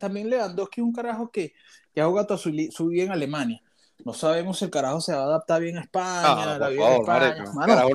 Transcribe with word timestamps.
también 0.00 0.28
Lewandowski 0.28 0.80
es 0.80 0.84
un 0.84 0.92
carajo 0.92 1.30
que, 1.30 1.52
que 1.94 2.00
ha 2.00 2.06
jugado 2.06 2.36
su, 2.36 2.50
vida 2.50 3.04
en 3.04 3.12
Alemania. 3.12 3.62
No 4.04 4.14
sabemos 4.14 4.58
si 4.58 4.64
el 4.64 4.70
carajo 4.70 5.00
se 5.02 5.12
va 5.12 5.20
a 5.20 5.24
adaptar 5.24 5.60
bien 5.60 5.76
a 5.76 5.82
España, 5.82 6.22
Ah, 6.24 6.42
a 6.54 6.58
la 6.58 6.66
por 6.66 6.72
vida 6.74 6.96
en 6.96 7.04
favor, 7.06 7.22
España. 7.22 7.52
Mano, 7.52 7.72
Carajo, 7.74 7.88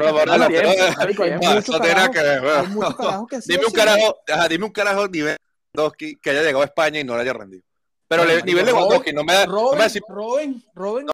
hay- 1.24 2.68
muchos 2.68 2.96
carajos 2.96 3.28
que 3.28 3.40
Dime 3.48 3.66
un 3.66 3.74
carajo, 3.74 4.16
ajá, 4.32 4.48
dime 4.48 4.66
un 4.66 4.72
carajo 4.72 5.08
nivel 5.08 5.38
Lewandowski 5.74 6.16
que 6.18 6.30
haya 6.30 6.42
llegado 6.44 6.62
a 6.62 6.66
España 6.66 7.00
y 7.00 7.04
no 7.04 7.16
le 7.16 7.22
haya 7.24 7.34
rendido. 7.34 7.64
Pero 8.08 8.24
marico, 8.24 8.46
nivel 8.46 8.66
Lewandowski, 8.68 9.12
Robin- 9.12 9.16
no 9.16 9.24
me 9.24 9.34
da, 9.34 9.46
no 9.48 9.52
me 9.52 9.58
Robin, 9.58 9.80
da 9.80 9.88
Robin, 10.08 10.64
Robin, 10.76 11.08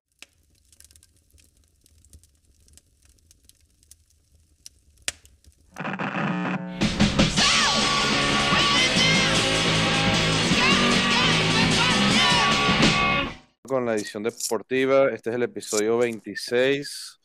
con 13.71 13.85
la 13.85 13.93
edición 13.95 14.21
deportiva. 14.23 15.09
Este 15.09 15.29
es 15.29 15.35
el 15.37 15.43
episodio 15.43 15.97
26. 15.97 17.19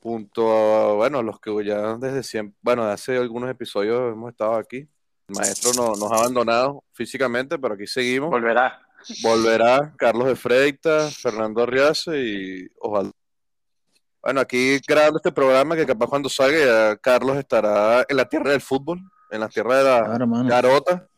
Junto 0.00 0.50
a, 0.52 0.94
bueno, 0.94 1.22
los 1.22 1.38
que 1.40 1.52
ya 1.64 1.94
desde 1.96 2.22
siempre, 2.24 2.58
bueno, 2.60 2.82
hace 2.84 3.16
algunos 3.16 3.48
episodios 3.48 4.12
hemos 4.12 4.32
estado 4.32 4.56
aquí. 4.56 4.78
El 5.28 5.36
maestro 5.36 5.72
no- 5.74 5.94
nos 5.94 6.10
ha 6.10 6.16
abandonado 6.16 6.82
físicamente, 6.92 7.56
pero 7.58 7.74
aquí 7.74 7.86
seguimos. 7.86 8.28
Volverá. 8.30 8.82
Volverá 9.22 9.94
Carlos 9.96 10.26
de 10.26 10.36
Freitas, 10.36 11.16
Fernando 11.16 11.62
Arriaza 11.62 12.16
y 12.16 12.66
Osvaldo. 12.80 13.12
Bueno, 14.22 14.40
aquí 14.40 14.78
grabando 14.86 15.18
este 15.18 15.32
programa 15.32 15.74
que 15.76 15.86
capaz 15.86 16.06
cuando 16.08 16.28
salga 16.28 16.58
ya 16.92 16.96
Carlos 16.96 17.36
estará 17.36 18.04
en 18.08 18.16
la 18.16 18.28
tierra 18.28 18.50
del 18.50 18.60
fútbol, 18.60 19.00
en 19.30 19.40
la 19.40 19.48
tierra 19.48 19.78
de 19.78 19.84
la 19.84 20.04
Claro, 20.04 20.26
mano. 20.26 20.48
garota. 20.48 21.08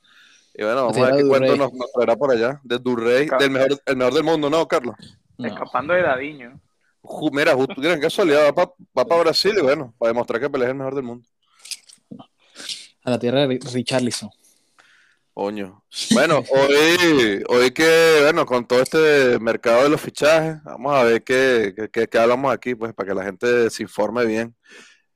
Y 0.55 0.63
bueno, 0.63 0.83
vamos 0.87 0.97
a 0.99 1.01
ver 1.07 1.17
qué 1.17 1.29
cuento 1.29 1.57
nos, 1.57 1.73
nos 1.73 1.93
traerá 1.93 2.17
por 2.17 2.31
allá, 2.31 2.61
de 2.63 2.79
Durrey, 2.79 3.29
del 3.39 3.51
mejor, 3.51 3.83
el 3.85 3.97
mejor 3.97 4.15
del 4.15 4.25
mundo, 4.25 4.49
¿no, 4.51 4.67
Carlos? 4.69 4.95
No. 5.37 5.49
Escapando 5.49 5.95
de 5.95 6.03
Dadiño. 6.03 6.61
Ju- 7.03 7.31
Mira, 7.33 7.55
justo, 7.55 7.75
miren, 7.77 7.97
qué 7.97 8.03
casualidad, 8.03 8.55
va 8.57 9.05
para 9.05 9.21
Brasil 9.23 9.53
y 9.59 9.63
bueno, 9.63 9.95
para 9.99 10.11
demostrar 10.13 10.41
que 10.41 10.49
pelea 10.49 10.69
es 10.69 10.73
el 10.73 10.79
mejor 10.79 10.95
del 10.95 11.05
mundo. 11.05 11.29
A 13.05 13.11
la 13.11 13.19
tierra 13.19 13.47
de 13.47 13.59
Richarlison. 13.73 14.31
Coño. 15.35 15.85
Bueno, 16.13 16.43
hoy, 16.49 17.43
hoy 17.49 17.71
que, 17.73 18.21
bueno, 18.23 18.47
con 18.47 18.67
todo 18.67 18.81
este 18.81 19.39
mercado 19.41 19.83
de 19.83 19.89
los 19.89 20.01
fichajes, 20.01 20.63
vamos 20.63 20.95
a 20.95 21.03
ver 21.03 21.25
qué, 21.25 21.75
qué, 21.77 21.91
qué- 21.91 22.07
qué 22.09 22.19
hablamos 22.19 22.55
aquí, 22.55 22.77
pues, 22.77 22.95
para 22.95 23.09
que 23.09 23.15
la 23.17 23.25
gente 23.25 23.69
se 23.69 23.83
informe 23.83 24.25
bien. 24.25 24.55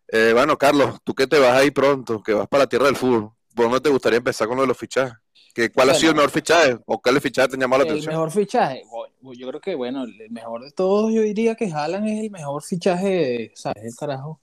Eh, 0.08 0.32
bueno, 0.34 0.58
Carlos, 0.58 0.98
tú 1.04 1.14
que 1.14 1.26
te 1.28 1.38
vas 1.38 1.52
ahí 1.52 1.70
pronto, 1.70 2.20
que 2.22 2.34
vas 2.34 2.48
para 2.48 2.64
la 2.64 2.68
tierra 2.68 2.86
del 2.86 2.96
fútbol, 2.96 3.30
¿por 3.54 3.66
dónde 3.66 3.80
te 3.80 3.90
gustaría 3.90 4.16
empezar 4.18 4.48
con 4.48 4.56
lo 4.56 4.62
de 4.62 4.68
los 4.68 4.76
fichajes? 4.76 5.14
¿Qué, 5.58 5.72
¿Cuál 5.72 5.90
ha 5.90 5.94
sido 5.94 6.10
el 6.10 6.16
mejor 6.16 6.30
fichaje? 6.30 6.78
¿O 6.86 7.02
cuál 7.02 7.20
fichaje 7.20 7.48
te 7.48 7.56
llamó 7.56 7.76
la 7.76 7.82
El 7.82 7.90
atención? 7.90 8.14
mejor 8.14 8.30
fichaje, 8.30 8.84
yo 9.20 9.48
creo 9.48 9.60
que, 9.60 9.74
bueno, 9.74 10.04
el 10.04 10.30
mejor 10.30 10.62
de 10.62 10.70
todos, 10.70 11.12
yo 11.12 11.20
diría 11.22 11.56
que 11.56 11.68
Haaland 11.68 12.06
es 12.06 12.20
el 12.20 12.30
mejor 12.30 12.62
fichaje, 12.62 13.50
¿sabes? 13.56 13.82
El 13.82 13.96
carajo. 13.96 14.40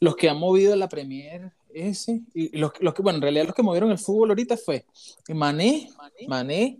Los 0.00 0.16
que 0.16 0.30
han 0.30 0.38
movido 0.38 0.74
la 0.74 0.88
Premier, 0.88 1.52
ese, 1.74 2.22
y 2.32 2.56
los, 2.56 2.72
los 2.80 2.94
que, 2.94 3.02
bueno, 3.02 3.18
en 3.18 3.22
realidad 3.24 3.44
los 3.44 3.54
que 3.54 3.62
movieron 3.62 3.90
el 3.90 3.98
fútbol 3.98 4.30
ahorita 4.30 4.56
fue 4.56 4.86
Mané, 5.28 5.90
Mané, 6.28 6.78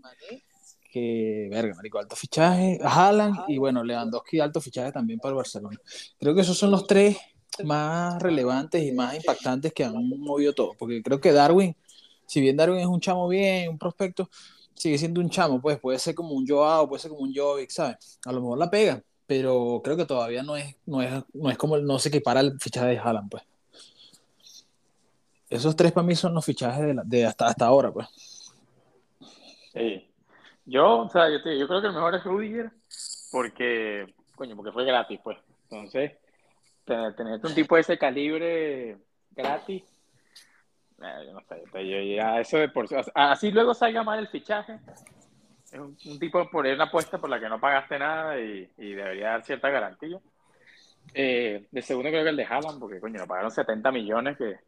que, 0.90 1.48
verga, 1.50 1.74
marico, 1.74 1.98
alto 1.98 2.16
fichaje, 2.16 2.78
Haaland, 2.82 3.40
y 3.48 3.58
bueno, 3.58 3.84
Lewandowski, 3.84 4.40
alto 4.40 4.62
fichaje 4.62 4.92
también 4.92 5.18
para 5.18 5.32
el 5.32 5.36
Barcelona. 5.36 5.76
Creo 6.18 6.34
que 6.34 6.40
esos 6.40 6.56
son 6.56 6.70
los 6.70 6.86
tres 6.86 7.18
más 7.62 8.20
relevantes 8.22 8.82
y 8.82 8.92
más 8.92 9.14
impactantes 9.14 9.74
que 9.74 9.84
han 9.84 9.92
movido 10.08 10.54
todo, 10.54 10.72
porque 10.78 11.02
creo 11.02 11.20
que 11.20 11.32
Darwin, 11.32 11.76
si 12.26 12.40
bien 12.40 12.56
Darwin 12.56 12.80
es 12.80 12.86
un 12.86 13.00
chamo 13.00 13.28
bien, 13.28 13.68
un 13.70 13.78
prospecto, 13.78 14.28
sigue 14.74 14.98
siendo 14.98 15.20
un 15.20 15.30
chamo, 15.30 15.60
pues 15.60 15.78
puede 15.78 15.98
ser 15.98 16.14
como 16.14 16.30
un 16.34 16.46
Joao, 16.46 16.88
puede 16.88 17.00
ser 17.00 17.10
como 17.10 17.22
un 17.22 17.34
Jovic, 17.34 17.70
¿sabes? 17.70 18.18
A 18.24 18.32
lo 18.32 18.40
mejor 18.40 18.58
la 18.58 18.70
pega, 18.70 19.02
pero 19.26 19.80
creo 19.82 19.96
que 19.96 20.04
todavía 20.04 20.42
no 20.42 20.56
es, 20.56 20.76
no 20.86 21.00
es, 21.02 21.12
no 21.32 21.50
es 21.50 21.56
como, 21.58 21.78
no 21.78 21.98
se 21.98 22.08
equipara 22.08 22.40
el 22.40 22.58
fichaje 22.60 22.88
de 22.88 22.98
Haaland, 22.98 23.30
pues. 23.30 23.42
Esos 25.50 25.76
tres 25.76 25.92
para 25.92 26.06
mí 26.06 26.14
son 26.16 26.34
los 26.34 26.44
fichajes 26.44 26.84
de, 26.84 26.94
la- 26.94 27.04
de 27.04 27.26
hasta, 27.26 27.46
hasta 27.46 27.66
ahora, 27.66 27.92
pues. 27.92 28.08
Sí. 29.72 30.10
Yo, 30.66 31.00
o 31.00 31.08
sea, 31.10 31.30
yo, 31.30 31.42
te- 31.42 31.58
yo 31.58 31.68
creo 31.68 31.80
que 31.80 31.88
el 31.88 31.92
mejor 31.92 32.14
es 32.14 32.24
Rudiger 32.24 32.70
porque, 33.30 34.06
coño, 34.34 34.56
porque 34.56 34.72
fue 34.72 34.84
gratis, 34.84 35.20
pues. 35.22 35.38
Entonces, 35.70 36.12
tener, 36.84 37.40
un 37.44 37.54
tipo 37.54 37.74
de 37.74 37.80
ese 37.82 37.98
calibre 37.98 38.98
gratis, 39.32 39.82
yo 41.24 41.32
no 41.32 41.40
sé, 41.40 41.62
yo 41.72 42.00
ya 42.00 42.40
eso 42.40 42.58
de 42.58 42.68
por 42.68 42.88
sí- 42.88 42.96
así 43.14 43.50
luego 43.50 43.74
salga 43.74 44.02
mal 44.02 44.18
el 44.18 44.28
fichaje, 44.28 44.78
es 45.72 45.78
un, 45.78 45.96
un 46.06 46.18
tipo 46.18 46.48
por 46.50 46.66
una 46.66 46.84
apuesta 46.84 47.18
por 47.18 47.30
la 47.30 47.40
que 47.40 47.48
no 47.48 47.58
pagaste 47.60 47.98
nada 47.98 48.38
y, 48.38 48.70
y 48.78 48.92
debería 48.92 49.30
dar 49.30 49.44
cierta 49.44 49.68
garantía. 49.70 50.18
Eh, 51.12 51.66
de 51.70 51.82
segundo 51.82 52.10
creo 52.10 52.24
que 52.24 52.30
el 52.30 52.36
de 52.36 52.44
Haaland, 52.44 52.80
porque 52.80 53.00
coño, 53.00 53.18
nos 53.18 53.28
pagaron 53.28 53.50
70 53.50 53.90
millones, 53.92 54.36
que 54.36 54.58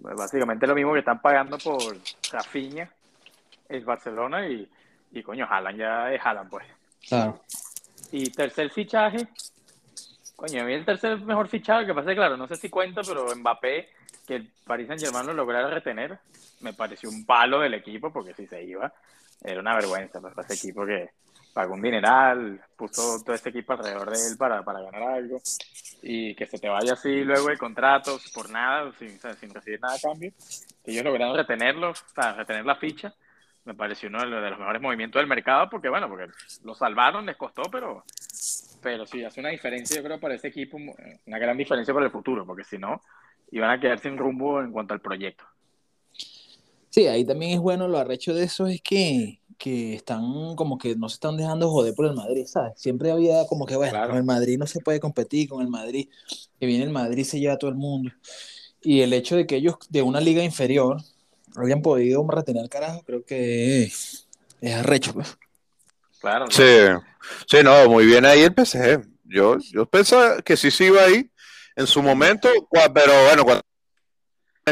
pues, 0.00 0.16
básicamente 0.16 0.66
lo 0.66 0.74
mismo 0.74 0.92
que 0.92 1.00
están 1.00 1.20
pagando 1.20 1.58
por 1.58 1.80
Rafinha, 2.32 2.90
el 3.68 3.84
Barcelona, 3.84 4.48
y, 4.48 4.68
y 5.12 5.22
coño, 5.22 5.46
Haaland 5.48 5.78
ya 5.78 6.12
es 6.12 6.20
Haaland, 6.24 6.50
pues. 6.50 6.66
Claro. 7.08 7.40
Y 8.12 8.30
tercer 8.30 8.70
fichaje, 8.70 9.28
coño, 10.34 10.62
a 10.62 10.64
mí 10.64 10.72
el 10.72 10.84
tercer 10.84 11.20
mejor 11.20 11.48
fichaje, 11.48 11.86
que 11.86 11.94
pasa 11.94 12.14
claro, 12.14 12.36
no 12.36 12.48
sé 12.48 12.56
si 12.56 12.68
cuenta, 12.68 13.02
pero 13.06 13.26
Mbappé, 13.36 13.90
que 14.30 14.36
el 14.36 14.52
Paris 14.64 14.86
Saint 14.86 15.02
Germain 15.02 15.26
lo 15.26 15.32
lograra 15.32 15.68
retener, 15.68 16.16
me 16.60 16.72
pareció 16.72 17.10
un 17.10 17.26
palo 17.26 17.58
del 17.58 17.74
equipo, 17.74 18.12
porque 18.12 18.32
si 18.32 18.46
se 18.46 18.62
iba, 18.62 18.92
era 19.42 19.58
una 19.58 19.74
vergüenza 19.74 20.20
para 20.20 20.42
ese 20.42 20.54
equipo 20.54 20.86
que 20.86 21.10
pagó 21.52 21.74
un 21.74 21.82
dineral, 21.82 22.60
puso 22.76 23.20
todo 23.24 23.34
este 23.34 23.48
equipo 23.48 23.72
alrededor 23.72 24.08
de 24.08 24.28
él 24.28 24.36
para, 24.38 24.62
para 24.62 24.82
ganar 24.82 25.02
algo, 25.02 25.42
y 26.02 26.36
que 26.36 26.46
se 26.46 26.60
te 26.60 26.68
vaya 26.68 26.92
así 26.92 27.24
luego 27.24 27.48
de 27.48 27.58
contratos 27.58 28.30
por 28.32 28.48
nada, 28.50 28.92
sin, 29.00 29.18
sin 29.18 29.52
recibir 29.52 29.80
nada 29.80 29.96
a 29.96 29.98
cambio, 29.98 30.30
que 30.84 30.92
ellos 30.92 31.02
lograron 31.02 31.34
retenerlo, 31.34 31.90
o 31.90 31.94
sea, 32.14 32.34
retener 32.34 32.64
la 32.64 32.76
ficha, 32.76 33.12
me 33.64 33.74
pareció 33.74 34.08
uno 34.10 34.20
de 34.20 34.26
los, 34.26 34.58
mejores 34.60 34.80
movimientos 34.80 35.18
del 35.18 35.26
mercado, 35.26 35.68
porque 35.68 35.88
bueno, 35.88 36.08
porque 36.08 36.28
lo 36.62 36.76
salvaron, 36.76 37.26
les 37.26 37.36
costó, 37.36 37.62
pero, 37.62 38.04
pero 38.80 39.06
sí, 39.06 39.24
hace 39.24 39.40
una 39.40 39.48
diferencia, 39.48 39.96
yo 39.96 40.04
creo, 40.04 40.20
para 40.20 40.34
ese 40.34 40.46
equipo, 40.46 40.76
una 41.26 41.38
gran 41.38 41.56
diferencia 41.56 41.92
para 41.92 42.06
el 42.06 42.12
futuro, 42.12 42.46
porque 42.46 42.62
si 42.62 42.78
no, 42.78 43.02
iban 43.52 43.70
a 43.70 43.80
quedar 43.80 43.98
sin 43.98 44.16
rumbo 44.16 44.60
en 44.60 44.72
cuanto 44.72 44.94
al 44.94 45.00
proyecto. 45.00 45.44
Sí, 46.90 47.06
ahí 47.06 47.24
también 47.24 47.52
es 47.52 47.60
bueno 47.60 47.86
lo 47.86 47.98
arrecho 47.98 48.34
de 48.34 48.44
eso 48.44 48.66
es 48.66 48.82
que, 48.82 49.40
que 49.56 49.94
están 49.94 50.56
como 50.56 50.76
que 50.76 50.96
no 50.96 51.08
se 51.08 51.14
están 51.14 51.36
dejando 51.36 51.70
joder 51.70 51.94
por 51.94 52.06
el 52.06 52.14
Madrid, 52.14 52.44
¿sabes? 52.46 52.72
Siempre 52.76 53.12
había 53.12 53.46
como 53.46 53.64
que, 53.64 53.76
bueno, 53.76 53.92
Claro. 53.92 54.08
con 54.08 54.16
el 54.18 54.24
Madrid 54.24 54.58
no 54.58 54.66
se 54.66 54.80
puede 54.80 54.98
competir, 54.98 55.48
con 55.48 55.62
el 55.62 55.68
Madrid, 55.68 56.08
que 56.58 56.66
viene 56.66 56.84
el 56.84 56.90
Madrid 56.90 57.24
se 57.24 57.38
lleva 57.38 57.54
a 57.54 57.58
todo 57.58 57.70
el 57.70 57.76
mundo. 57.76 58.10
Y 58.82 59.02
el 59.02 59.12
hecho 59.12 59.36
de 59.36 59.46
que 59.46 59.56
ellos 59.56 59.76
de 59.88 60.02
una 60.02 60.20
liga 60.20 60.42
inferior 60.42 60.96
hayan 61.56 61.82
podido 61.82 62.26
retener 62.28 62.68
carajo, 62.68 63.02
creo 63.04 63.24
que 63.24 63.84
es, 63.84 64.26
es 64.60 64.74
arrecho, 64.74 65.12
pues. 65.12 65.36
Claro, 66.20 66.46
¿no? 66.46 66.50
Sí, 66.50 66.62
sí, 67.46 67.58
no, 67.62 67.88
muy 67.88 68.04
bien 68.06 68.24
ahí 68.24 68.40
el 68.40 68.52
PSG. 68.54 69.06
Yo, 69.24 69.58
yo 69.58 69.86
pensaba 69.86 70.42
que 70.42 70.56
sí 70.56 70.70
se 70.72 70.86
iba 70.86 71.02
ahí 71.02 71.30
en 71.80 71.86
su 71.86 72.02
momento, 72.02 72.48
pero 72.94 73.12
bueno, 73.24 73.44
cuando 73.44 73.62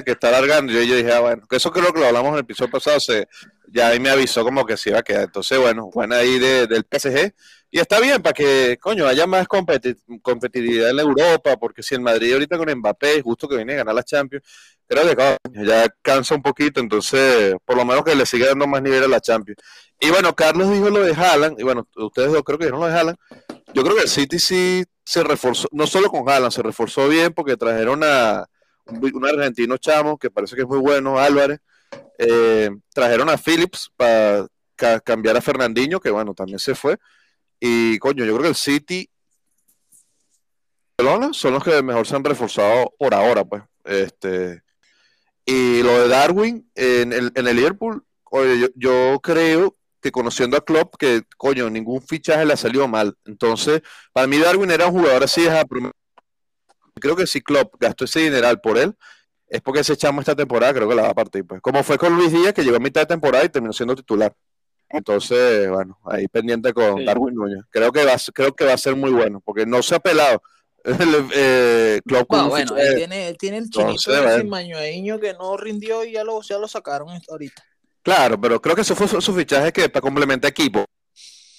que 0.05 0.13
está 0.13 0.29
alargando, 0.29 0.73
yo, 0.73 0.81
yo 0.83 0.95
dije, 0.95 1.13
ah, 1.13 1.21
bueno, 1.21 1.43
que 1.49 1.57
eso 1.57 1.73
creo 1.73 1.93
que 1.93 1.99
lo 1.99 2.07
hablamos 2.07 2.29
en 2.29 2.35
el 2.35 2.41
episodio 2.43 2.71
pasado, 2.71 3.01
se, 3.01 3.27
ya 3.67 3.89
ahí 3.89 3.99
me 3.99 4.11
avisó 4.11 4.45
como 4.45 4.65
que 4.65 4.77
se 4.77 4.91
iba 4.91 5.01
a 5.01 5.03
quedar. 5.03 5.25
Entonces, 5.25 5.59
bueno, 5.59 5.91
buena 5.93 6.19
ahí 6.19 6.39
de- 6.39 6.69
del 6.69 6.85
PSG. 6.85 7.33
Y 7.71 7.81
está 7.81 7.99
bien 7.99 8.23
para 8.23 8.33
que, 8.33 8.79
coño, 8.81 9.07
haya 9.09 9.27
más 9.27 9.49
competi- 9.49 9.97
competitividad 10.23 10.91
en 10.91 11.01
Europa, 11.01 11.57
porque 11.57 11.83
si 11.83 11.97
el 11.97 12.01
Madrid 12.01 12.33
ahorita 12.33 12.57
con 12.57 12.71
Mbappé, 12.73 13.23
justo 13.23 13.49
que 13.49 13.57
viene 13.57 13.73
a 13.73 13.77
ganar 13.79 13.95
la 13.95 14.05
Champions, 14.05 14.45
creo 14.87 15.05
que 15.09 15.17
coño, 15.17 15.65
ya 15.65 15.89
cansa 16.01 16.35
un 16.37 16.43
poquito, 16.43 16.79
entonces, 16.81 17.57
por 17.65 17.77
lo 17.77 17.85
menos 17.85 18.05
que 18.05 18.15
le 18.15 18.25
siga 18.25 18.47
dando 18.47 18.69
más 18.69 18.81
nivel 18.83 19.03
a 19.03 19.09
la 19.09 19.21
Champions. 19.21 19.59
Y 20.01 20.11
bueno, 20.11 20.33
Carlos 20.37 20.71
dijo 20.71 20.91
lo 20.91 21.01
de 21.01 21.13
Haaland, 21.13 21.59
y 21.59 21.65
bueno, 21.65 21.89
ustedes 21.97 22.31
dos 22.33 22.43
creo 22.45 22.57
que 22.59 22.66
dijeron 22.66 22.81
lo 22.81 22.87
de 22.87 22.93
Haaland. 22.95 23.19
Yo 23.75 23.83
creo 23.83 23.97
que 23.97 24.03
el 24.03 24.09
City 24.09 24.39
sí 24.39 24.84
se 25.09 25.25
reforzó, 25.25 25.66
no 25.72 25.87
solo 25.87 26.10
con 26.10 26.28
Haaland, 26.28 26.53
se 26.53 26.63
reforzó 26.63 27.09
bien 27.09 27.33
porque 27.33 27.57
trajeron 27.57 28.05
a 28.05 28.47
un, 28.84 29.27
argentino 29.27 29.78
chamo 29.78 30.19
que 30.19 30.31
parece 30.31 30.55
que 30.55 30.60
es 30.63 30.69
muy 30.69 30.81
bueno, 30.81 31.19
Álvarez. 31.19 31.60
Eh, 32.19 32.69
trajeron 32.93 33.31
a 33.31 33.39
Phillips 33.39 33.91
para 33.97 34.47
ca- 34.77 35.01
cambiar 35.01 35.34
a 35.34 35.41
Fernandinho, 35.41 35.99
que 35.99 36.10
bueno, 36.10 36.34
también 36.34 36.59
se 36.59 36.75
fue. 36.75 36.99
Y 37.59 37.99
coño, 38.01 38.27
yo 38.27 38.34
creo 38.34 38.43
que 38.43 38.49
el 38.49 38.55
City 38.55 39.09
Barcelona 40.99 41.33
son 41.33 41.54
los 41.54 41.65
que 41.65 41.83
mejor 41.83 42.07
se 42.07 42.15
han 42.15 42.25
reforzado 42.25 42.93
por 42.99 43.15
ahora, 43.15 43.47
pues. 43.47 43.63
Este, 43.84 44.63
y 45.47 45.83
lo 45.83 46.03
de 46.03 46.09
Darwin 46.09 46.71
en 46.75 47.15
el, 47.15 47.33
en 47.34 47.47
el 47.47 47.57
Liverpool, 47.57 48.04
oye, 48.25 48.61
yo, 48.61 48.66
yo 48.75 49.21
creo 49.22 49.75
que 50.00 50.10
conociendo 50.12 50.56
a 50.56 50.65
Klopp, 50.65 50.95
que 50.98 51.22
coño, 51.36 51.68
ningún 51.71 52.00
fichaje 52.03 52.45
le 52.45 52.53
ha 52.53 52.56
salido 52.56 52.86
mal. 52.89 53.16
Entonces, 53.24 53.83
para 54.12 54.27
mí 54.27 54.39
Darwin 54.39 54.71
era 54.71 54.86
un 54.86 54.92
jugador 55.00 55.24
así, 55.24 55.47
a 55.48 55.65
primer- 55.65 55.92
creo 57.00 57.16
que 57.16 57.27
si 57.27 57.41
Klopp 57.41 57.74
gastó 57.80 58.04
ese 58.04 58.21
dineral 58.21 58.60
por 58.60 58.78
él, 58.78 58.95
es 59.48 59.60
porque 59.62 59.80
ese 59.80 59.97
chamo 59.97 60.21
esta 60.21 60.36
temporada 60.36 60.74
creo 60.74 60.89
que 60.89 60.95
la 60.95 61.03
va 61.03 61.09
a 61.10 61.15
partir. 61.15 61.45
Pues. 61.47 61.60
Como 61.60 61.83
fue 61.83 61.97
con 61.98 62.15
Luis 62.16 62.33
Díaz, 62.33 62.53
que 62.53 62.62
llegó 62.62 62.77
a 62.77 62.80
mitad 62.80 63.00
de 63.03 63.06
temporada 63.06 63.45
y 63.45 63.48
terminó 63.48 63.72
siendo 63.72 63.95
titular. 63.97 64.34
Entonces, 64.91 65.68
bueno, 65.71 65.98
ahí 66.06 66.28
pendiente 66.28 66.72
con 66.72 66.98
Sí. 66.98 67.04
Darwin 67.04 67.34
Núñez. 67.34 67.65
Creo 67.71 67.92
que, 67.92 68.04
va, 68.04 68.15
a 68.15 68.18
ser- 68.18 68.34
creo 68.34 68.54
que 68.54 68.65
va 68.65 68.72
a 68.74 68.78
ser 68.78 68.97
muy 68.97 69.10
bueno, 69.10 69.41
porque 69.44 69.66
no 69.66 69.83
se 69.83 69.94
ha 69.94 70.01
pelado. 70.01 70.42
El, 70.84 71.28
eh, 71.34 72.01
Klopp 72.06 72.33
No, 72.33 72.48
bueno, 72.48 72.77
él 72.77 72.94
tiene, 72.97 73.28
él 73.28 73.36
tiene 73.36 73.59
el 73.59 73.65
chinito 73.68 73.91
Entonces, 73.91 74.15
ese 74.15 74.22
bueno. 74.36 74.51
mañoeño 74.51 75.18
que 75.21 75.34
no 75.34 75.56
rindió 75.56 76.04
y 76.04 76.12
ya 76.12 76.24
lo, 76.24 76.41
ya 76.41 76.56
lo 76.59 76.68
sacaron 76.68 77.09
ahorita. 77.28 77.62
Claro, 78.03 78.41
pero 78.41 78.60
creo 78.60 78.74
que 78.74 78.83
eso 78.83 78.97
fue 78.97 79.09
su, 79.09 79.21
su 79.21 79.34
fichaje 79.34 79.72
que 79.72 79.89
para 79.89 80.00
complementar 80.00 80.50
equipo, 80.50 80.84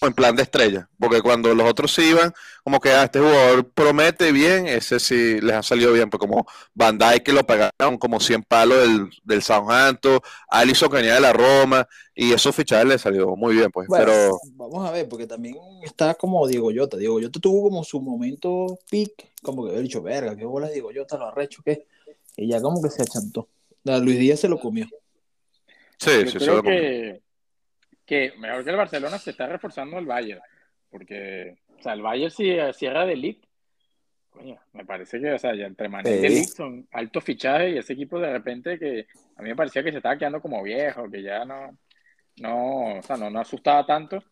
en 0.01 0.13
plan 0.13 0.35
de 0.35 0.43
estrella, 0.43 0.89
porque 0.97 1.21
cuando 1.21 1.53
los 1.53 1.69
otros 1.69 1.91
se 1.91 2.05
iban, 2.05 2.33
como 2.63 2.79
que 2.79 2.89
ah, 2.91 3.03
este 3.03 3.19
jugador 3.19 3.69
promete 3.71 4.31
bien, 4.31 4.65
ese 4.67 4.99
sí 4.99 5.41
les 5.41 5.55
ha 5.55 5.63
salido 5.63 5.91
bien, 5.91 6.09
pues 6.09 6.19
como 6.19 6.45
Van 6.73 6.97
Dijk 6.97 7.23
que 7.23 7.33
lo 7.33 7.45
pagaron 7.45 7.97
como 7.97 8.19
100 8.19 8.43
palos 8.43 8.79
del, 8.79 9.09
del 9.23 9.43
Southampton, 9.43 10.19
Alisson 10.47 10.89
que 10.89 10.97
de 10.97 11.19
la 11.19 11.33
Roma, 11.33 11.87
y 12.15 12.31
esos 12.31 12.55
fichajes 12.55 12.87
les 12.87 13.01
salió 13.01 13.35
muy 13.35 13.55
bien, 13.55 13.71
pues, 13.71 13.87
Bueno, 13.87 14.05
pero 14.05 14.39
vamos 14.53 14.87
a 14.87 14.91
ver, 14.91 15.07
porque 15.09 15.27
también 15.27 15.57
está 15.83 16.13
como 16.15 16.47
Diego 16.47 16.71
Llota. 16.71 16.97
Diego 16.97 17.19
Llota 17.19 17.39
tuvo 17.39 17.69
como 17.69 17.83
su 17.83 18.01
momento 18.01 18.79
peak, 18.89 19.33
como 19.41 19.65
que 19.65 19.75
he 19.75 19.81
dicho, 19.81 20.01
verga, 20.01 20.35
qué 20.35 20.45
bolas 20.45 20.71
Diego 20.71 20.91
Llota, 20.91 21.17
lo 21.17 21.27
arrecho 21.27 21.61
que 21.63 21.85
y 22.37 22.47
ya 22.47 22.61
como 22.61 22.81
que 22.81 22.89
se 22.89 23.03
achantó. 23.03 23.49
A 23.85 23.97
Luis 23.97 24.17
Díaz 24.19 24.39
se 24.39 24.47
lo 24.47 24.59
comió. 24.59 24.87
Sí, 25.99 26.23
Yo 26.25 26.31
sí, 26.31 26.37
creo 26.37 26.63
que, 26.63 27.21
que 28.05 28.33
mejor 28.37 28.63
que 28.63 28.69
el 28.71 28.77
Barcelona 28.77 29.17
se 29.19 29.31
está 29.31 29.47
reforzando 29.47 29.97
el 29.99 30.05
Bayern. 30.05 30.41
Porque, 30.89 31.57
o 31.77 31.81
sea, 31.81 31.93
el 31.93 32.01
Bayern 32.01 32.31
si 32.31 32.57
cierra 32.73 33.05
de 33.05 33.15
Ligt, 33.15 33.45
coño, 34.29 34.59
me 34.73 34.85
parece 34.85 35.19
que, 35.19 35.31
o 35.31 35.39
sea, 35.39 35.53
ya 35.53 35.65
entre 35.65 35.89
Mané 35.89 36.15
y 36.15 36.19
Sí. 36.21 36.29
Ligt 36.29 36.49
son 36.55 36.87
altos 36.91 37.23
fichajes 37.23 37.75
y 37.75 37.77
ese 37.77 37.93
equipo 37.93 38.19
de 38.19 38.31
repente 38.31 38.79
que 38.79 39.07
a 39.35 39.41
mí 39.41 39.49
me 39.49 39.55
parecía 39.55 39.83
que 39.83 39.91
se 39.91 39.97
estaba 39.97 40.17
quedando 40.17 40.41
como 40.41 40.63
viejo, 40.63 41.09
que 41.09 41.21
ya 41.21 41.45
no, 41.45 41.77
no, 42.37 42.97
o 42.97 43.01
sea, 43.03 43.17
no, 43.17 43.29
no 43.29 43.39
asustaba 43.39 43.85
tanto. 43.85 44.23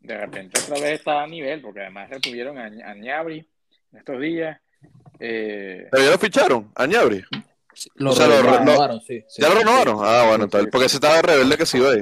De 0.00 0.18
repente 0.18 0.60
otra 0.60 0.74
vez 0.80 0.98
está 0.98 1.22
a 1.22 1.26
nivel, 1.26 1.60
porque 1.60 1.80
además 1.80 2.10
retuvieron 2.10 2.58
a, 2.58 2.66
a 2.66 2.94
Ñabri 2.94 3.46
en 3.92 3.98
estos 3.98 4.20
días. 4.20 4.60
Eh, 5.20 5.86
Pero 5.90 6.04
ya 6.04 6.10
lo 6.10 6.18
ficharon, 6.18 6.72
a 6.74 6.86
Ñabri. 6.86 7.22
Lo 7.94 8.10
O 8.10 8.14
sea, 8.14 8.26
lo- 8.26 8.42
lo- 8.42 8.58
renovaron, 8.58 9.00
sí, 9.00 9.22
sí. 9.28 9.42
¿Ya 9.42 9.48
lo 9.48 9.54
renovaron? 9.56 9.96
Ah, 10.00 10.26
bueno, 10.28 10.44
Sí, 10.44 10.50
tal, 10.50 10.64
sí, 10.64 10.68
porque 10.70 10.88
sí. 10.88 10.90
se 10.92 10.96
estaba 10.96 11.22
rebelde 11.22 11.56
que 11.56 11.66
se 11.66 11.78
iba 11.78 11.90
ahí. 11.90 12.00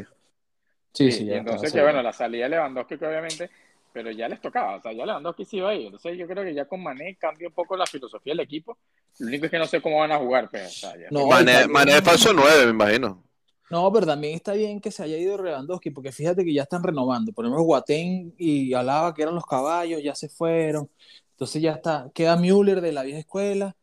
Sí, 0.92 1.12
Sí, 1.12 1.18
sí, 1.18 1.24
ya 1.26 1.36
entonces 1.36 1.72
que 1.72 1.78
sí. 1.78 1.82
bueno, 1.84 2.02
la 2.02 2.12
salida 2.12 2.44
de 2.44 2.50
Lewandowski 2.50 2.98
que 2.98 3.06
obviamente, 3.06 3.50
pero 3.92 4.10
ya 4.10 4.28
les 4.28 4.40
tocaba, 4.40 4.76
o 4.76 4.82
sea, 4.82 4.92
ya 4.92 5.06
Lewandowski 5.06 5.44
se 5.44 5.56
iba 5.58 5.70
ahí, 5.70 5.86
entonces 5.86 6.18
yo 6.18 6.26
creo 6.26 6.42
que 6.44 6.52
ya 6.54 6.64
con 6.64 6.82
Mané 6.82 7.16
cambia 7.16 7.48
un 7.48 7.54
poco 7.54 7.76
la 7.76 7.86
filosofía 7.86 8.32
del 8.32 8.40
equipo, 8.40 8.76
lo 9.18 9.28
único 9.28 9.44
es 9.46 9.50
que 9.52 9.58
no 9.58 9.66
sé 9.66 9.80
cómo 9.80 9.98
van 10.00 10.10
a 10.12 10.18
jugar, 10.18 10.48
pero, 10.50 10.66
o 10.66 10.70
sea, 10.70 10.96
ya 10.96 11.06
No, 11.10 11.26
y 11.26 11.28
Mané, 11.30 11.52
también- 11.52 11.72
Mané 11.72 11.96
es 11.98 12.02
falso 12.02 12.32
9, 12.32 12.64
me 12.66 12.70
imagino. 12.72 13.22
No, 13.70 13.92
pero 13.92 14.04
también 14.04 14.34
está 14.34 14.52
bien 14.54 14.80
que 14.80 14.90
se 14.90 15.04
haya 15.04 15.16
ido 15.16 15.40
Lewandowski, 15.40 15.90
porque 15.92 16.10
fíjate 16.10 16.44
que 16.44 16.52
ya 16.52 16.62
están 16.62 16.82
renovando. 16.82 17.32
Por 17.32 17.44
ejemplo, 17.44 17.62
Guatén 17.62 18.34
y 18.36 18.74
Alaba, 18.74 19.14
que 19.14 19.22
eran 19.22 19.36
los 19.36 19.46
caballos, 19.46 20.02
ya 20.02 20.12
se 20.16 20.28
fueron. 20.28 20.90
Entonces 21.30 21.62
ya 21.62 21.74
está, 21.74 22.10
queda 22.12 22.34
Müller 22.36 22.80
de 22.80 22.90
la 22.90 23.04
vieja 23.04 23.20
escuela. 23.20 23.76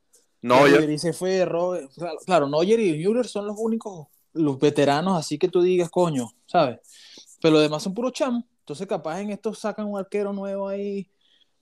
No, 0.48 0.68
ya, 0.68 0.80
Neuer 0.80 1.00
se 1.00 1.14
fue, 1.14 1.46
Robert- 1.46 1.92
claro, 1.94 2.18
claro, 2.26 2.50
Neuer 2.50 2.80
y 2.80 2.94
Müller 2.94 3.28
son 3.28 3.46
los 3.48 3.56
únicos, 3.58 4.08
los 4.34 4.60
veteranos, 4.60 5.18
así 5.18 5.38
que 5.38 5.48
tú 5.48 5.62
digas, 5.62 5.90
coño, 5.90 6.30
¿sabes? 6.46 6.80
Pero 7.42 7.54
los 7.54 7.62
demás 7.62 7.84
son 7.84 7.94
puros 7.94 8.14
chamos. 8.14 8.44
Entonces, 8.60 8.88
capaz 8.88 9.22
en 9.22 9.32
estos 9.32 9.60
sacan 9.60 9.86
un 9.88 9.98
arquero 9.98 10.34
nuevo 10.34 10.68
ahí, 10.68 11.08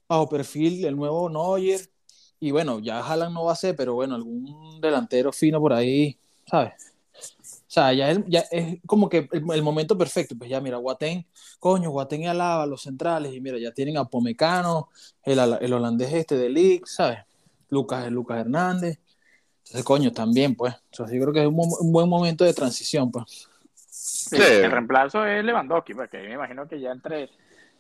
bajo 0.08 0.28
perfil, 0.30 0.86
el 0.86 0.96
nuevo 0.96 1.30
Neuer. 1.30 1.82
Y 2.40 2.52
bueno, 2.52 2.80
ya 2.80 3.00
Haaland 3.00 3.34
no 3.34 3.46
va 3.46 3.54
a 3.54 3.56
ser, 3.56 3.76
pero 3.76 3.94
bueno, 3.96 4.16
algún 4.16 4.80
delantero 4.82 5.32
fino 5.32 5.60
por 5.60 5.74
ahí, 5.74 6.18
¿sabes? 6.50 6.74
O 7.18 7.76
sea, 7.76 7.94
ya 7.94 8.12
es, 8.12 8.20
ya 8.28 8.42
es 8.52 8.80
como 8.86 9.10
que 9.10 9.28
el, 9.32 9.44
el 9.52 9.64
momento 9.64 9.98
perfecto. 9.98 10.36
Pues 10.38 10.50
ya, 10.50 10.62
mira, 10.62 10.78
Guatén, 10.78 11.26
coño, 11.60 11.90
Guatén 11.92 12.24
y 12.24 12.28
Alaba, 12.28 12.66
los 12.66 12.82
centrales, 12.84 13.34
y 13.34 13.42
mira, 13.42 13.58
ya 13.58 13.72
tienen 13.72 13.98
a 13.98 14.06
Pomecano, 14.06 14.90
el, 15.24 15.40
el 15.40 15.74
holandés 15.74 16.14
este 16.14 16.38
de 16.38 16.50
League, 16.50 16.82
¿sabes? 16.86 17.20
Lucas, 17.76 18.10
Lucas 18.12 18.40
Hernández. 18.40 19.00
Entonces, 19.60 19.84
coño, 19.84 20.12
también, 20.12 20.56
pues. 20.56 20.74
O 20.76 20.96
sea, 20.96 21.08
sí 21.08 21.20
creo 21.20 21.34
que 21.34 21.42
es 21.42 21.48
un, 21.48 21.92
buen 21.92 22.08
momento 22.10 22.44
de 22.46 22.54
transición, 22.54 23.12
pues. 23.12 23.26
Sí, 23.90 24.38
Sí. 24.38 24.42
El 24.42 24.72
reemplazo 24.72 25.26
es 25.26 25.44
Lewandowski, 25.44 25.94
porque 25.94 26.18
me 26.20 26.34
imagino 26.34 26.68
que 26.68 26.80
ya 26.80 26.92
entre 26.92 27.30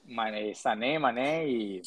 Mané, 0.07 0.53
Sané, 0.53 1.00
Mané 1.00 1.47
y 1.47 1.81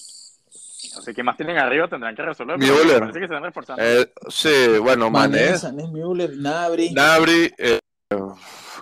no 0.95 1.03
sé 1.03 1.13
qué 1.13 1.23
más 1.23 1.37
tienen 1.37 1.59
arriba 1.59 1.89
tendrán 1.89 2.15
que 2.17 2.23
resolver. 2.23 2.59
Müller. 2.59 3.01
parece 3.01 3.21
que 3.21 3.27
se 3.27 3.35
están 3.35 3.43
reforzando. 3.43 3.83
eh, 3.85 4.13
sí, 4.29 4.79
bueno, 4.81 5.11
Mané, 5.11 5.47
Mané, 5.47 5.59
Sané, 5.59 5.89
Müller, 5.89 6.37
Nabri. 6.37 6.91
Nabri, 6.93 7.53
eh, 7.59 7.79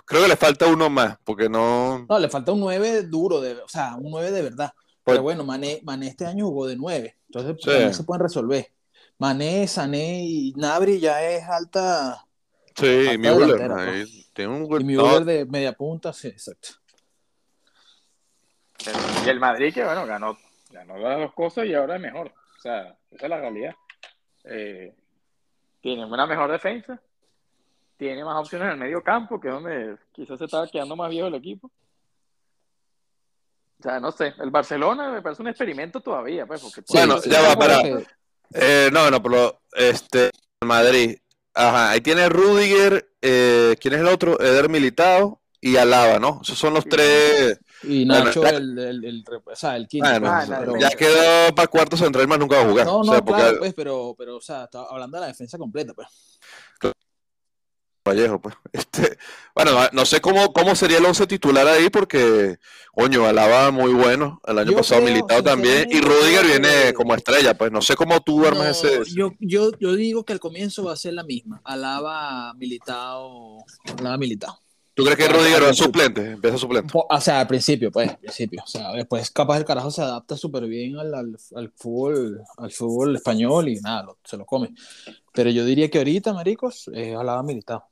creo 0.05 0.21
que 0.21 0.27
le 0.27 0.35
falta 0.35 0.67
uno 0.67 0.89
más, 0.89 1.17
porque 1.23 1.49
no... 1.49 2.05
No, 2.07 2.19
le 2.19 2.29
falta 2.29 2.51
un 2.51 2.59
9 2.59 3.03
duro, 3.03 3.41
de, 3.41 3.53
o 3.53 3.67
sea, 3.67 3.95
un 3.95 4.11
9 4.11 4.31
de 4.31 4.41
verdad. 4.43 4.71
Pues- 5.03 5.15
Pero 5.15 5.23
bueno, 5.23 5.43
Mané, 5.43 5.81
Mané 5.83 6.07
este 6.07 6.25
año 6.25 6.45
jugó 6.45 6.67
de 6.67 6.75
9. 6.75 7.17
Entonces, 7.29 7.55
Sí. 7.63 7.93
se 7.93 8.03
pueden 8.03 8.21
resolver. 8.23 8.67
Mané, 9.19 9.67
Sané 9.67 10.23
y 10.23 10.53
Nabri 10.55 10.99
ya 10.99 11.23
es 11.23 11.43
alta. 11.43 12.23
Sí, 12.75 13.05
Falta 13.05 13.17
Müller, 13.17 13.71
ahí 13.71 14.25
tiene 14.33 14.53
un 14.53 14.81
Y 14.81 14.83
Müller 14.83 15.25
de 15.25 15.45
media 15.45 15.73
punta, 15.73 16.13
sí, 16.13 16.27
exacto. 16.27 16.69
Y 19.25 19.29
el 19.29 19.39
Madrid 19.39 19.73
que, 19.73 19.83
bueno, 19.83 20.05
ganó, 20.05 20.37
ganó 20.69 20.97
las 20.97 21.17
dos 21.19 21.33
cosas 21.33 21.65
y 21.65 21.73
ahora 21.73 21.95
es 21.95 22.01
mejor. 22.01 22.27
O 22.27 22.61
sea, 22.61 22.95
esa 23.11 23.25
es 23.25 23.29
la 23.29 23.39
realidad. 23.39 23.75
Eh, 24.43 24.93
tiene 25.81 26.05
una 26.05 26.27
mejor 26.27 26.51
defensa, 26.51 27.01
tiene 27.97 28.23
más 28.23 28.37
opciones 28.39 28.67
en 28.67 28.73
el 28.73 28.77
medio 28.77 29.03
campo, 29.03 29.39
que 29.39 29.47
es 29.47 29.53
donde 29.53 29.97
quizás 30.11 30.37
se 30.37 30.45
estaba 30.45 30.67
quedando 30.67 30.95
más 30.95 31.09
viejo 31.09 31.27
el 31.27 31.35
equipo. 31.35 31.71
O 33.79 33.83
sea, 33.83 33.99
no 33.99 34.11
sé, 34.11 34.33
el 34.39 34.49
Barcelona 34.51 35.09
me 35.11 35.21
parece 35.21 35.41
un 35.41 35.49
experimento 35.49 35.99
todavía, 36.01 36.45
pues, 36.45 36.61
porque 36.61 36.81
Bueno, 36.89 37.19
Sí, 37.19 37.29
ya 37.29 37.41
sí, 37.41 37.45
va, 37.47 37.55
para- 37.55 37.81
que- 37.83 38.05
eh, 38.53 38.89
no, 38.91 39.09
no, 39.11 39.21
pero 39.21 39.61
este, 39.73 40.31
Madrid, 40.65 41.17
ajá, 41.53 41.91
ahí 41.91 42.01
tiene 42.01 42.29
Rudiger, 42.29 43.09
eh, 43.21 43.75
¿quién 43.79 43.93
es 43.95 43.99
el 44.01 44.07
otro? 44.07 44.39
Eder 44.39 44.69
Militao 44.69 45.41
y 45.61 45.77
Alaba, 45.77 46.19
¿no? 46.19 46.39
Esos 46.43 46.57
son 46.57 46.73
los 46.73 46.87
tres. 46.87 47.59
Y 47.83 48.05
Bueno, 48.05 48.25
Nacho, 48.25 48.43
ya- 48.43 48.49
el, 48.49 48.77
el, 48.79 49.05
el- 49.05 49.23
o 49.45 49.55
sea, 49.55 49.75
el 49.75 49.87
quinto. 49.87 50.09
Bueno, 50.19 50.27
Ah, 50.37 50.45
ya 50.79 50.89
quedó 50.91 51.55
para 51.55 51.67
cuarto 51.67 51.97
central, 51.97 52.27
más 52.27 52.39
nunca 52.39 52.57
va 52.57 52.63
a 52.63 52.69
jugar. 52.69 52.87
No, 52.87 52.99
O 52.99 53.03
no, 53.03 53.11
sea, 53.11 53.21
porque 53.21 53.41
claro, 53.41 53.59
pues, 53.59 53.73
pero, 53.73 54.15
pero, 54.17 54.37
o 54.37 54.41
sea, 54.41 54.67
hablando 54.89 55.17
de 55.17 55.21
la 55.21 55.27
defensa 55.27 55.57
completa, 55.57 55.93
pues. 55.93 56.07
Vallejo, 58.07 58.39
pues. 58.41 58.55
Este, 58.73 59.17
bueno, 59.55 59.71
no 59.91 60.05
sé 60.05 60.21
cómo, 60.21 60.53
cómo 60.53 60.75
sería 60.75 60.97
el 60.99 61.05
once 61.05 61.25
titular 61.27 61.67
ahí, 61.67 61.89
porque, 61.89 62.57
coño, 62.93 63.25
Alaba 63.25 63.71
muy 63.71 63.93
bueno, 63.93 64.39
el 64.47 64.59
año 64.59 64.71
Yo 64.71 64.77
pasado 64.77 65.01
creo, 65.01 65.13
militado 65.13 65.43
también, 65.43 65.87
y 65.91 65.99
Rudiger 66.01 66.45
viene 66.45 66.93
como 66.93 67.15
estrella, 67.15 67.57
pues 67.57 67.71
no 67.71 67.81
sé 67.81 67.95
cómo 67.95 68.21
tú 68.21 68.45
armas 68.45 68.83
No, 68.83 68.89
ese. 68.89 69.11
yo, 69.15 69.31
yo, 69.39 69.71
yo 69.79 69.95
digo 69.95 70.23
que 70.25 70.33
al 70.33 70.39
comienzo 70.39 70.83
va 70.83 70.93
a 70.93 70.97
ser 70.97 71.13
la 71.13 71.23
misma. 71.23 71.61
Alaba 71.63 72.53
militado. 72.55 73.57
Alaba 73.99 74.17
militado. 74.17 74.59
¿Tú 74.93 75.03
crees 75.03 75.17
que 75.19 75.27
Rudiger 75.27 75.63
al 75.63 75.75
suplente? 75.75 76.31
Empieza 76.31 76.57
suplente. 76.57 76.91
O 76.91 77.21
sea, 77.21 77.41
al 77.41 77.47
principio, 77.47 77.91
pues, 77.91 78.09
al 78.09 78.17
principio. 78.17 78.63
O 78.63 78.67
sea, 78.67 78.91
después 78.93 79.29
capaz 79.29 79.57
el 79.57 79.65
carajo 79.65 79.91
se 79.91 80.01
adapta 80.01 80.35
súper 80.35 80.65
bien 80.65 80.97
al, 80.97 81.13
al, 81.13 81.37
al 81.55 81.71
fútbol, 81.75 82.41
al 82.57 82.71
fútbol 82.71 83.15
español 83.15 83.69
y 83.69 83.75
nada, 83.79 84.01
lo- 84.01 84.17
se 84.23 84.37
lo 84.37 84.45
come. 84.47 84.73
Pero 85.33 85.51
yo 85.51 85.65
diría 85.65 85.87
que 85.91 85.99
ahorita, 85.99 86.33
maricos, 86.33 86.89
es 86.95 87.15
Alaba 87.15 87.43
militado. 87.43 87.83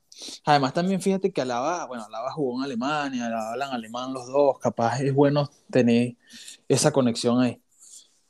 Además, 0.44 0.72
también 0.72 1.00
fíjate 1.00 1.32
que 1.32 1.40
Alaba, 1.40 1.86
bueno, 1.86 2.04
Alaba 2.04 2.32
jugó 2.32 2.58
en 2.58 2.64
Alemania, 2.64 3.26
hablan 3.26 3.70
alemán 3.70 4.12
los 4.12 4.26
dos, 4.26 4.58
capaz 4.58 5.00
es 5.00 5.14
bueno 5.14 5.50
tener 5.70 6.16
esa 6.68 6.90
conexión 6.92 7.40
ahí. 7.40 7.60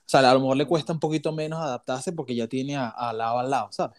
O 0.07 0.09
sea, 0.09 0.21
a 0.21 0.35
lo 0.35 0.41
mejor 0.41 0.57
le 0.57 0.67
cuesta 0.67 0.93
un 0.93 1.01
poquito 1.01 1.33
menos 1.33 1.61
adaptarse 1.61 2.13
porque 2.13 2.35
ya 2.35 2.47
tiene 2.47 2.77
a, 2.77 2.89
a 2.89 3.11
Alaba 3.11 3.41
al 3.41 3.51
lado, 3.51 3.69
¿sabes? 3.73 3.97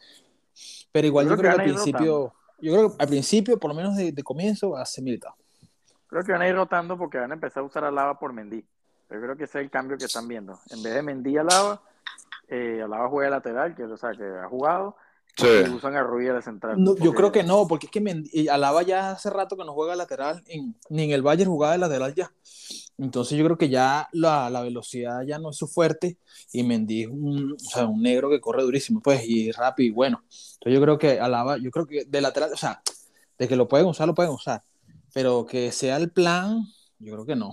Pero 0.91 1.07
igual 1.07 1.25
Yo 1.25 1.31
yo, 1.31 1.37
creo 1.37 1.51
que 1.51 1.61
al 1.61 1.63
principio, 1.63 2.33
yo 2.59 2.73
creo 2.73 2.89
que 2.89 3.03
al 3.03 3.09
principio, 3.09 3.59
por 3.59 3.69
lo 3.69 3.75
menos 3.75 3.95
de, 3.95 4.11
de 4.11 4.23
comienzo, 4.23 4.71
va 4.71 4.81
a 4.81 4.85
ser 4.85 5.03
militado. 5.03 5.35
Creo 6.07 6.23
que 6.23 6.31
van 6.31 6.41
a 6.41 6.47
ir 6.47 6.55
rotando 6.55 6.97
porque 6.97 7.17
van 7.17 7.31
a 7.31 7.35
empezar 7.35 7.61
a 7.61 7.65
usar 7.65 7.83
a 7.83 7.91
Lava 7.91 8.17
por 8.17 8.33
Mendy. 8.33 8.65
Yo 9.09 9.21
creo 9.21 9.35
que 9.37 9.43
ese 9.43 9.59
es 9.59 9.65
el 9.65 9.69
cambio 9.69 9.97
que 9.97 10.05
están 10.05 10.27
viendo. 10.27 10.59
En 10.69 10.81
vez 10.81 10.93
de 10.93 11.01
Mendy 11.01 11.37
a 11.37 11.43
Lava, 11.43 11.81
eh, 12.47 12.81
Alaba 12.83 13.09
juega 13.09 13.29
lateral, 13.29 13.75
que, 13.75 13.83
o 13.83 13.97
sea, 13.97 14.11
que 14.11 14.23
ha 14.23 14.47
jugado, 14.47 14.95
Sí. 15.37 15.69
usan 15.71 15.95
a 15.95 16.01
Ruiz 16.03 16.33
de 16.33 16.41
central. 16.41 16.83
No, 16.83 16.95
yo 16.97 17.13
creo 17.13 17.31
que 17.31 17.43
no, 17.43 17.67
porque 17.67 17.85
es 17.85 17.91
que 17.91 18.01
Mendy- 18.01 18.29
y 18.33 18.47
Alaba 18.47 18.81
ya 18.81 19.11
hace 19.11 19.29
rato 19.29 19.55
que 19.55 19.63
no 19.63 19.73
juega 19.73 19.95
lateral, 19.95 20.41
en- 20.47 20.75
ni 20.89 21.03
en 21.03 21.11
el 21.11 21.21
Bayern 21.21 21.51
jugaba 21.51 21.73
de 21.73 21.77
lateral 21.79 22.15
ya. 22.15 22.31
Entonces 22.97 23.37
yo 23.37 23.45
creo 23.45 23.57
que 23.57 23.69
ya 23.69 24.09
la, 24.13 24.49
la 24.49 24.61
velocidad 24.61 25.21
ya 25.21 25.37
no 25.37 25.51
es 25.51 25.57
su 25.57 25.67
fuerte 25.67 26.17
y 26.51 26.63
Mendy 26.63 27.03
es 27.03 27.09
un, 27.09 27.51
o 27.53 27.59
sea, 27.59 27.85
un 27.85 28.01
negro 28.01 28.29
que 28.31 28.41
corre 28.41 28.63
durísimo, 28.63 28.99
pues, 29.01 29.21
y 29.27 29.51
rápido 29.51 29.87
y 29.89 29.91
bueno. 29.91 30.23
Entonces 30.23 30.73
yo 30.73 30.81
creo 30.81 30.97
que 30.97 31.19
Alaba, 31.19 31.57
yo 31.57 31.69
creo 31.69 31.85
que 31.85 32.05
de 32.05 32.21
lateral, 32.21 32.51
o 32.53 32.57
sea, 32.57 32.81
de 33.37 33.47
que 33.47 33.55
lo 33.55 33.67
pueden 33.67 33.85
usar, 33.85 34.07
lo 34.07 34.15
pueden 34.15 34.31
usar, 34.31 34.63
pero 35.13 35.45
que 35.45 35.71
sea 35.71 35.97
el 35.97 36.09
plan, 36.09 36.63
yo 36.97 37.13
creo 37.13 37.25
que 37.27 37.35
no. 37.35 37.51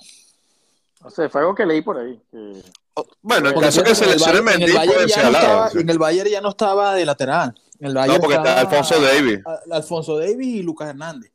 No 1.03 1.11
sé, 1.11 1.29
fue 1.29 1.43
algo 1.43 1.55
que 1.55 1.67
leí 1.67 1.83
por 1.83 1.99
ahí. 1.99 2.19
que- 2.31 2.63
Oh, 2.97 3.05
Bueno, 3.23 3.51
en 3.51 3.59
caso 3.61 3.83
que 3.83 3.93
se 3.95 4.07
lesione 4.07 4.41
Bayern- 4.41 4.55
en 4.55 4.63
el 4.63 4.73
Mendy, 4.73 4.73
Bayern 4.87 5.09
ya 5.09 5.23
no 5.25 5.31
estaba-. 5.37 5.71
En 5.81 5.91
el 5.91 5.99
Bayern 5.99 6.31
ya 6.31 6.41
no 6.41 6.49
estaba 6.51 6.95
de 6.95 7.05
lateral. 7.05 7.55
En 7.85 7.89
el 7.89 7.97
Bayern 7.97 8.15
No, 8.15 8.21
porque 8.23 8.37
está 8.37 8.61
Alfonso 8.61 8.99
Davis. 8.99 9.41
a- 9.45 9.77
Alfonso 9.77 10.19
Davis 10.19 10.47
y 10.47 10.63
Lucas 10.63 10.89
Hernández. 10.89 11.33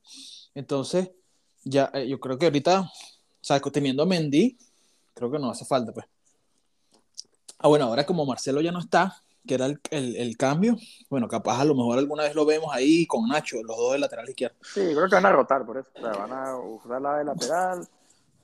Entonces, 0.56 1.12
ya, 1.64 1.92
eh, 1.94 2.08
yo 2.08 2.20
creo 2.20 2.40
que 2.40 2.48
ahorita 2.48 2.82
O 2.82 2.90
sea, 3.40 3.60
teniendo 3.60 4.02
a 4.02 4.06
Mendy, 4.08 4.58
creo 5.14 5.30
que 5.30 5.38
no 5.38 5.52
hace 5.52 5.64
falta, 5.64 5.92
pues. 5.94 6.08
Ah, 7.60 7.68
bueno, 7.68 7.86
ahora 7.86 8.04
como 8.06 8.26
Marcelo 8.26 8.62
ya 8.62 8.72
no 8.72 8.80
está, 8.80 9.16
que 9.48 9.54
era 9.54 9.68
el, 9.68 9.80
el, 9.92 10.16
el, 10.16 10.38
cambio, 10.38 10.76
bueno, 11.10 11.28
capaz 11.28 11.62
a 11.62 11.66
lo 11.66 11.76
mejor 11.76 12.00
alguna 12.00 12.24
vez 12.24 12.34
lo 12.34 12.46
vemos 12.46 12.74
ahí 12.74 13.06
con 13.06 13.28
Nacho, 13.30 13.58
los 13.64 13.78
dos 13.78 13.94
de 13.94 14.00
lateral 14.00 14.28
izquierdo. 14.28 14.58
Sí, 14.62 14.82
creo 14.94 15.08
que 15.08 15.16
van 15.16 15.26
a 15.28 15.32
rotar 15.32 15.66
por 15.68 15.78
eso. 15.78 15.90
O 15.96 16.00
sea, 16.02 16.12
van 16.12 16.34
a 16.34 16.58
usar 16.58 17.00
la 17.02 17.18
de 17.20 17.26
lateral, 17.26 17.88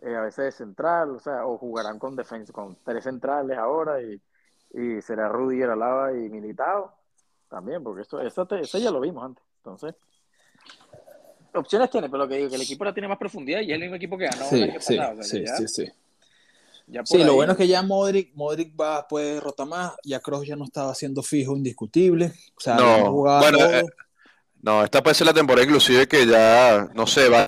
eh, 0.03 0.15
a 0.15 0.21
veces 0.21 0.45
de 0.45 0.51
central, 0.51 1.09
o 1.09 1.19
sea, 1.19 1.45
o 1.45 1.57
jugarán 1.57 1.97
con 1.97 2.15
defensa, 2.15 2.53
con 2.53 2.77
tres 2.85 3.03
centrales 3.03 3.57
ahora 3.57 3.99
y, 4.01 4.21
y 4.75 5.01
será 5.01 5.27
Rudiger, 5.27 5.71
Alaba 5.71 6.13
y 6.13 6.29
Militao 6.29 6.94
también, 7.55 7.81
porque 7.81 8.01
esto, 8.01 8.19
eso, 8.19 8.45
te, 8.45 8.59
eso 8.59 8.77
ya 8.77 8.91
lo 8.91 8.99
vimos 8.99 9.23
antes. 9.23 9.41
Entonces, 9.63 9.95
opciones 11.53 11.89
tiene, 11.89 12.09
pero 12.09 12.23
lo 12.23 12.27
que 12.27 12.35
digo, 12.35 12.49
que 12.49 12.55
el 12.55 12.61
equipo 12.63 12.83
ahora 12.83 12.93
tiene 12.93 13.07
más 13.07 13.17
profundidad 13.17 13.61
y 13.61 13.67
es 13.71 13.75
el 13.75 13.79
mismo 13.79 13.95
equipo 13.95 14.17
que 14.17 14.25
ganó 14.25 14.43
Sí, 14.49 14.55
el 14.57 14.63
año 14.71 14.81
sí, 14.81 14.97
pasado. 14.97 15.13
o 15.19 15.23
sea, 15.23 15.23
sí, 15.23 15.45
ya- 15.45 15.55
sí, 15.55 15.67
sí. 15.69 15.91
ya 16.87 17.05
Sí, 17.05 17.17
lo 17.19 17.23
ahí- 17.23 17.29
bueno 17.29 17.53
es 17.53 17.57
que 17.57 17.67
ya 17.69 17.81
Modric, 17.81 18.33
Modric 18.35 18.73
va, 18.79 19.07
puede 19.07 19.39
rotar 19.39 19.67
más, 19.67 19.93
ya 20.03 20.19
Kroos 20.19 20.45
ya 20.45 20.57
no 20.57 20.65
estaba 20.65 20.93
siendo 20.95 21.23
fijo, 21.23 21.55
indiscutible. 21.55 22.33
O 22.57 22.59
sea, 22.59 22.75
No, 22.75 23.11
bueno, 23.11 23.57
eh, 23.59 23.85
No, 24.61 24.83
esta 24.83 25.01
puede 25.01 25.13
ser 25.15 25.27
la 25.27 25.33
temporada 25.33 25.63
inclusive 25.65 26.07
que 26.09 26.25
ya, 26.27 26.89
no 26.93 27.07
sé, 27.07 27.29
va 27.29 27.47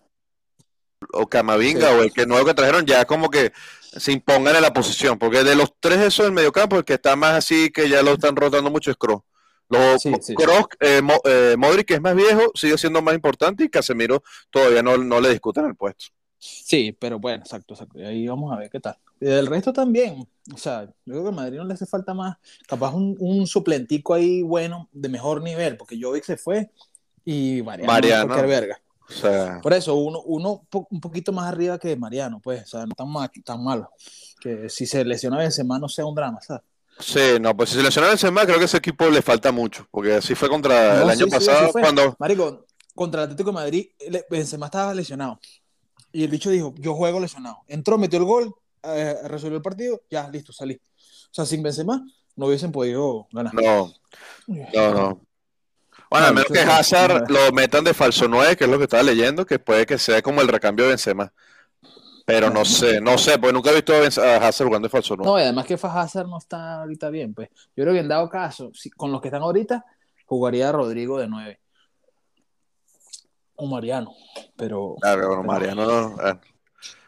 o 1.14 1.28
Camavinga 1.28 1.90
Sí. 1.90 1.96
o 1.96 2.02
el 2.04 2.14
que 2.14 2.26
nuevo 2.26 2.46
que 2.46 2.54
trajeron 2.54 2.86
ya 2.86 3.04
como 3.06 3.30
que 3.30 3.52
se 3.92 4.12
impongan 4.14 4.56
en 4.56 4.62
la 4.62 4.72
posición, 4.72 5.18
porque 5.20 5.44
de 5.44 5.56
los 5.56 5.74
tres 5.82 6.00
esos 6.00 6.26
del 6.28 6.34
mediocampo, 6.34 6.78
el 6.78 6.86
que 6.86 6.94
está 6.94 7.16
más 7.18 7.34
así 7.34 7.72
que 7.72 7.90
ya 7.90 8.02
lo 8.04 8.14
están 8.14 8.36
rotando 8.38 8.70
mucho 8.70 8.92
es 8.92 8.98
Kroos. 8.98 9.24
Los 9.70 10.02
Sí, 10.02 10.12
sí, 10.22 10.36
Kroos, 10.36 10.66
eh, 10.80 11.02
Mo- 11.02 11.22
eh, 11.26 11.56
Modric 11.58 11.88
que 11.88 11.94
es 11.96 12.02
más 12.02 12.16
viejo, 12.16 12.52
sigue 12.56 12.78
siendo 12.78 13.02
más 13.02 13.16
importante 13.16 13.64
y 13.64 13.70
Casemiro 13.70 14.24
todavía 14.50 14.82
no, 14.82 14.98
no 14.98 15.20
le 15.20 15.30
discuten 15.30 15.66
el 15.66 15.76
puesto. 15.76 16.06
Sí, 16.40 16.96
pero 16.98 17.20
bueno, 17.20 17.44
exacto, 17.44 17.74
exacto. 17.74 17.98
Ahí 18.00 18.28
vamos 18.28 18.54
a 18.54 18.58
ver 18.60 18.70
qué 18.70 18.80
tal. 18.80 18.96
Y 19.20 19.26
del 19.26 19.48
resto 19.48 19.74
también, 19.74 20.28
o 20.54 20.58
sea, 20.58 20.86
yo 20.86 21.14
creo 21.14 21.24
que 21.24 21.30
a 21.30 21.32
Madrid 21.32 21.58
no 21.58 21.66
le 21.66 21.74
hace 21.74 21.86
falta 21.88 22.14
más, 22.14 22.38
capaz 22.68 22.94
un, 22.94 23.16
un 23.20 23.48
suplentico 23.48 24.14
ahí 24.14 24.44
bueno, 24.44 24.88
de 24.92 25.10
mejor 25.10 25.42
nivel, 25.42 25.76
porque 25.78 26.00
Jovic 26.00 26.24
se 26.24 26.38
fue 26.38 26.70
y 27.26 27.62
Mariano, 27.64 27.92
Mariano. 27.92 28.48
verga. 28.48 28.80
O 29.10 29.14
sea, 29.14 29.60
Por 29.64 29.74
eso, 29.74 29.96
uno, 29.96 30.22
uno 30.26 30.68
po- 30.70 30.88
un 30.92 31.00
poquito 31.02 31.32
más 31.32 31.48
arriba 31.52 31.80
que 31.80 31.96
Mariano, 31.96 32.40
pues, 32.42 32.64
o 32.64 32.68
sea, 32.68 32.86
no 32.86 32.94
tan, 32.94 33.10
mal, 33.10 33.30
tan 33.44 33.64
malo. 33.64 33.90
Que 34.40 34.70
si 34.70 34.86
se 34.86 35.04
lesiona 35.06 35.38
Benzema 35.38 35.80
no 35.80 35.90
sea 35.90 36.06
un 36.06 36.14
drama, 36.14 36.40
¿sabes? 36.42 36.62
Sí, 37.00 37.40
no, 37.40 37.56
pues 37.56 37.70
si 37.70 37.78
se 37.78 37.84
lesionó 37.84 38.08
Benzema, 38.08 38.46
creo 38.46 38.60
que 38.60 38.66
ese 38.66 38.78
equipo 38.78 39.10
le 39.10 39.22
falta 39.22 39.52
mucho, 39.52 39.88
porque 39.92 40.16
así 40.16 40.36
fue 40.36 40.50
contra 40.50 40.96
No, 40.96 41.04
el 41.04 41.10
año 41.10 41.26
sí, 41.26 41.32
pasado 41.32 41.72
cuando 41.72 42.16
Marico, 42.20 42.66
contra 42.96 43.22
el 43.22 43.26
Atlético 43.26 43.52
de 43.52 43.56
Madrid, 43.56 43.88
Benzema 44.30 44.68
estaba 44.68 44.94
lesionado. 44.94 45.40
Y 46.12 46.24
el 46.24 46.30
bicho 46.30 46.50
dijo, 46.50 46.74
yo 46.78 46.96
juego 46.96 47.20
lesionado. 47.20 47.60
Entró, 47.68 47.98
metió 47.98 48.18
el 48.18 48.26
gol, 48.26 48.56
eh, 48.84 49.16
resolvió 49.26 49.58
el 49.58 49.64
partido, 49.64 50.02
ya, 50.10 50.28
listo, 50.30 50.52
salí. 50.52 50.74
O 50.74 51.30
sea, 51.32 51.46
sin 51.46 51.62
Benzema 51.62 52.02
no 52.36 52.48
hubiesen 52.48 52.72
podido 52.72 53.28
ganar. 53.32 53.54
no, 53.54 53.94
no, 54.48 54.94
no. 54.94 55.22
Bueno, 56.10 56.28
a 56.28 56.30
No, 56.30 56.36
menos 56.36 56.52
que 56.52 56.60
Hazard 56.60 57.30
lo 57.30 57.52
metan 57.52 57.84
de 57.84 57.94
falso 57.94 58.28
9, 58.28 58.56
que 58.56 58.64
es 58.64 58.70
lo 58.70 58.78
que 58.78 58.86
estaba 58.86 59.04
leyendo, 59.04 59.46
que 59.46 59.60
puede 59.60 59.86
que 59.86 59.98
sea 59.98 60.22
como 60.22 60.42
el 60.42 60.48
recambio 60.48 60.86
de 60.86 60.90
Benzema. 60.92 61.34
Pero 62.30 62.50
no 62.50 62.66
sé, 62.66 63.00
no 63.00 63.18
sé, 63.18 63.40
porque 63.40 63.54
nunca 63.54 63.72
he 63.72 63.76
visto 63.76 63.94
a 63.94 64.00
a 64.36 64.36
Hazard 64.46 64.68
jugando 64.68 64.88
de 64.88 64.92
falso 64.92 65.16
9. 65.16 65.32
No, 65.32 65.40
y 65.40 65.44
además 65.44 65.66
que 65.66 65.76
Hazard 65.82 66.28
no 66.28 66.38
está 66.38 66.82
ahorita 66.82 67.10
bien, 67.10 67.34
pues. 67.34 67.48
Yo 67.74 67.86
creo 67.86 67.94
que 67.94 68.02
en 68.02 68.10
dado 68.10 68.28
caso, 68.30 68.70
si- 68.74 68.90
con 68.90 69.14
los 69.14 69.22
que 69.22 69.30
están 69.30 69.44
ahorita, 69.44 69.86
jugaría 70.26 70.70
Rodrigo 70.74 71.18
de 71.20 71.28
9. 71.30 71.62
O 73.56 73.66
Mariano. 73.66 74.14
Pero, 74.58 74.96
Claro, 75.00 75.28
bueno, 75.28 75.42
pero- 75.42 75.44
Mariano 75.54 75.86
no, 75.86 76.28
eh, 76.30 76.40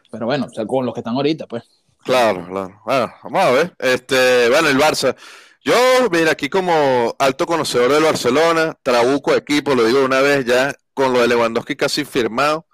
pero 0.09 0.25
bueno, 0.25 0.45
o 0.45 0.49
sea, 0.53 0.65
con 0.65 0.85
los 0.85 0.93
que 0.93 1.01
están 1.01 1.15
ahorita, 1.15 1.47
pues. 1.47 1.63
Claro, 2.05 2.45
claro. 2.47 2.81
Bueno, 2.85 3.13
vamos 3.23 3.41
a 3.43 3.51
ver. 3.51 3.75
Este, 3.77 4.49
bueno, 4.49 4.69
el 4.69 4.77
Barça. 4.77 5.17
Yo, 5.65 5.75
mira, 6.11 6.31
aquí 6.31 6.47
como 6.49 7.13
alto 7.19 7.45
conocedor 7.45 7.91
del 7.91 8.03
Barcelona, 8.03 8.73
trabuco 8.81 9.35
equipo, 9.35 9.75
lo 9.75 9.83
digo 9.83 10.05
una 10.05 10.21
vez 10.21 10.45
ya, 10.45 10.73
con 10.93 11.11
lo 11.11 11.19
de 11.19 11.27
Lewandowski 11.27 11.75
casi 11.75 12.05
firmado. 12.05 12.65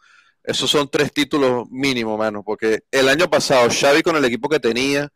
Esos 0.47 0.69
son 0.69 0.89
tres 0.89 1.11
títulos 1.13 1.65
mínimo, 1.71 2.17
mano, 2.17 2.43
porque 2.43 2.81
el 2.91 3.09
año 3.09 3.29
pasado 3.29 3.69
Xavi 3.69 4.01
con 4.03 4.15
el 4.15 4.25
equipo 4.25 4.49
que 4.49 4.59
tenía 4.59 5.09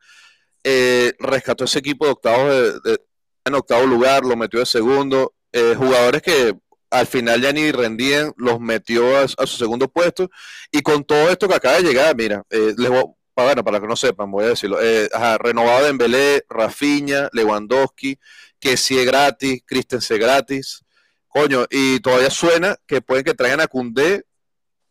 eh, 0.63 1.13
rescató 1.19 1.65
ese 1.65 1.79
equipo 1.79 2.05
de 2.05 2.11
octavo 2.11 2.49
de, 2.49 2.71
de- 2.81 2.99
en 3.45 3.55
octavo 3.55 3.85
lugar, 3.85 4.23
lo 4.25 4.35
metió 4.35 4.59
de 4.59 4.65
segundo. 4.65 5.33
Eh, 5.51 5.73
jugadores 5.77 6.21
que 6.21 6.53
al 6.91 7.07
final 7.07 7.41
ya 7.41 7.51
ni 7.53 7.71
rendían, 7.71 8.33
los 8.37 8.59
metió 8.59 9.17
a, 9.17 9.27
su 9.27 9.57
segundo 9.57 9.87
puesto. 9.87 10.29
Y 10.71 10.81
con 10.81 11.03
todo 11.03 11.29
esto 11.29 11.47
que 11.47 11.55
acaba 11.55 11.77
de 11.77 11.83
llegar, 11.83 12.15
mira, 12.15 12.43
eh, 12.49 12.73
les 12.77 12.89
voy, 12.89 13.05
bueno, 13.35 13.63
para 13.63 13.79
que 13.79 13.87
no 13.87 13.95
sepan, 13.95 14.29
voy 14.29 14.45
a 14.45 14.49
decirlo. 14.49 14.79
Eh, 14.81 15.09
ajá, 15.13 15.37
renovado 15.37 15.85
Dembélé, 15.85 16.43
Rafinha, 16.49 17.29
Lewandowski, 17.31 18.19
que 18.59 18.75
si 18.77 18.99
es 18.99 19.05
gratis, 19.05 19.63
Christensen 19.65 20.19
gratis. 20.19 20.83
Coño, 21.27 21.65
y 21.69 21.99
todavía 22.01 22.29
suena 22.31 22.75
que 22.85 23.01
pueden 23.01 23.23
que 23.23 23.33
traigan 23.35 23.61
a 23.61 23.67
Cundé 23.67 24.25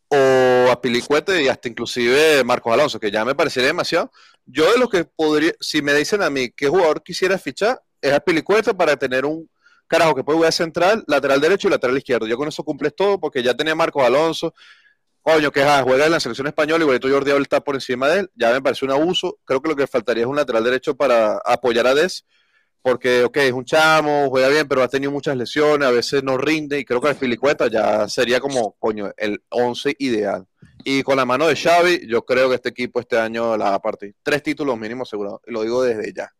o 0.09 0.71
a 0.71 0.81
Pilicuete 0.81 1.43
y 1.43 1.47
hasta 1.47 1.67
inclusive 1.67 2.43
Marcos 2.43 2.73
Alonso, 2.73 2.99
que 2.99 3.11
ya 3.11 3.23
me 3.23 3.35
parecería 3.35 3.67
demasiado. 3.67 4.11
Yo 4.45 4.71
de 4.71 4.79
lo 4.79 4.89
que 4.89 5.05
podría, 5.05 5.53
si 5.59 5.81
me 5.81 5.93
dicen 5.93 6.21
a 6.23 6.29
mí 6.29 6.49
qué 6.49 6.67
jugador 6.67 7.03
quisiera 7.03 7.37
fichar, 7.37 7.81
es 8.01 8.13
a 8.13 8.19
Pilicueta 8.19 8.73
para 8.73 8.97
tener 8.97 9.25
un 9.25 9.49
carajo 9.87 10.15
que 10.15 10.23
puede 10.23 10.37
jugar 10.37 10.53
central, 10.53 11.03
lateral 11.07 11.41
derecho 11.41 11.67
y 11.67 11.71
lateral 11.71 11.97
izquierdo. 11.97 12.27
Yo 12.27 12.37
con 12.37 12.47
eso 12.47 12.63
cumples 12.63 12.95
todo 12.95 13.19
porque 13.19 13.43
ya 13.43 13.53
tenía 13.53 13.75
Marcos 13.75 14.03
Alonso, 14.03 14.53
coño, 15.21 15.51
que 15.51 15.63
juega 15.83 16.05
en 16.05 16.11
la 16.11 16.19
selección 16.19 16.47
española, 16.47 16.83
igualito 16.83 17.09
Jordi 17.09 17.31
Alba 17.31 17.43
está 17.43 17.59
por 17.59 17.75
encima 17.75 18.07
de 18.07 18.21
él, 18.21 18.31
ya 18.35 18.51
me 18.51 18.61
parece 18.61 18.85
un 18.85 18.91
abuso. 18.91 19.37
Creo 19.45 19.61
que 19.61 19.69
lo 19.69 19.75
que 19.75 19.87
faltaría 19.87 20.23
es 20.23 20.29
un 20.29 20.35
lateral 20.35 20.63
derecho 20.63 20.95
para 20.95 21.39
apoyar 21.45 21.87
a 21.87 21.93
Des, 21.93 22.25
porque, 22.81 23.23
ok, 23.23 23.37
es 23.37 23.51
un 23.53 23.65
chamo, 23.65 24.29
juega 24.29 24.47
bien, 24.49 24.67
pero 24.67 24.81
ha 24.83 24.87
tenido 24.87 25.11
muchas 25.11 25.35
lesiones, 25.35 25.87
a 25.87 25.91
veces 25.91 26.23
no 26.23 26.37
rinde, 26.37 26.79
y 26.79 26.85
creo 26.85 27.01
que 27.01 27.09
el 27.09 27.15
Filicueta 27.15 27.67
ya 27.67 28.07
sería 28.07 28.39
como, 28.39 28.75
coño, 28.79 29.11
el 29.17 29.41
11 29.49 29.95
ideal. 29.99 30.45
Y 30.83 31.03
con 31.03 31.17
la 31.17 31.25
mano 31.25 31.47
de 31.47 31.55
Xavi, 31.55 32.07
yo 32.07 32.23
creo 32.25 32.47
que 32.49 32.55
este 32.55 32.69
equipo 32.69 32.99
este 32.99 33.17
año 33.19 33.57
la 33.57 33.71
va 33.71 33.75
a 33.75 33.81
partir. 33.81 34.15
Tres 34.23 34.41
títulos 34.43 34.77
mínimos 34.77 35.09
asegurados, 35.09 35.41
y 35.47 35.51
lo 35.51 35.61
digo 35.63 35.83
desde 35.83 36.13
ya. 36.13 36.31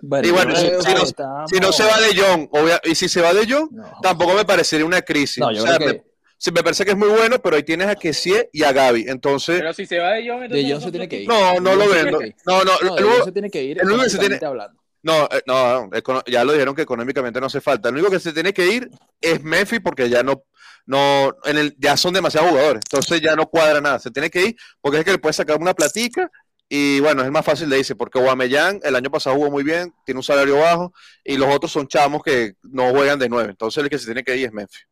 Bueno, 0.00 0.26
Y 0.26 0.30
bueno, 0.32 0.56
si- 0.56 0.66
no- 0.68 0.78
estamos- 0.80 1.50
Si 1.50 1.60
no 1.60 1.70
se 1.70 1.84
va 1.84 2.00
de 2.00 2.16
Jong, 2.20 2.48
obvia- 2.50 2.80
y 2.82 2.94
si 2.94 3.08
se 3.08 3.20
va 3.20 3.32
de 3.32 3.46
Jong, 3.48 3.70
No. 3.70 3.92
tampoco 4.02 4.34
me 4.34 4.44
parecería 4.44 4.84
una 4.84 5.02
crisis. 5.02 5.38
No, 5.38 5.52
yo 5.52 5.62
O 5.62 5.66
sea, 5.66 5.76
creo 5.76 5.88
me, 5.92 6.02
sí, 6.38 6.50
me 6.50 6.62
parece 6.62 6.84
que 6.84 6.90
es 6.90 6.96
muy 6.96 7.08
bueno, 7.08 7.40
pero 7.40 7.54
ahí 7.54 7.62
tienes 7.62 7.86
a 7.86 7.94
Kessie 7.94 8.48
y 8.52 8.64
a 8.64 8.72
Gaby. 8.72 9.04
Entonces, 9.06 9.60
Pero 9.60 9.72
si 9.72 9.86
se 9.86 9.98
va 10.00 10.08
de 10.14 10.22
De 10.22 10.26
entonces 10.26 10.48
Jong 10.50 10.66
se 10.66 10.72
nosotros- 10.74 10.92
tiene 10.92 11.08
que 11.08 11.20
ir. 11.22 11.28
no, 11.28 11.60
no 11.60 11.70
De 11.70 11.76
lo 11.76 11.92
se 11.92 12.00
ir. 12.00 12.34
No, 12.46 12.64
no, 12.64 12.72
No, 12.82 12.96
el 12.98 13.04
De 13.04 13.10
Jong 13.10 13.24
se 13.26 13.32
tiene 13.32 13.50
que 13.50 13.62
ir 13.62 13.78
el 13.80 14.10
se 14.10 14.18
tiene- 14.18 14.38
hablando. 14.44 14.81
No, 15.02 15.24
eh, 15.30 15.42
no, 15.46 16.22
ya 16.26 16.44
lo 16.44 16.52
dijeron 16.52 16.74
que 16.74 16.82
económicamente 16.82 17.40
no 17.40 17.46
hace 17.46 17.60
falta. 17.60 17.88
El 17.88 17.96
único 17.96 18.10
que 18.10 18.20
se 18.20 18.32
tiene 18.32 18.52
que 18.52 18.66
ir 18.66 18.90
es 19.20 19.42
Memphis 19.42 19.80
porque 19.80 20.08
ya 20.08 20.22
no, 20.22 20.44
no, 20.86 21.34
en 21.44 21.58
el, 21.58 21.76
ya 21.78 21.96
son 21.96 22.14
demasiados 22.14 22.50
jugadores. 22.50 22.82
Entonces 22.90 23.20
ya 23.20 23.34
no 23.36 23.46
cuadra 23.46 23.80
nada. 23.80 23.98
Se 23.98 24.10
tiene 24.10 24.30
que 24.30 24.46
ir 24.46 24.56
porque 24.80 24.98
es 24.98 25.04
que 25.04 25.12
le 25.12 25.18
puede 25.18 25.32
sacar 25.32 25.58
una 25.60 25.74
platica 25.74 26.30
y 26.68 27.00
bueno, 27.00 27.22
es 27.22 27.30
más 27.30 27.44
fácil 27.44 27.68
de 27.68 27.78
irse 27.78 27.94
porque 27.94 28.18
Guamellán 28.18 28.80
el 28.82 28.96
año 28.96 29.10
pasado 29.10 29.36
jugó 29.36 29.50
muy 29.50 29.62
bien, 29.62 29.92
tiene 30.06 30.18
un 30.18 30.24
salario 30.24 30.58
bajo 30.58 30.94
y 31.22 31.36
los 31.36 31.54
otros 31.54 31.70
son 31.70 31.86
chamos 31.86 32.22
que 32.22 32.54
no 32.62 32.90
juegan 32.92 33.18
de 33.18 33.28
nueve. 33.28 33.50
Entonces 33.50 33.82
el 33.82 33.90
que 33.90 33.98
se 33.98 34.06
tiene 34.06 34.24
que 34.24 34.36
ir 34.36 34.46
es 34.46 34.52
Memphis. 34.52 34.86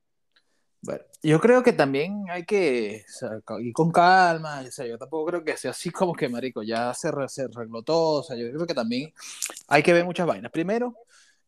Yo 1.22 1.38
creo 1.38 1.62
que 1.62 1.72
también 1.74 2.24
hay 2.30 2.44
que 2.46 3.04
o 3.06 3.12
sea, 3.12 3.30
ir 3.60 3.72
con 3.74 3.90
calma. 3.90 4.62
O 4.66 4.70
sea, 4.70 4.86
yo 4.86 4.96
tampoco 4.98 5.26
creo 5.26 5.44
que 5.44 5.56
sea 5.56 5.72
así 5.72 5.90
como 5.90 6.14
que, 6.14 6.28
marico, 6.28 6.62
ya 6.62 6.94
se, 6.94 7.10
re- 7.10 7.28
se 7.28 7.42
arregló 7.42 7.82
todo. 7.82 8.20
O 8.20 8.22
sea, 8.22 8.36
yo 8.36 8.50
creo 8.50 8.66
que 8.66 8.74
también 8.74 9.12
hay 9.68 9.82
que 9.82 9.92
ver 9.92 10.04
muchas 10.04 10.26
vainas. 10.26 10.50
Primero, 10.52 10.94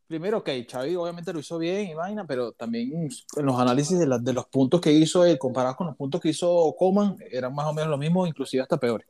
primero, 0.08 0.38
ok, 0.38 0.50
Xavi 0.70 0.96
obviamente 0.96 1.32
lo 1.32 1.40
hizo 1.40 1.58
bien 1.58 1.88
y 1.90 1.94
vaina, 1.94 2.26
pero 2.26 2.52
también 2.52 2.92
en 3.36 3.46
los 3.46 3.60
análisis 3.60 3.98
de, 3.98 4.06
la- 4.06 4.18
de 4.18 4.32
los 4.34 4.46
puntos 4.46 4.80
que 4.80 4.92
hizo 4.92 5.24
él, 5.26 5.38
comparados 5.38 5.76
con 5.76 5.86
los 5.88 5.96
puntos 5.96 6.20
que 6.20 6.30
hizo 6.30 6.74
Coman, 6.78 7.16
eran 7.30 7.54
más 7.54 7.66
o 7.66 7.72
menos 7.74 7.90
lo 7.90 7.98
mismo, 7.98 8.26
inclusive 8.26 8.62
hasta 8.62 8.78
peores. 8.78 9.06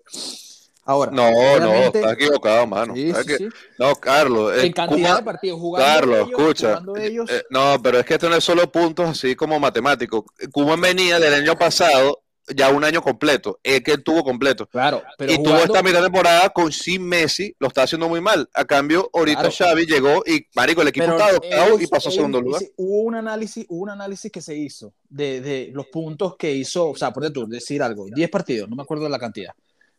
Ahora, 0.84 1.12
No, 1.12 1.30
no, 1.60 1.72
estás 1.74 2.12
equivocado, 2.14 2.66
mano. 2.66 2.94
sí, 2.94 3.10
¿Sabes 3.12 3.26
sí, 3.26 3.32
qué? 3.32 3.38
sí. 3.38 3.48
No, 3.78 3.94
Carlos. 3.94 4.52
eh, 4.56 4.66
en 4.66 4.72
cantidad 4.72 5.08
Kuma- 5.10 5.16
de 5.18 5.22
partidos 5.22 5.60
jugando 5.60 5.86
Carlos, 5.94 6.16
ellos, 6.28 6.40
escucha. 6.40 6.68
jugando 6.68 6.96
ellos, 6.96 7.30
eh, 7.30 7.42
no, 7.50 7.76
pero 7.82 7.98
es 8.00 8.06
que 8.06 8.14
esto 8.14 8.28
no 8.28 8.34
es 8.36 8.42
solo 8.44 8.70
puntos 8.72 9.08
así 9.10 9.36
como 9.36 9.60
matemáticos. 9.60 10.24
Kuman 10.50 10.80
venía 10.80 11.20
del 11.20 11.34
año 11.34 11.56
pasado 11.56 12.22
ya 12.48 12.70
un 12.70 12.82
año 12.82 13.00
completo. 13.00 13.60
Es 13.62 13.82
que 13.82 13.92
él 13.92 14.02
tuvo 14.02 14.24
completo. 14.24 14.66
claro, 14.66 15.00
pero 15.16 15.32
y 15.32 15.40
tuvo 15.40 15.54
esta 15.58 15.80
mitad 15.84 15.98
de 16.00 16.06
temporada 16.06 16.50
con 16.50 16.72
sin 16.72 17.04
Messi, 17.06 17.54
lo 17.60 17.68
está 17.68 17.84
haciendo 17.84 18.08
muy 18.08 18.20
mal. 18.20 18.50
A 18.52 18.64
cambio, 18.64 19.08
ahorita 19.14 19.42
Claro. 19.42 19.54
Xavi 19.56 19.86
llegó 19.86 20.24
y, 20.26 20.44
marico, 20.56 20.82
el 20.82 20.88
equipo 20.88 21.06
Pero 21.06 21.16
está 21.18 21.28
adoptado 21.30 21.66
ellos- 21.68 21.82
y 21.82 21.86
pasó 21.86 22.08
a 22.08 22.12
segundo 22.12 22.40
lugar. 22.40 22.60
hubo 22.76 23.02
un 23.02 23.14
análisis, 23.14 23.64
hubo 23.68 23.82
un 23.84 23.90
análisis 23.90 24.32
que 24.32 24.40
se 24.42 24.56
hizo 24.56 24.92
de, 25.08 25.40
de 25.40 25.70
los 25.72 25.86
puntos 25.86 26.34
que 26.36 26.50
hizo, 26.52 26.88
o 26.90 26.96
sea, 26.96 27.12
ponte 27.12 27.30
tú, 27.30 27.46
decir 27.46 27.80
algo, 27.84 28.06
10 28.12 28.28
partidos, 28.28 28.68
no 28.68 28.74
me 28.74 28.82
acuerdo 28.82 29.04
de 29.04 29.10
la 29.10 29.20
cantidad. 29.20 29.52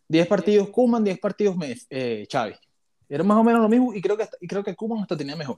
10 0.08 0.28
partidos 0.28 0.70
Kuman, 0.70 1.04
10 1.04 1.20
partidos 1.20 1.56
Mes- 1.56 1.88
eh, 1.90 2.28
Xavi. 2.32 2.54
Era 3.10 3.24
más 3.24 3.38
o 3.38 3.44
menos 3.44 3.62
lo 3.62 3.70
mismo 3.70 3.94
y 3.94 4.02
creo 4.02 4.18
que, 4.18 4.28
y 4.42 4.48
creo 4.48 4.64
que 4.64 4.76
Kuman 4.76 5.02
hasta 5.04 5.16
tenía 5.16 5.36
mejor. 5.36 5.58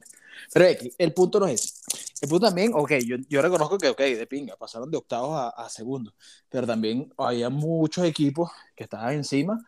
Pero 0.52 0.66
el 0.98 1.14
punto 1.14 1.40
no 1.40 1.48
es 1.48 1.62
ese. 1.64 1.74
El 2.22 2.30
punto 2.30 2.48
también, 2.48 2.72
ok, 2.74 2.92
yo, 3.06 3.18
yo 3.30 3.42
reconozco 3.42 3.78
que, 3.78 3.90
ok, 3.90 4.00
de 4.00 4.25
pinga, 4.28 4.56
pasaron 4.56 4.90
de 4.90 4.98
octavos 4.98 5.38
a, 5.38 5.50
a 5.50 5.70
segundo, 5.70 6.14
pero 6.50 6.66
también 6.66 7.14
había 7.18 7.50
muchos 7.50 8.06
equipos 8.06 8.52
que 8.75 8.84
estaban 8.86 9.14
encima, 9.14 9.64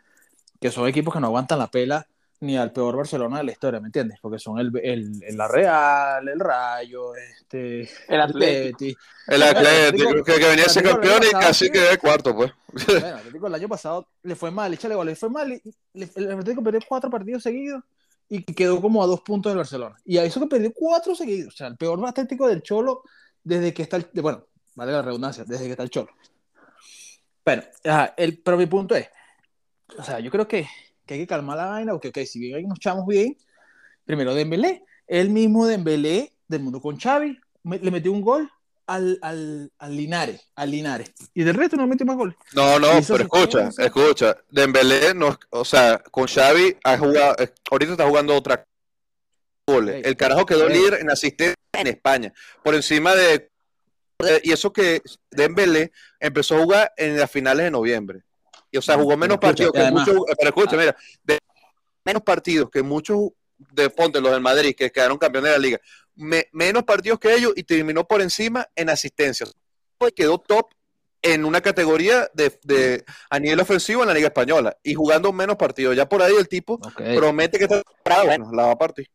que 0.60 0.72
son 0.72 0.88
equipos 0.88 1.14
que 1.14 1.20
no 1.20 1.28
aguantan 1.28 1.60
la 1.60 1.68
pela 1.70 2.08
ni 2.40 2.56
al 2.56 2.72
peor 2.72 2.96
Barcelona 2.96 3.38
de 3.40 3.44
la 3.46 3.52
historia, 3.52 3.80
¿me 3.80 3.88
entiendes? 3.88 4.20
Porque 4.22 4.38
son 4.40 4.60
el, 4.60 4.72
el, 4.84 5.24
el 5.24 5.38
La 5.38 5.48
Real, 5.48 6.28
el 6.28 6.40
Rayo, 6.40 7.16
este, 7.16 7.90
el 8.08 8.22
Atlético. 8.22 9.00
El 9.28 9.44
Atlético, 9.44 10.24
que, 10.24 10.36
que 10.36 10.48
venía 10.48 10.66
a 10.66 10.70
ser 10.70 10.84
campeón 10.84 11.22
y 11.28 11.32
casi 11.32 11.70
quedó 11.70 11.90
de 11.90 11.98
cuarto, 11.98 12.36
pues. 12.36 12.52
Bueno, 12.86 13.08
el 13.08 13.14
Atlético 13.14 13.48
el 13.48 13.56
año 13.56 13.68
pasado 13.68 14.08
le 14.24 14.36
fue 14.36 14.52
mal, 14.52 14.74
échale 14.74 14.96
gol, 14.96 15.08
le 15.08 15.16
fue 15.16 15.30
mal, 15.30 15.50
le, 15.50 15.62
el 15.94 16.32
Atlético 16.32 16.64
perdió 16.64 16.80
cuatro 16.88 17.10
partidos 17.10 17.44
seguidos 17.44 17.84
y 18.30 18.44
quedó 18.44 18.82
como 18.82 19.04
a 19.04 19.08
dos 19.08 19.22
puntos 19.22 19.52
del 19.52 19.58
Barcelona. 19.58 19.96
Y 20.06 20.18
a 20.18 20.24
eso 20.24 20.40
que 20.40 20.48
perdió 20.48 20.72
cuatro 20.74 21.16
seguidos, 21.16 21.54
o 21.54 21.58
sea, 21.58 21.68
el 21.68 21.78
peor 21.78 22.06
Atlético 22.06 22.48
del 22.48 22.62
Cholo 22.62 23.04
desde 23.44 23.74
que 23.74 23.84
está 23.84 23.98
el, 23.98 24.10
bueno, 24.16 24.46
vale 24.76 24.92
la 24.92 25.02
redundancia, 25.02 25.46
desde 25.46 25.66
que 25.66 25.72
está 25.72 25.84
el 25.84 25.90
Cholo. 25.90 26.10
Bueno, 27.46 27.64
el, 28.18 28.42
pero 28.42 28.58
mi 28.58 28.66
punto 28.66 28.96
es, 28.96 29.08
o 29.98 30.04
sea, 30.04 30.20
yo 30.20 30.30
creo 30.30 30.48
que 30.48 30.68
que 31.08 31.16
hay 31.16 31.20
que 31.22 31.28
calmar 31.28 31.58
la 31.58 31.66
vaina, 31.68 31.94
porque 31.94 32.10
okay, 32.10 32.28
si 32.28 32.38
bien 32.38 32.56
ahí 32.56 32.68
nos 32.68 32.78
echamos 32.78 33.08
bien, 33.08 33.36
primero 34.06 34.36
Dembélé, 34.36 34.84
el 35.08 35.30
mismo 35.30 35.66
Dembélé 35.66 36.34
del 36.48 36.62
mundo 36.62 36.82
con 36.82 37.00
Xavi, 37.00 37.40
le 37.64 37.92
metió 37.92 38.12
un 38.12 38.22
gol 38.22 38.52
al, 38.88 39.20
al, 39.22 39.72
al, 39.77 39.96
Linares, 39.96 40.50
al 40.56 40.72
Linares, 40.72 41.12
y 41.34 41.44
del 41.44 41.56
resto 41.56 41.75
no 41.75 41.86
metió 41.88 42.06
más 42.06 42.17
goles. 42.17 42.36
No, 42.53 42.79
no, 42.79 42.88
pero 43.08 43.24
escucha, 43.24 43.70
escucha, 43.77 44.38
Dembélé, 44.50 45.13
no, 45.13 45.38
o 45.50 45.65
sea, 45.65 46.00
con 46.12 46.27
Xavi 46.27 46.77
ha 46.84 46.98
jugado, 46.98 47.36
eh, 47.39 47.53
ahorita 47.70 47.91
está 47.91 48.08
jugando 48.08 48.36
otra 48.36 48.65
goles. 49.67 50.06
El 50.06 50.15
carajo 50.15 50.46
quedó 50.46 50.67
líder 50.70 50.96
en 51.01 51.12
asistencia 51.12 51.56
en 51.74 51.88
España, 51.88 52.34
por 52.63 52.74
encima 52.74 53.13
de 53.13 53.50
y 54.44 54.51
eso 54.51 54.74
que 54.74 55.01
Dembélé 55.29 55.91
empezó 56.20 56.56
a 56.56 56.63
jugar 56.63 56.94
en 56.98 57.17
las 57.17 57.29
finales 57.29 57.65
de 57.65 57.72
noviembre. 57.72 58.24
Y, 58.72 58.77
o 58.77 58.82
sea, 58.82 58.96
jugó 58.96 59.15
menos 59.15 59.38
partidos 59.38 59.72
que 59.72 59.91
muchos. 59.91 60.15
Pero 60.38 60.50
escucha, 60.50 60.75
ah. 60.75 60.79
mira, 60.79 60.98
de, 61.24 61.39
menos 62.03 62.24
partidos 62.24 62.70
que 62.72 62.82
muchos 62.82 63.29
de 63.58 63.89
Ponte, 63.89 64.20
los 64.20 64.32
del 64.32 64.41
Madrid, 64.41 64.75
que 64.75 64.91
quedaron 64.91 65.17
campeones 65.17 65.51
de 65.51 65.58
la 65.58 65.62
liga. 65.62 65.79
Menos 66.18 66.84
partidos 66.84 67.20
que 67.20 67.34
ellos 67.34 67.54
y 67.56 67.64
terminó 67.64 68.08
por 68.08 68.22
encima 68.22 68.68
en 68.76 68.90
asistencias. 68.90 69.56
Quedó 70.16 70.38
top 70.40 70.68
en 71.22 71.46
una 71.46 71.62
categoría 71.62 72.30
de, 72.34 72.60
de, 72.64 73.06
a 73.30 73.40
nivel 73.40 73.60
ofensivo 73.60 74.02
en 74.02 74.08
la 74.08 74.14
Liga 74.14 74.28
Española 74.28 74.78
y 74.84 74.94
jugando 74.94 75.34
menos 75.34 75.56
partidos. 75.56 75.96
Ya 75.96 76.08
por 76.08 76.22
ahí 76.22 76.34
el 76.38 76.48
tipo 76.48 76.80
promete 76.96 77.58
que 77.58 77.66
está 77.66 77.84
bueno, 78.24 78.52
la 78.52 78.68
va 78.68 78.72
a 78.72 78.78
partir. 78.78 79.10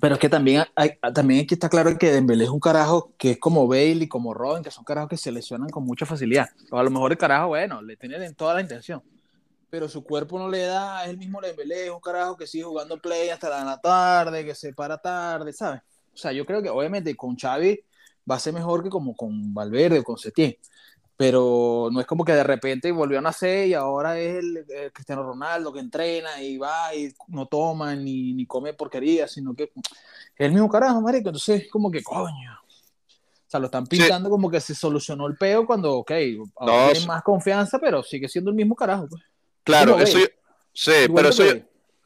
Pero 0.00 0.14
es 0.14 0.20
que 0.20 0.28
también 0.28 0.64
hay, 0.74 0.98
también 1.14 1.44
aquí 1.44 1.54
está 1.54 1.68
claro 1.68 1.96
que 1.96 2.12
Dembélé 2.12 2.44
es 2.44 2.50
un 2.50 2.60
carajo 2.60 3.14
que 3.16 3.32
es 3.32 3.38
como 3.38 3.66
Bale 3.66 4.04
y 4.04 4.08
como 4.08 4.34
Robin, 4.34 4.62
que 4.62 4.70
son 4.70 4.84
carajos 4.84 5.08
que 5.08 5.16
se 5.16 5.32
lesionan 5.32 5.70
con 5.70 5.84
mucha 5.84 6.04
facilidad. 6.04 6.48
O 6.70 6.78
a 6.78 6.82
lo 6.82 6.90
mejor 6.90 7.12
el 7.12 7.18
carajo, 7.18 7.48
bueno, 7.48 7.80
le 7.80 7.96
tienen 7.96 8.34
toda 8.34 8.54
la 8.54 8.60
intención. 8.60 9.02
Pero 9.70 9.88
su 9.88 10.04
cuerpo 10.04 10.38
no 10.38 10.48
le 10.48 10.62
da, 10.62 11.04
es 11.04 11.10
el 11.10 11.18
mismo 11.18 11.40
Dembélé, 11.40 11.86
es 11.86 11.90
un 11.90 12.00
carajo 12.00 12.36
que 12.36 12.46
sigue 12.46 12.64
jugando 12.64 12.98
play 12.98 13.30
hasta 13.30 13.64
la 13.64 13.80
tarde, 13.80 14.44
que 14.44 14.54
se 14.54 14.72
para 14.72 14.98
tarde, 14.98 15.52
¿sabes? 15.52 15.80
O 16.14 16.16
sea, 16.16 16.32
yo 16.32 16.46
creo 16.46 16.62
que 16.62 16.70
obviamente 16.70 17.16
con 17.16 17.36
Xavi 17.36 17.80
va 18.30 18.36
a 18.36 18.40
ser 18.40 18.54
mejor 18.54 18.82
que 18.82 18.90
como 18.90 19.16
con 19.16 19.52
Valverde 19.52 19.98
o 19.98 20.04
con 20.04 20.16
Setién 20.16 20.56
pero 21.16 21.90
no 21.92 22.00
es 22.00 22.06
como 22.06 22.24
que 22.24 22.32
de 22.32 22.42
repente 22.42 22.90
volvió 22.90 23.18
a 23.18 23.22
nacer 23.22 23.68
y 23.68 23.74
ahora 23.74 24.18
es 24.18 24.36
el, 24.36 24.66
Cristiano 24.92 25.22
Ronaldo 25.22 25.72
que 25.72 25.78
entrena 25.78 26.42
y 26.42 26.58
va 26.58 26.94
y 26.94 27.12
no 27.28 27.46
toma 27.46 27.94
ni, 27.94 28.32
ni 28.32 28.46
come 28.46 28.74
porquería, 28.74 29.28
sino 29.28 29.54
que 29.54 29.64
es 29.64 29.70
el 30.36 30.52
mismo 30.52 30.68
carajo, 30.68 31.00
marico. 31.00 31.28
Entonces, 31.28 31.68
como 31.70 31.90
que 31.90 32.02
coño. 32.02 32.58
O 33.46 33.50
sea, 33.54 33.60
lo 33.60 33.66
están 33.66 33.86
pintando 33.86 34.28
como 34.28 34.50
que 34.50 34.60
se 34.60 34.74
solucionó 34.74 35.28
el 35.28 35.36
peo 35.36 35.64
cuando, 35.64 35.98
ok, 35.98 36.10
ahora 36.56 36.92
tiene 36.92 37.06
más 37.06 37.22
confianza, 37.22 37.78
pero 37.78 38.02
sigue 38.02 38.28
siendo 38.28 38.50
el 38.50 38.56
mismo 38.56 38.74
carajo. 38.74 39.06
Pues. 39.08 39.22
Claro, 39.62 39.96
eso 40.00 40.18
yo, 40.18 40.26
sí, 40.72 40.92
pero 41.14 41.28
eso 41.28 41.44
yo, 41.44 41.52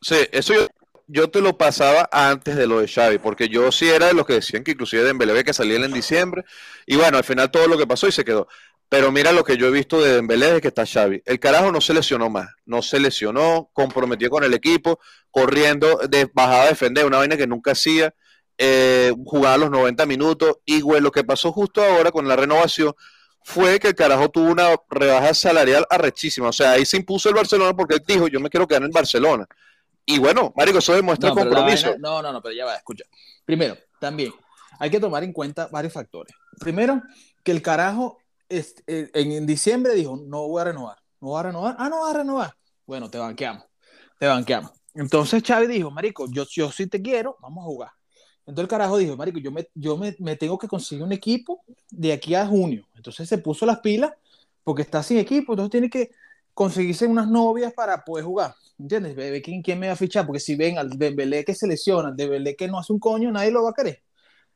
sí, 0.03 0.17
eso 0.31 0.53
yo, 0.53 0.67
yo 1.09 1.31
te 1.31 1.41
lo 1.41 1.57
pasaba 1.59 2.09
antes 2.13 2.57
de 2.57 2.67
lo 2.67 2.81
de 2.81 2.89
Xavi, 2.89 3.19
porque 3.19 3.49
yo 3.49 3.73
sí 3.73 3.89
era 3.89 4.07
de 4.07 4.15
los 4.15 4.27
que 4.27 4.35
decían 4.35 4.63
que 4.63 4.73
inclusive 4.73 5.03
Dembélé 5.03 5.43
que 5.43 5.55
salía 5.55 5.77
en 5.77 5.93
diciembre, 5.93 6.45
y 6.87 6.97
bueno, 6.97 7.19
al 7.19 7.25
final 7.25 7.51
todo 7.51 7.67
lo 7.67 7.79
que 7.79 7.87
pasó 7.87 8.07
y 8.07 8.13
se 8.13 8.25
quedó. 8.25 8.47
Pero 8.91 9.13
mira 9.13 9.33
lo 9.33 9.45
que 9.45 9.57
yo 9.57 9.67
he 9.67 9.71
visto 9.71 10.01
de 10.01 10.15
Dembélé 10.15 10.57
es 10.57 10.63
que 10.63 10.69
está 10.69 10.87
Xavi. 10.87 11.23
El 11.27 11.39
carajo 11.41 11.73
no 11.73 11.81
se 11.81 11.93
lesionó 11.93 12.31
más, 12.31 12.49
no 12.65 12.81
se 12.83 13.01
lesionó, 13.01 13.71
comprometió 13.73 14.31
con 14.31 14.45
el 14.45 14.55
equipo, 14.55 15.01
corriendo, 15.31 15.99
de, 16.09 16.31
bajaba 16.33 16.63
a 16.65 16.69
defender, 16.69 17.05
una 17.05 17.19
vaina 17.19 17.37
que 17.37 17.47
nunca 17.47 17.73
hacía, 17.73 18.15
eh, 18.57 19.13
jugaba 19.25 19.59
los 19.59 19.71
90 19.71 20.07
minutos. 20.07 20.57
Y 20.65 20.81
güey, 20.81 21.03
lo 21.03 21.11
que 21.13 21.25
pasó 21.25 21.53
justo 21.53 21.83
ahora 21.83 22.11
con 22.13 22.27
la 22.29 22.37
renovación 22.37 22.95
fue 23.43 23.79
que 23.79 23.89
el 23.89 23.95
carajo 23.95 24.31
tuvo 24.31 24.51
una 24.51 24.75
rebaja 24.91 25.35
salarial 25.35 25.87
arrechísima. 25.91 26.49
O 26.49 26.53
sea, 26.53 26.73
ahí 26.73 26.87
se 26.87 26.97
impuso 26.97 27.29
el 27.29 27.35
Barcelona 27.35 27.75
porque 27.75 27.95
él 27.97 28.03
dijo, 28.07 28.29
yo 28.29 28.41
me 28.41 28.51
quiero 28.51 28.67
quedar 28.67 28.85
en 28.85 28.91
Barcelona. 28.91 29.47
Y 30.11 30.19
bueno, 30.19 30.55
Marico, 30.57 30.79
eso 30.79 30.95
demuestra 30.95 31.33
compromiso. 31.33 31.95
no, 31.99 32.23
no, 32.23 32.33
no, 32.33 32.41
pero 32.41 32.55
ya 32.55 32.65
va, 32.65 32.75
escucha. 32.75 33.05
Primero, 33.45 33.77
también 34.01 34.33
hay 34.79 34.89
que 34.89 34.99
tomar 34.99 35.23
en 35.23 35.35
cuenta 35.35 35.69
varios 35.71 35.93
factores. 35.93 36.35
Primero, 36.59 37.03
que 37.45 37.53
el 37.53 37.61
carajo 37.61 38.17
este, 38.49 39.11
en 39.13 39.45
diciembre 39.45 39.93
dijo, 39.93 40.17
no 40.17 40.49
voy 40.49 40.63
a 40.63 40.65
renovar, 40.65 40.97
no 41.21 41.29
voy 41.29 41.41
a 41.41 41.43
renovar, 41.43 41.77
ah, 41.79 41.91
no 41.91 41.99
voy 41.99 42.11
a 42.11 42.15
renovar. 42.15 42.55
Bueno, 42.87 43.11
te 43.11 43.19
banqueamos, 43.19 43.65
te 44.19 44.27
banqueamos. 44.27 44.73
Entonces 44.95 45.43
Chávez 45.43 45.69
dijo, 45.69 45.91
marico, 45.91 46.27
yo, 46.31 46.47
yo 46.51 46.73
sí 46.73 46.87
te 46.87 47.03
quiero, 47.03 47.37
vamos 47.43 47.65
a 47.65 47.67
jugar. 47.67 47.91
Entonces 48.47 48.63
el 48.63 48.69
carajo 48.69 48.97
dijo, 48.97 49.15
marico, 49.15 49.39
yo, 49.41 49.53
me, 49.53 49.69
yo 49.75 49.99
me, 49.99 50.17
me 50.21 50.37
tengo 50.37 50.57
que 50.59 50.69
conseguir 50.69 51.05
un 51.05 51.13
equipo 51.13 51.61
de 51.91 52.15
aquí 52.15 52.35
a 52.35 52.47
junio. 52.47 52.89
Entonces 52.95 53.29
se 53.29 53.37
puso 53.37 53.67
las 53.67 53.81
pilas 53.81 54.13
porque 54.65 54.81
está 54.81 55.03
sin 55.03 55.19
equipo, 55.19 55.53
entonces 55.53 55.71
tiene 55.71 55.91
que 55.91 56.13
conseguirse 56.59 57.07
unas 57.07 57.29
novias 57.29 57.73
para 57.73 58.05
poder 58.05 58.25
jugar. 58.25 58.53
¿Entiendes? 58.81 59.15
Ve, 59.15 59.41
quién, 59.41 59.79
me 59.79 59.87
va 59.87 59.93
a 59.93 59.97
fichar, 59.97 60.27
porque 60.27 60.41
si 60.41 60.57
ven 60.57 60.77
al 60.77 60.91
Dembélé 60.91 61.45
que 61.45 61.55
se 61.55 61.69
lesiona, 61.69 62.09
al 62.09 62.17
Dembélé 62.17 62.57
que 62.57 62.67
no 62.67 62.81
hace 62.81 62.93
un 62.93 62.99
coño, 62.99 63.31
nadie 63.31 63.53
lo 63.53 63.63
va 63.63 63.71
a 63.71 63.73
querer. 63.73 64.03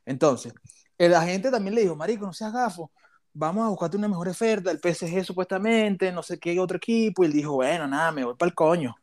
Entonces, 0.05 0.53
el 0.97 1.13
agente 1.13 1.49
también 1.49 1.75
le 1.75 1.81
dijo, 1.83 1.95
marico, 1.95 2.25
no 2.25 2.33
seas 2.33 2.51
gafo, 2.51 2.91
vamos 3.31 3.65
a 3.65 3.69
buscarte 3.69 3.95
una 3.95 4.09
mejor 4.09 4.27
oferta, 4.27 4.69
el 4.69 4.79
PSG 4.79 5.23
supuestamente, 5.23 6.11
no 6.11 6.21
sé 6.23 6.37
qué 6.39 6.59
otro 6.59 6.75
equipo, 6.75 7.23
y 7.23 7.27
él 7.27 7.31
dijo, 7.31 7.53
bueno, 7.53 7.87
nada, 7.87 8.11
me 8.11 8.25
voy 8.25 8.35
para 8.35 8.49
el 8.49 8.53
coño. 8.53 8.93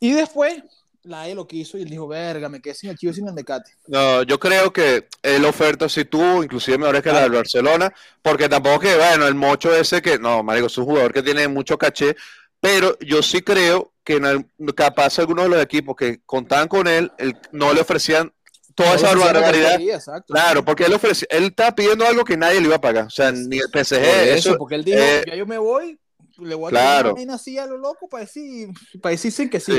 Y 0.00 0.10
después, 0.10 0.64
la 1.04 1.28
E 1.28 1.34
lo 1.34 1.46
quiso 1.46 1.78
y 1.78 1.82
él 1.82 1.88
dijo, 1.88 2.06
verga, 2.06 2.48
me 2.48 2.60
quedé 2.60 2.74
sin 2.74 2.90
el 2.90 2.96
chivo 2.96 3.12
sin 3.12 3.26
el 3.26 3.34
Mecate. 3.34 3.72
No, 3.86 4.22
yo 4.22 4.38
creo 4.38 4.72
que 4.72 5.08
la 5.22 5.48
oferta 5.48 5.88
sí 5.88 6.04
tuvo, 6.04 6.42
inclusive 6.42 6.78
mejores 6.78 7.02
que 7.02 7.12
la 7.12 7.22
del 7.22 7.32
Barcelona, 7.32 7.92
porque 8.22 8.48
tampoco 8.48 8.80
que, 8.80 8.96
bueno, 8.96 9.26
el 9.26 9.34
mocho 9.34 9.74
ese 9.74 10.02
que, 10.02 10.18
no, 10.18 10.42
marico, 10.42 10.66
es 10.66 10.78
un 10.78 10.84
jugador 10.84 11.12
que 11.12 11.22
tiene 11.22 11.48
mucho 11.48 11.78
caché, 11.78 12.16
pero 12.60 12.98
yo 13.00 13.22
sí 13.22 13.40
creo 13.42 13.92
que 14.04 14.16
en 14.16 14.50
capaz 14.74 15.18
algunos 15.18 15.44
de 15.44 15.50
los 15.50 15.62
equipos 15.62 15.96
que 15.96 16.20
contaban 16.26 16.68
con 16.68 16.86
él, 16.86 17.10
no 17.52 17.72
le 17.72 17.80
ofrecían 17.80 18.32
toda 18.74 18.94
esa 18.94 19.14
barbaridad. 19.14 19.80
Claro, 20.26 20.64
porque 20.64 20.84
él 20.84 20.92
ofrece, 20.92 21.26
él 21.30 21.44
está 21.44 21.74
pidiendo 21.74 22.06
algo 22.06 22.24
que 22.24 22.36
nadie 22.36 22.60
le 22.60 22.66
iba 22.66 22.76
a 22.76 22.80
pagar. 22.80 23.06
O 23.06 23.10
sea, 23.10 23.32
ni 23.32 23.58
el 23.58 23.68
PSG. 23.72 23.94
eso, 23.94 24.56
porque 24.58 24.74
él 24.76 24.84
dijo, 24.84 24.98
eh, 24.98 25.24
ya 25.26 25.34
yo 25.34 25.46
me 25.46 25.58
voy, 25.58 25.98
le 26.40 26.54
voy 26.54 26.68
a 26.68 26.70
claro. 26.70 27.14
una 27.14 27.34
así 27.34 27.58
a 27.58 27.66
lo 27.66 27.76
loco 27.76 28.08
para 28.08 28.24
decir, 28.24 28.68
para 29.00 29.12
decir 29.12 29.32
sí 29.32 29.50
que 29.50 29.60
sí. 29.60 29.72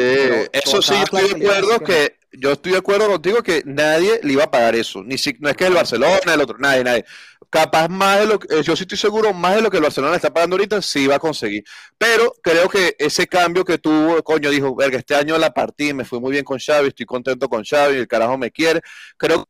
eso 0.52 0.82
sí, 0.82 0.93
estoy 0.95 1.28
de 1.28 1.45
acuerdo 1.45 1.80
que, 1.80 2.17
yo 2.34 2.54
estoy 2.54 2.74
de 2.74 2.78
acuerdo 2.78 3.08
contigo 3.08 3.43
que 3.43 3.62
nadie 3.65 4.19
le 4.24 4.34
iba 4.34 4.45
a 4.45 4.52
pagar 4.52 4.76
eso. 4.76 5.04
Ni 5.04 5.17
si, 5.17 5.36
no 5.39 5.50
es 5.50 5.58
que 5.58 5.65
el 5.65 5.74
Barcelona, 5.74 6.34
el 6.34 6.41
otro, 6.41 6.58
nadie, 6.58 6.84
nadie 6.84 7.06
capaz 7.52 7.89
más 7.89 8.19
de 8.19 8.26
lo 8.28 8.39
que, 8.39 8.56
eh, 8.56 8.63
yo 8.63 8.76
sí 8.76 8.84
estoy 8.84 8.97
seguro, 8.97 9.34
más 9.34 9.56
de 9.56 9.62
lo 9.62 9.69
que 9.69 9.78
el 9.78 9.84
Barcelona 9.84 10.15
está 10.15 10.34
pagando 10.34 10.56
ahorita, 10.56 10.82
sí 10.82 11.06
va 11.06 11.15
a 11.15 11.19
conseguir. 11.19 11.65
Pero 11.97 12.34
creo 12.41 12.69
que 12.69 12.95
ese 12.97 13.28
cambio 13.28 13.65
que 13.65 13.78
tuvo, 13.78 14.24
coño, 14.24 14.50
dijo, 14.50 14.74
verga, 14.74 14.97
este 14.97 15.15
año 15.15 15.38
la 15.38 15.54
partí, 15.54 15.93
me 15.93 16.06
fui 16.06 16.19
muy 16.19 16.32
bien 16.32 16.45
con 16.45 16.58
Xavi, 16.58 16.88
estoy 16.88 17.06
contento 17.06 17.50
con 17.50 17.63
Xavi, 17.63 17.97
el 17.97 18.08
carajo 18.08 18.38
me 18.38 18.52
quiere. 18.52 18.82
Creo 19.17 19.45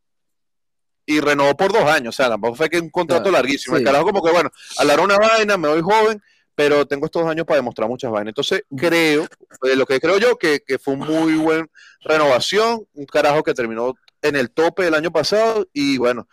y 1.05 1.19
renovó 1.19 1.55
por 1.55 1.71
dos 1.71 1.83
años, 1.83 2.15
o 2.15 2.17
sea, 2.17 2.29
tampoco 2.29 2.55
fue 2.55 2.69
que 2.69 2.79
un 2.79 2.89
contrato 2.89 3.29
larguísimo. 3.29 3.77
El 3.77 3.83
carajo 3.83 4.05
como 4.05 4.23
que, 4.23 4.31
bueno, 4.31 4.49
hablar 4.77 4.99
una 4.99 5.17
vaina, 5.17 5.57
me 5.57 5.67
voy 5.67 5.81
joven, 5.81 6.21
pero 6.55 6.85
tengo 6.85 7.05
estos 7.05 7.25
años 7.25 7.45
para 7.45 7.57
demostrar 7.57 7.89
muchas 7.89 8.11
vainas. 8.11 8.31
Entonces, 8.31 8.63
creo, 8.75 9.27
de 9.61 9.75
lo 9.75 9.85
que 9.85 9.99
creo 9.99 10.17
yo, 10.17 10.37
que, 10.37 10.61
que 10.65 10.77
fue 10.77 10.95
muy 10.95 11.35
buena 11.35 11.67
renovación, 12.01 12.85
un 12.93 13.05
carajo 13.05 13.43
que 13.43 13.53
terminó 13.53 13.95
en 14.21 14.35
el 14.35 14.51
tope 14.51 14.83
del 14.83 14.93
año 14.93 15.11
pasado 15.11 15.67
y 15.73 15.97
bueno, 15.97 16.27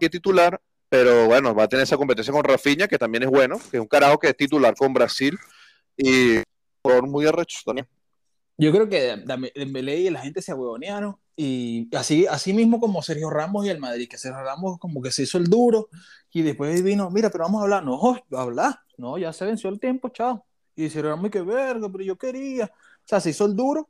que 0.00 0.10
titular, 0.10 0.60
pero 0.88 1.26
bueno, 1.26 1.54
va 1.54 1.64
a 1.64 1.68
tener 1.68 1.84
esa 1.84 1.96
competencia 1.96 2.32
con 2.32 2.44
Rafinha, 2.44 2.88
que 2.88 2.98
también 2.98 3.24
es 3.24 3.30
bueno, 3.30 3.58
que 3.70 3.76
es 3.76 3.80
un 3.80 3.88
carajo 3.88 4.18
que 4.18 4.28
es 4.28 4.36
titular 4.36 4.74
con 4.74 4.92
Brasil 4.92 5.36
y 5.96 6.42
por 6.82 7.06
muy 7.06 7.26
arrecho 7.26 7.58
también. 7.64 7.86
Yo 8.58 8.72
creo 8.72 8.88
que 8.88 9.22
Dembélé 9.54 9.98
y 9.98 10.10
la 10.10 10.20
gente 10.20 10.40
se 10.40 10.52
ahuevonearon 10.52 11.16
y 11.36 11.94
así, 11.94 12.26
así 12.26 12.52
mismo 12.54 12.80
como 12.80 13.02
Sergio 13.02 13.28
Ramos 13.30 13.66
y 13.66 13.68
el 13.68 13.78
Madrid, 13.78 14.08
que 14.08 14.16
Sergio 14.16 14.42
Ramos 14.42 14.78
como 14.78 15.02
que 15.02 15.10
se 15.12 15.24
hizo 15.24 15.38
el 15.38 15.44
duro 15.44 15.88
y 16.32 16.42
después 16.42 16.82
vino, 16.82 17.10
mira, 17.10 17.30
pero 17.30 17.44
vamos 17.44 17.60
a 17.60 17.64
hablar, 17.64 17.82
no, 17.84 17.98
hablar, 18.32 18.80
no, 18.98 19.16
ya 19.16 19.32
se 19.32 19.46
venció 19.46 19.70
el 19.70 19.80
tiempo, 19.80 20.10
chao. 20.10 20.44
Y 20.74 20.82
dijeron, 20.84 21.18
muy 21.18 21.30
que 21.30 21.40
verga, 21.40 21.88
pero 21.90 22.04
yo 22.04 22.16
quería. 22.18 22.66
O 22.66 23.08
sea, 23.08 23.20
se 23.20 23.30
hizo 23.30 23.46
el 23.46 23.56
duro 23.56 23.88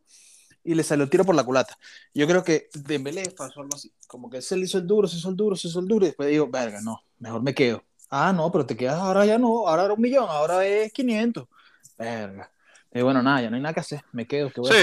y 0.63 0.75
le 0.75 0.85
salió 0.85 1.03
el 1.03 1.11
tiro 1.11 1.25
por 1.25 1.35
la 1.35 1.43
culata. 1.43 1.77
Yo 2.15 2.27
creo 2.29 2.45
que 2.45 2.69
Dembélé 2.73 3.31
pasó 3.31 3.63
algo 3.63 3.75
así, 3.75 3.93
como 4.07 4.31
que 4.31 4.41
se 4.43 4.57
le 4.57 4.65
hizo 4.65 4.79
el 4.79 4.87
duro, 4.87 5.09
se 5.09 5.17
hizo 5.17 5.29
el 5.29 5.37
duro, 5.37 5.57
se 5.57 5.67
hizo 5.69 5.81
el 5.81 5.89
duro, 5.89 6.05
y 6.05 6.09
después 6.11 6.29
digo, 6.29 6.49
verga, 6.49 6.81
no, 6.81 7.01
mejor 7.19 7.43
me 7.43 7.55
quedo. 7.55 7.83
Ah, 8.11 8.33
no, 8.33 8.53
pero 8.53 8.65
te 8.65 8.77
quedas 8.77 9.01
ahora 9.01 9.27
ya 9.27 9.39
no, 9.39 9.67
ahora 9.67 9.85
era 9.87 9.95
un 9.95 10.01
millón, 10.01 10.27
ahora 10.29 10.65
es 10.65 10.93
500. 10.93 11.49
Verga. 11.99 12.53
Y 12.99 13.03
bueno, 13.03 13.23
nada, 13.23 13.43
ya 13.43 13.51
no 13.51 13.57
hay 13.57 13.63
nada 13.63 13.75
que 13.75 13.81
hacer, 13.81 14.01
me 14.13 14.27
quedo. 14.27 14.51
¿qué 14.51 14.61
voy 14.61 14.71
a? 14.71 14.73
Sí, 14.75 14.81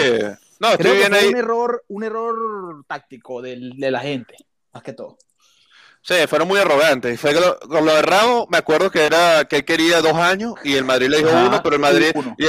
no, 0.60 0.70
estoy 0.70 0.78
Creo 0.78 0.92
que 0.94 0.98
bien 1.00 1.10
fue 1.12 1.20
ahí. 1.20 1.28
un 1.30 1.36
error, 1.38 1.84
un 1.88 2.04
error 2.04 2.86
táctico 2.88 3.42
del- 3.42 3.72
de 3.78 3.92
la 3.92 4.00
gente, 4.02 4.36
más 4.72 4.84
que 4.84 4.94
todo. 4.94 5.18
Sí, 6.02 6.16
fueron 6.28 6.48
muy 6.48 6.60
arrogantes. 6.60 7.20
Fue 7.20 7.34
que 7.34 7.40
lo- 7.40 7.58
con 7.60 7.86
lo 7.86 7.96
de 7.96 8.02
Ramos, 8.02 8.46
me 8.50 8.58
acuerdo 8.58 8.92
que 8.92 9.06
era 9.06 9.46
que 9.46 9.58
él 9.58 9.66
quería 9.66 10.02
dos 10.02 10.14
años 10.16 10.54
y 10.64 10.76
el 10.76 10.84
Madrid 10.84 11.08
le 11.08 11.18
dijo 11.18 11.30
uno, 11.30 11.62
pero 11.64 11.76
el 11.76 11.82
Madrid 11.82 12.12
y, 12.38 12.46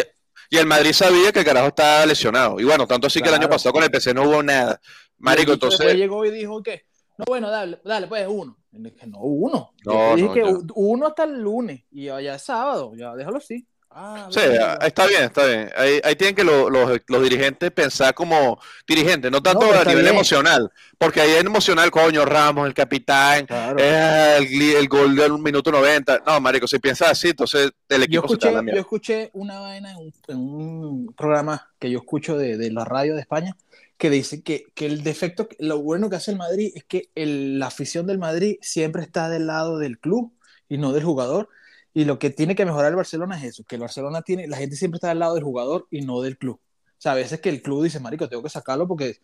y 0.51 0.59
el 0.59 0.67
Madrid 0.67 0.93
sabía 0.93 1.33
que 1.33 1.39
el 1.39 1.45
carajo 1.45 1.69
estaba 1.69 2.05
lesionado. 2.05 2.59
Y 2.61 2.65
bueno, 2.65 2.87
tanto 2.87 3.07
así 3.07 3.23
que 3.23 3.29
el 3.29 3.35
año 3.37 3.49
pasado 3.49 3.73
con 3.73 3.83
el 3.85 3.91
PC 3.91 4.13
no 4.13 4.25
hubo 4.25 4.43
nada. 4.43 4.81
Marico, 5.19 5.53
Y 5.53 5.55
entonces, 5.55 5.95
llegó 5.95 6.25
y 6.27 6.31
dijo 6.31 6.63
que, 6.63 6.85
no, 7.17 7.25
bueno, 7.27 7.49
dale, 7.49 7.81
dale, 7.85 8.07
pues 8.09 8.27
uno. 8.29 8.59
Y 8.73 8.79
le 8.81 8.91
dije, 8.91 9.07
no, 9.07 9.21
uno. 9.21 9.71
No, 9.87 10.11
Yo 10.11 10.17
dije 10.17 10.29
no, 10.29 10.35
que 10.35 10.43
ya. 10.67 10.73
uno 10.75 11.07
hasta 11.07 11.23
el 11.25 11.41
lunes 11.41 11.85
y 11.93 12.07
ya 12.07 12.35
es 12.35 12.43
sábado, 12.43 12.93
ya 12.97 13.15
déjalo 13.15 13.37
así. 13.39 13.65
Ah, 13.97 14.27
sí, 14.29 14.41
verga. 14.41 14.75
está 14.83 15.07
bien, 15.07 15.23
está 15.25 15.47
bien. 15.47 15.71
Ahí, 15.77 16.01
ahí 16.03 16.17
tienen 16.17 16.35
que 16.35 16.43
lo- 16.43 16.69
los, 16.69 17.01
los 17.07 17.23
dirigentes 17.23 17.71
pensar 17.71 18.13
como 18.13 18.59
dirigentes, 18.89 19.31
no 19.31 19.41
tanto 19.41 19.67
No, 19.67 19.73
a 19.73 19.77
está 19.77 19.91
nivel 19.91 20.03
bien. 20.03 20.15
emocional, 20.15 20.69
porque 20.99 21.21
ahí 21.21 21.31
es 21.31 21.45
emocional, 21.45 21.93
coño, 21.93 22.25
Ramos, 22.25 22.67
el 22.67 22.75
capitán, 22.75 23.47
Claro. 23.47 23.77
eh, 23.79 24.39
el, 24.39 24.63
el 24.77 24.89
gol 24.89 25.15
del 25.15 25.39
minuto 25.39 25.71
90. 25.71 26.23
No, 26.27 26.41
marico, 26.41 26.67
si 26.67 26.81
piensas 26.81 27.11
así, 27.13 27.29
entonces 27.29 27.71
el 27.89 28.03
yo 28.09 28.21
equipo 28.21 28.29
se 28.29 28.37
te 28.39 28.47
escuché, 28.47 28.49
da 28.49 28.63
la 28.63 28.73
yo 28.73 28.81
escuché 28.81 29.31
una 29.35 29.61
vaina 29.61 29.93
en 29.93 29.97
un, 29.99 30.13
en 30.29 30.37
un 30.39 31.15
programa 31.15 31.71
que 31.79 31.91
yo 31.91 31.99
escucho 32.01 32.37
de, 32.37 32.57
de 32.57 32.71
la 32.73 32.85
radio 32.85 33.15
de 33.15 33.21
España 33.21 33.57
que 33.97 34.11
dice 34.11 34.43
que, 34.43 34.65
que 34.75 34.87
el 34.87 35.05
defecto, 35.05 35.49
lo 35.61 35.81
bueno 35.81 36.11
que 36.11 36.17
hace 36.17 36.33
el 36.33 36.37
Madrid 36.37 36.73
es 36.75 36.85
que 36.85 37.11
el- 37.15 37.59
la 37.61 37.67
afición 37.69 38.07
del 38.07 38.19
Madrid 38.19 38.57
siempre 38.61 39.03
está 39.03 39.29
del 39.29 39.47
lado 39.47 39.79
del 39.79 39.99
club 40.01 40.33
y 40.69 40.79
no 40.79 40.93
del 40.93 41.05
jugador. 41.05 41.49
Y 41.95 42.05
lo 42.05 42.19
que 42.19 42.31
tiene 42.31 42.57
que 42.57 42.65
mejorar 42.65 42.91
el 42.91 42.97
Barcelona 42.97 43.39
es 43.39 43.45
eso, 43.45 43.65
que 43.65 43.77
el 43.77 43.81
Barcelona 43.83 44.23
tiene, 44.23 44.49
la 44.49 44.57
gente 44.57 44.77
siempre 44.77 44.97
está 44.97 45.09
del 45.09 45.21
lado 45.21 45.35
del 45.37 45.45
jugador 45.45 45.87
y 45.91 46.03
no 46.03 46.21
del 46.21 46.37
club. 46.37 46.61
O 46.61 46.97
sea, 46.99 47.13
a 47.13 47.15
veces 47.15 47.41
que 47.41 47.49
el 47.51 47.63
club 47.63 47.85
dice, 47.85 48.01
marico, 48.01 48.29
tengo 48.29 48.43
que 48.43 48.51
sacarlo 48.51 48.89
porque, 48.89 49.19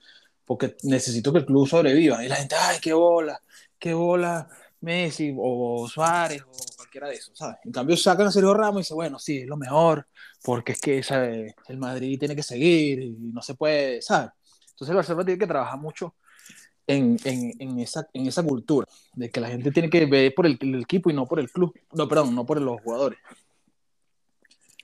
porque 0.45 0.77
necesito 0.85 1.33
que 1.33 1.41
el 1.41 1.47
club 1.47 1.69
sobreviva. 1.69 2.25
Y 2.25 2.29
la 2.29 2.37
gente, 2.37 2.55
ay, 2.57 2.79
qué 2.81 2.93
bola, 2.93 3.43
qué 3.79 3.93
bola, 3.93 4.49
Messi 4.81 5.35
o 5.37 5.89
Suárez 5.89 6.43
o 6.43 6.77
cualquiera 6.77 7.09
de 7.09 7.15
esos, 7.15 7.37
¿sabes? 7.37 7.57
En 7.65 7.73
cambio 7.73 7.97
sacan 7.97 8.29
a 8.29 8.31
Sergio 8.33 8.55
Ramos 8.55 8.81
y 8.81 8.83
dicen, 8.83 8.97
bueno, 8.97 9.19
sí, 9.19 9.39
es 9.39 9.47
lo 9.49 9.57
mejor, 9.57 10.07
porque 10.43 10.73
es 10.73 10.81
que 10.81 11.03
¿sabe? 11.03 11.55
el 11.69 11.77
Madrid 11.77 12.19
tiene 12.19 12.37
que 12.37 12.43
seguir 12.43 13.01
y 13.01 13.11
no 13.33 13.43
se 13.43 13.55
puede, 13.55 14.01
¿sabes? 14.01 14.31
Entonces 14.71 14.89
el 14.91 14.97
Barcelona 14.97 15.25
tiene 15.25 15.39
que 15.39 15.47
trabajar 15.47 15.79
mucho 15.79 16.15
en, 16.87 17.17
en, 17.25 17.53
en, 17.59 17.79
esa, 17.81 18.07
en 18.13 18.27
esa 18.27 18.43
cultura, 18.43 18.87
de 19.15 19.31
que 19.31 19.41
la 19.41 19.49
gente 19.49 19.71
tiene 19.71 19.89
que 19.91 20.07
ver 20.07 20.35
por 20.35 20.47
el, 20.47 20.59
el 20.61 20.81
equipo 20.83 21.11
y 21.11 21.15
no 21.15 21.27
por 21.27 21.39
el 21.41 21.51
club, 21.51 21.73
no, 21.93 22.09
perdón, 22.09 22.35
no 22.35 22.45
por 22.45 22.61
los 22.61 22.81
jugadores. 22.81 23.19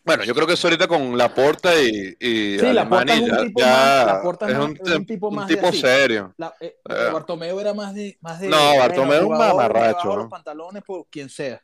Bueno, 0.05 0.23
yo 0.23 0.35
creo 0.37 0.47
que 0.47 0.53
eso 0.53 0.69
ahorita 0.69 0.87
con 0.87 1.19
Laporta 1.19 1.75
y, 1.83 2.17
y 2.21 2.59
Sí, 2.61 2.65
Alemania 2.67 3.15
es 3.17 3.21
un 3.23 3.47
tipo 3.49 3.61
ya 3.61 4.21
más- 4.23 4.49
es 4.49 4.57
un, 4.57 4.71
más- 4.71 4.81
es 4.85 4.97
un 4.99 5.07
tipo 5.07 5.29
un 5.29 5.35
más 5.35 5.49
tipo 5.49 5.67
así. 5.67 5.81
serio. 5.81 6.33
La, 6.37 6.55
eh, 6.61 6.77
Eh. 6.89 7.11
Bartomeu 7.13 7.59
era 7.59 7.75
más 7.75 7.93
de... 7.93 8.17
Más 8.21 8.39
de 8.39 8.49
No, 8.49 8.77
Bartomeu 8.79 9.17
es 9.19 9.23
un 9.25 9.37
mamarracho, 9.37 10.05
¿no? 10.07 10.17
los 10.19 10.31
pantalones 10.31 10.85
por 10.85 11.07
quien 11.09 11.29
sea. 11.29 11.61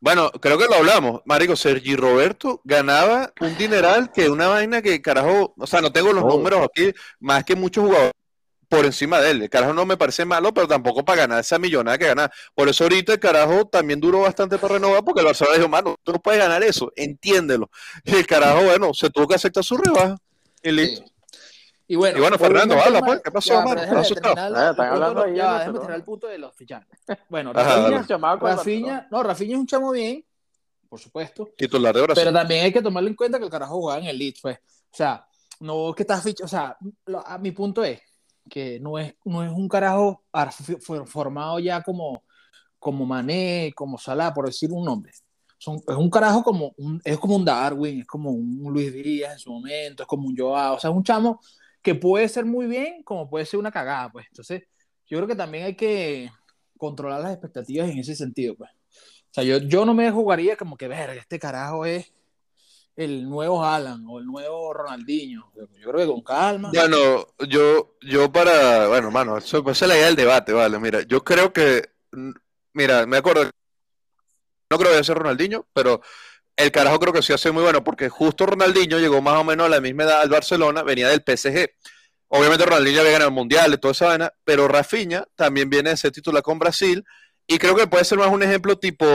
Bueno, 0.00 0.30
creo 0.32 0.58
que 0.58 0.66
lo 0.66 0.74
hablamos. 0.74 1.22
Marico, 1.24 1.56
Sergi 1.56 1.96
Roberto 1.96 2.60
ganaba 2.64 3.32
un 3.40 3.56
dineral 3.56 4.12
que 4.12 4.28
una 4.28 4.48
vaina 4.48 4.82
que 4.82 5.00
carajo, 5.00 5.54
o 5.56 5.66
sea, 5.66 5.80
no 5.80 5.90
tengo 5.92 6.12
los 6.12 6.24
Oh. 6.24 6.28
números 6.28 6.66
aquí, 6.66 6.92
más 7.20 7.42
que 7.44 7.54
muchos 7.56 7.84
jugadores 7.84 8.12
por 8.76 8.86
encima 8.86 9.20
de 9.20 9.30
él. 9.32 9.42
El 9.42 9.50
carajo 9.50 9.74
no 9.74 9.84
me 9.84 9.98
parece 9.98 10.24
malo, 10.24 10.52
pero 10.54 10.66
tampoco 10.66 11.04
para 11.04 11.22
ganar 11.22 11.40
esa 11.40 11.58
millonada 11.58 11.98
que 11.98 12.06
gana. 12.06 12.30
Por 12.54 12.68
eso 12.70 12.84
ahorita 12.84 13.12
el 13.12 13.20
carajo 13.20 13.66
también 13.66 14.00
duró 14.00 14.20
bastante 14.20 14.56
para 14.56 14.74
renovar, 14.74 15.04
porque 15.04 15.20
el 15.20 15.26
Barcelona 15.26 15.56
dijo, 15.58 15.68
mano, 15.68 15.96
tú 16.02 16.12
no 16.12 16.18
puedes 16.20 16.40
ganar 16.40 16.62
eso, 16.62 16.90
entiéndelo. 16.96 17.70
Y 18.04 18.14
el 18.16 18.26
carajo, 18.26 18.64
bueno, 18.64 18.94
se 18.94 19.10
tuvo 19.10 19.28
que 19.28 19.34
aceptar 19.34 19.62
su 19.62 19.76
rebaja. 19.76 20.16
Y 20.62 20.70
listo. 20.72 21.04
Sí. 21.04 21.12
Y 21.88 21.96
bueno, 21.96 22.16
Y 22.16 22.20
bueno, 22.22 22.38
volviendo 22.38 22.74
Fernando, 22.74 22.74
habla, 22.82 22.98
tema- 23.00 23.06
pues, 23.06 23.20
¿qué 23.22 23.30
pasó, 23.30 23.52
ya, 23.54 23.64
mano? 23.64 23.82
¿Estás 23.82 24.10
están 24.10 24.38
hablando 24.38 25.22
ahí 25.24 25.34
ya, 25.36 25.52
déjame 25.58 25.72
terminar 25.74 25.96
el 25.96 26.04
punto 26.04 26.26
de 26.28 26.38
los 26.38 26.54
fichajes. 26.56 26.98
Bueno, 27.28 27.52
Rafinha, 27.52 28.06
Rafinha, 28.40 29.08
no, 29.10 29.22
Rafinha 29.22 29.52
es 29.54 29.60
un 29.60 29.66
chamo 29.66 29.90
bien, 29.90 30.24
por 30.88 30.98
supuesto, 30.98 31.50
Titular 31.56 31.94
de 31.94 32.00
Brasil. 32.00 32.22
pero 32.24 32.32
también 32.32 32.64
hay 32.64 32.72
que 32.72 32.80
tomarlo 32.80 33.10
en 33.10 33.16
cuenta 33.16 33.38
que 33.38 33.44
el 33.44 33.50
carajo 33.50 33.74
jugaba 33.74 34.00
en 34.00 34.06
el 34.06 34.18
Leeds, 34.18 34.40
pues. 34.40 34.56
O 34.56 34.96
sea, 34.96 35.26
no 35.60 35.90
es 35.90 35.96
que 35.96 36.04
está 36.04 36.18
fichado, 36.22 36.46
o 36.46 36.48
sea, 36.48 36.74
lo- 37.04 37.26
a 37.26 37.36
mi 37.36 37.50
punto 37.50 37.84
es 37.84 38.00
que 38.52 38.78
no 38.80 38.98
es, 38.98 39.14
no 39.24 39.42
es 39.42 39.50
un 39.50 39.66
carajo 39.66 40.22
formado 41.06 41.58
ya 41.58 41.80
como, 41.80 42.22
como 42.78 43.06
Mané, 43.06 43.72
como 43.74 43.96
Salah, 43.96 44.34
por 44.34 44.44
decir 44.44 44.70
un 44.70 44.84
nombre. 44.84 45.10
Son, 45.56 45.76
es 45.76 45.96
un 45.96 46.10
carajo 46.10 46.42
como 46.42 46.74
un, 46.76 47.00
es 47.02 47.18
como 47.18 47.36
un 47.36 47.46
Darwin, 47.46 48.00
es 48.00 48.06
como 48.06 48.30
un 48.30 48.70
Luis 48.70 48.92
Díaz 48.92 49.32
en 49.32 49.38
su 49.38 49.50
momento, 49.50 50.02
es 50.02 50.06
como 50.06 50.28
un 50.28 50.36
Joao, 50.36 50.74
o 50.74 50.78
sea, 50.78 50.90
es 50.90 50.96
un 50.96 51.02
chamo 51.02 51.40
que 51.80 51.94
puede 51.94 52.28
ser 52.28 52.44
muy 52.44 52.66
bien, 52.66 53.02
como 53.04 53.26
puede 53.30 53.46
ser 53.46 53.58
una 53.58 53.72
cagada, 53.72 54.12
pues. 54.12 54.26
Entonces, 54.28 54.64
yo 55.06 55.16
creo 55.16 55.28
que 55.28 55.34
también 55.34 55.64
hay 55.64 55.74
que 55.74 56.30
controlar 56.76 57.22
las 57.22 57.32
expectativas 57.32 57.88
en 57.88 58.00
ese 58.00 58.14
sentido, 58.14 58.54
pues. 58.54 58.70
O 58.70 59.34
sea, 59.34 59.44
yo, 59.44 59.60
yo 59.60 59.86
no 59.86 59.94
me 59.94 60.10
jugaría 60.10 60.58
como 60.58 60.76
que, 60.76 60.88
verga, 60.88 61.14
este 61.14 61.38
carajo 61.38 61.86
es 61.86 62.12
el 62.96 63.28
nuevo 63.28 63.64
Alan 63.64 64.04
o 64.08 64.18
el 64.18 64.26
nuevo 64.26 64.72
Ronaldinho. 64.72 65.50
Yo 65.54 65.90
creo 65.90 65.96
que 65.96 66.06
con 66.06 66.22
calma. 66.22 66.70
Bueno, 66.72 67.26
yo, 67.48 67.96
yo 68.02 68.30
para, 68.30 68.88
bueno, 68.88 69.10
mano, 69.10 69.38
eso, 69.38 69.58
esa 69.70 69.84
es 69.84 69.88
la 69.88 69.96
idea 69.96 70.06
del 70.06 70.16
debate, 70.16 70.52
vale, 70.52 70.78
mira, 70.78 71.02
yo 71.02 71.24
creo 71.24 71.52
que, 71.52 71.90
mira, 72.72 73.06
me 73.06 73.16
acuerdo, 73.16 73.44
no 73.44 74.78
creo 74.78 74.78
que 74.78 74.88
vaya 74.88 75.00
a 75.00 75.04
ser 75.04 75.18
Ronaldinho, 75.18 75.66
pero 75.72 76.02
el 76.56 76.70
carajo 76.70 76.98
creo 77.00 77.12
que 77.12 77.22
sí 77.22 77.32
hace 77.32 77.50
muy 77.50 77.62
bueno, 77.62 77.82
porque 77.82 78.08
justo 78.08 78.46
Ronaldinho 78.46 78.98
llegó 78.98 79.22
más 79.22 79.40
o 79.40 79.44
menos 79.44 79.66
a 79.66 79.70
la 79.70 79.80
misma 79.80 80.04
edad 80.04 80.20
al 80.20 80.28
Barcelona, 80.28 80.82
venía 80.82 81.08
del 81.08 81.22
PSG. 81.24 81.70
Obviamente 82.28 82.64
Ronaldinho 82.64 83.00
había 83.00 83.12
ganado 83.12 83.28
el 83.28 83.34
Mundial 83.34 83.74
y 83.74 83.78
toda 83.78 83.92
esa 83.92 84.06
vaina, 84.06 84.32
pero 84.44 84.68
Rafinha 84.68 85.24
también 85.34 85.68
viene 85.68 85.90
de 85.90 85.96
ser 85.96 86.12
titular 86.12 86.42
con 86.42 86.58
Brasil, 86.58 87.04
y 87.46 87.58
creo 87.58 87.74
que 87.74 87.86
puede 87.86 88.04
ser 88.04 88.18
más 88.18 88.28
un 88.28 88.42
ejemplo 88.42 88.78
tipo 88.78 89.06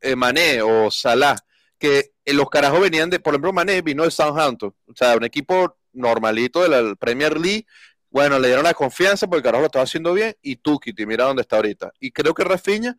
eh, 0.00 0.16
Mané 0.16 0.60
o 0.62 0.90
Salah, 0.90 1.36
que 1.78 2.12
eh, 2.24 2.32
los 2.32 2.48
carajos 2.48 2.80
venían 2.80 3.10
de, 3.10 3.20
por 3.20 3.34
ejemplo, 3.34 3.52
Mané 3.52 3.82
vino 3.82 4.02
del 4.02 4.12
Southampton, 4.12 4.74
o 4.86 4.94
sea, 4.94 5.16
un 5.16 5.24
equipo 5.24 5.76
normalito 5.92 6.62
de 6.62 6.68
la 6.68 6.94
Premier 6.94 7.38
League, 7.38 7.66
bueno, 8.10 8.38
le 8.38 8.48
dieron 8.48 8.64
la 8.64 8.74
confianza 8.74 9.26
porque 9.26 9.38
el 9.38 9.42
carajo 9.42 9.62
lo 9.62 9.66
estaba 9.66 9.82
haciendo 9.82 10.12
bien, 10.12 10.36
y 10.40 10.56
Tukiti, 10.56 11.04
mira 11.04 11.24
dónde 11.24 11.42
está 11.42 11.56
ahorita. 11.56 11.92
Y 11.98 12.12
creo 12.12 12.32
que 12.32 12.44
Rafinha, 12.44 12.96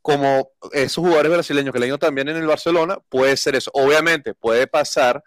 como 0.00 0.50
esos 0.72 1.04
jugadores 1.04 1.32
brasileños 1.32 1.72
que 1.72 1.78
le 1.78 1.86
dieron 1.86 1.98
también 1.98 2.28
en 2.28 2.36
el 2.36 2.46
Barcelona, 2.46 2.98
puede 3.08 3.36
ser 3.36 3.56
eso. 3.56 3.70
Obviamente, 3.74 4.34
puede 4.34 4.66
pasar 4.66 5.22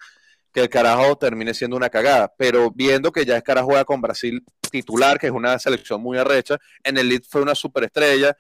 que 0.52 0.62
el 0.62 0.70
carajo 0.70 1.16
termine 1.18 1.54
siendo 1.54 1.78
una 1.78 1.90
cagada, 1.90 2.34
pero 2.36 2.72
viendo 2.72 3.12
que 3.12 3.26
ya 3.26 3.36
el 3.36 3.44
carajo 3.44 3.68
juega 3.68 3.86
con 3.86 4.02
Brasil 4.02 4.44
titular, 4.72 5.20
que 5.20 5.28
es 5.28 5.34
una 5.34 5.60
selección 5.60 6.02
muy 6.02 6.18
arrecha, 6.18 6.58
en 6.84 6.98
el 6.98 7.08
Leeds 7.08 7.28
fue 7.28 7.42
una 7.42 7.54
superestrella, 7.54 8.36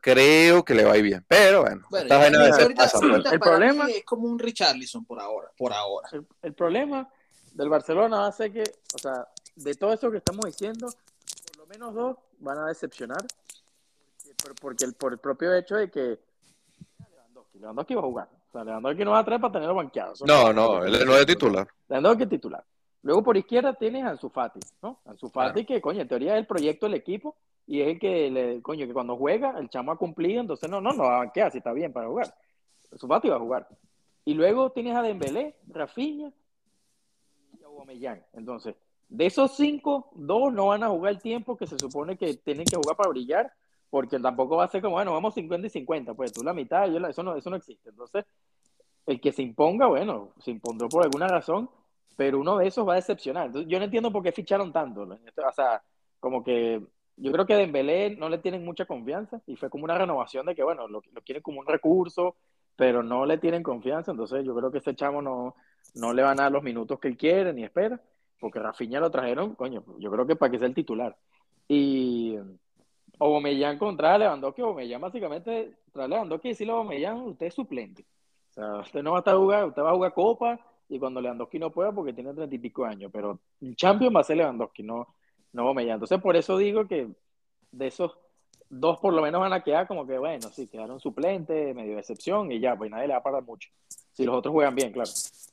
creo 0.00 0.64
que 0.64 0.74
le 0.74 0.84
va 0.84 0.92
a 0.92 0.96
ir 0.96 1.02
bien. 1.04 1.24
Pero 1.28 1.62
bueno, 1.62 1.86
Bueno, 1.90 2.04
esta 2.04 2.14
ya- 2.16 2.20
vaina 2.22 2.38
a 2.38 2.44
veces 2.46 2.62
ahorita- 2.62 2.82
pasa, 2.84 2.98
pues. 2.98 3.10
ahorita 3.12 3.30
El 3.32 3.40
problema- 3.40 3.90
es 3.90 4.04
como 4.04 4.26
un 4.28 4.38
Richarlison 4.38 5.04
por 5.04 5.20
ahora, 5.20 5.50
por 5.56 5.72
ahora. 5.72 6.08
El, 6.12 6.26
el 6.42 6.54
problema 6.54 7.08
del 7.52 7.68
Barcelona 7.68 8.18
va 8.20 8.26
a 8.28 8.32
ser 8.32 8.52
que, 8.52 8.62
o 8.94 8.98
sea, 8.98 9.26
de 9.56 9.74
todo 9.74 9.92
eso 9.92 10.10
que 10.10 10.18
estamos 10.18 10.44
diciendo, 10.46 10.88
por 11.48 11.56
lo 11.58 11.66
menos 11.66 11.94
dos 11.94 12.16
van 12.38 12.58
a 12.58 12.66
decepcionar. 12.68 13.24
Porque, 14.22 14.34
por- 14.42 14.54
porque 14.60 14.84
el, 14.84 14.94
por 14.94 15.12
el 15.12 15.18
propio 15.18 15.54
hecho 15.54 15.76
de 15.76 15.90
que 15.90 16.18
Lewandowski, 17.10 17.58
Lewandowski 17.58 17.94
va 17.94 18.00
a 18.00 18.04
jugar. 18.04 18.28
O 18.48 18.52
sea, 18.52 18.64
Lewandowski 18.64 19.04
no 19.04 19.10
va 19.12 19.18
a 19.20 19.24
traer 19.24 19.40
para 19.40 19.52
tenerlo 19.52 19.74
banqueado. 19.74 20.12
Eso 20.14 20.26
No, 20.26 20.52
no, 20.52 20.84
él 20.84 21.04
no 21.06 21.16
es 21.16 21.26
titular. 21.26 21.68
Lewandowski 21.88 22.22
es 22.24 22.28
titular. 22.28 22.64
Luego 23.02 23.22
por 23.22 23.36
izquierda 23.36 23.72
tienes 23.74 24.04
a 24.04 24.10
Ansu 24.10 24.28
Fati, 24.28 24.60
¿no? 24.82 24.98
Ansu 25.06 25.28
Fati 25.30 25.64
que, 25.64 25.80
coño, 25.80 26.02
en 26.02 26.08
teoría 26.08 26.34
es 26.34 26.40
el 26.40 26.46
proyecto 26.46 26.86
del 26.86 26.94
equipo 26.94 27.34
y 27.66 27.80
es 27.80 27.88
el 27.88 27.98
que, 27.98 28.30
le, 28.30 28.60
coño, 28.62 28.86
que 28.86 28.92
cuando 28.92 29.16
juega 29.16 29.58
el 29.58 29.68
chamo 29.70 29.92
ha 29.92 29.96
cumplido, 29.96 30.40
entonces 30.40 30.68
no, 30.68 30.80
no, 30.80 30.92
no 30.92 31.04
va 31.04 31.16
a 31.16 31.18
banquear 31.20 31.50
si 31.50 31.58
está 31.58 31.72
bien 31.72 31.92
para 31.92 32.08
jugar. 32.08 32.34
Ansu 32.92 33.06
Fati 33.06 33.28
va 33.28 33.36
a 33.36 33.40
jugar. 33.40 33.68
Y 34.24 34.34
luego 34.34 34.70
tienes 34.70 34.94
a 34.96 35.02
Dembélé, 35.02 35.56
Rafinha 35.68 36.30
y 37.58 37.62
Aubameyang. 37.64 38.22
Entonces, 38.34 38.74
de 39.08 39.26
esos 39.26 39.56
cinco, 39.56 40.10
dos 40.14 40.52
no 40.52 40.66
van 40.66 40.84
a 40.84 40.88
jugar 40.88 41.12
el 41.14 41.20
tiempo 41.22 41.56
que 41.56 41.66
se 41.66 41.78
supone 41.78 42.16
que 42.16 42.34
tienen 42.34 42.64
que 42.66 42.76
jugar 42.76 42.96
para 42.96 43.08
brillar, 43.10 43.50
porque 43.88 44.20
tampoco 44.20 44.56
va 44.56 44.64
a 44.64 44.68
ser 44.68 44.82
como, 44.82 44.94
bueno, 44.96 45.12
vamos 45.12 45.34
50 45.34 45.66
y 45.66 45.70
50, 45.70 46.14
pues 46.14 46.32
tú 46.32 46.42
la 46.44 46.52
mitad, 46.52 46.86
yo 46.88 47.00
la- 47.00 47.08
eso, 47.10 47.22
no, 47.22 47.34
eso 47.34 47.48
no 47.50 47.56
existe. 47.56 47.88
Entonces, 47.88 48.24
el 49.06 49.20
que 49.20 49.32
se 49.32 49.42
imponga, 49.42 49.86
bueno, 49.86 50.28
se 50.38 50.50
impondrá 50.52 50.86
por 50.88 51.02
alguna 51.02 51.26
razón, 51.26 51.68
pero 52.16 52.38
uno 52.40 52.58
de 52.58 52.66
esos 52.66 52.86
va 52.86 52.94
a 52.94 52.96
decepcionar. 52.96 53.46
Entonces, 53.46 53.70
yo 53.70 53.78
no 53.78 53.84
entiendo 53.84 54.12
por 54.12 54.22
qué 54.22 54.32
ficharon 54.32 54.72
tanto. 54.72 55.06
¿no? 55.06 55.14
O 55.14 55.52
sea, 55.52 55.82
como 56.18 56.42
que 56.44 56.82
yo 57.16 57.32
creo 57.32 57.46
que 57.46 57.56
Dembélé 57.56 58.16
no 58.16 58.28
le 58.28 58.38
tienen 58.38 58.64
mucha 58.64 58.86
confianza 58.86 59.40
y 59.46 59.56
fue 59.56 59.70
como 59.70 59.84
una 59.84 59.98
renovación 59.98 60.46
de 60.46 60.54
que, 60.54 60.62
bueno, 60.62 60.88
lo, 60.88 61.02
lo 61.12 61.22
quieren 61.22 61.42
como 61.42 61.60
un 61.60 61.66
recurso, 61.66 62.36
pero 62.76 63.02
no 63.02 63.26
le 63.26 63.36
tienen 63.36 63.62
confianza, 63.62 64.10
entonces 64.10 64.42
yo 64.44 64.54
creo 64.54 64.70
que 64.70 64.78
ese 64.78 64.94
chamo 64.94 65.20
no, 65.20 65.54
no 65.94 66.14
le 66.14 66.22
van 66.22 66.40
a 66.40 66.44
dar 66.44 66.52
los 66.52 66.62
minutos 66.62 66.98
que 66.98 67.08
él 67.08 67.16
quiere 67.16 67.52
ni 67.52 67.62
espera, 67.62 68.00
porque 68.38 68.58
Rafinha 68.58 69.00
lo 69.00 69.10
trajeron, 69.10 69.54
coño, 69.54 69.84
yo 69.98 70.10
creo 70.10 70.26
que 70.26 70.36
para 70.36 70.50
que 70.50 70.58
sea 70.58 70.66
el 70.66 70.74
titular. 70.74 71.14
Y 71.68 72.38
Aubameyang 73.18 73.76
contra 73.76 74.16
Lewandowski, 74.16 74.62
Aubameyang 74.62 75.00
básicamente, 75.00 75.76
tras 75.92 76.08
Lewandowski 76.08 76.48
decirle 76.48 76.72
a 76.72 76.76
Aubameyang, 76.76 77.20
usted 77.26 77.46
es 77.46 77.54
suplente. 77.54 78.06
O 78.48 78.52
sea, 78.54 78.76
usted 78.76 79.02
no 79.02 79.12
va 79.12 79.18
a 79.18 79.20
estar 79.20 79.36
jugando, 79.36 79.68
usted 79.68 79.82
va 79.82 79.90
a 79.90 79.94
jugar 79.94 80.14
Copa 80.14 80.58
y 80.90 80.98
cuando 80.98 81.20
Lewandowski 81.20 81.58
no 81.58 81.70
pueda 81.70 81.92
porque 81.92 82.12
tiene 82.12 82.34
treinta 82.34 82.54
y 82.54 82.58
pico 82.58 82.84
años, 82.84 83.10
pero 83.12 83.38
el 83.62 83.76
champion 83.76 84.14
va 84.14 84.20
a 84.20 84.24
ser 84.24 84.36
Lewandowski, 84.36 84.82
no, 84.82 85.14
no 85.52 85.62
Aubameyang. 85.62 85.94
Entonces 85.94 86.20
por 86.20 86.36
eso 86.36 86.58
digo 86.58 86.86
que 86.86 87.08
de 87.70 87.86
esos 87.86 88.12
dos 88.68 88.98
por 88.98 89.14
lo 89.14 89.22
menos 89.22 89.40
van 89.40 89.52
a 89.52 89.62
quedar 89.62 89.86
como 89.86 90.04
que, 90.04 90.18
bueno, 90.18 90.48
sí, 90.50 90.66
quedaron 90.66 90.98
suplentes, 90.98 91.74
medio 91.74 91.94
de 91.94 92.00
excepción 92.00 92.50
y 92.50 92.58
ya, 92.58 92.76
pues 92.76 92.90
nadie 92.90 93.06
le 93.06 93.14
va 93.14 93.20
a 93.20 93.22
parar 93.22 93.44
mucho. 93.44 93.70
Si 94.12 94.24
los 94.24 94.34
otros 94.34 94.52
juegan 94.52 94.74
bien, 94.74 94.92
claro. 94.92 95.10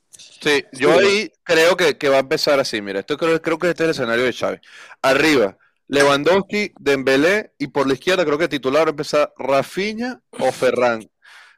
Sí, 0.09 0.63
yo 0.71 0.91
ahí 0.93 1.31
creo 1.43 1.77
que, 1.77 1.97
que 1.99 2.09
va 2.09 2.15
a 2.15 2.21
empezar 2.21 2.59
así, 2.59 2.81
mira, 2.81 2.99
esto 2.99 3.15
creo, 3.15 3.39
creo 3.39 3.59
que 3.59 3.69
este 3.69 3.83
es 3.83 3.89
el 3.89 3.91
escenario 3.91 4.25
de 4.25 4.33
Chávez. 4.33 4.61
Arriba, 5.03 5.55
Lewandowski, 5.87 6.71
Dembélé 6.79 7.53
y 7.59 7.67
por 7.67 7.87
la 7.87 7.93
izquierda 7.93 8.25
creo 8.25 8.39
que 8.39 8.47
titular 8.47 8.85
va 8.85 8.87
a 8.87 8.89
empezar 8.89 9.33
Rafinha 9.37 10.19
o 10.31 10.51
Ferran. 10.51 11.07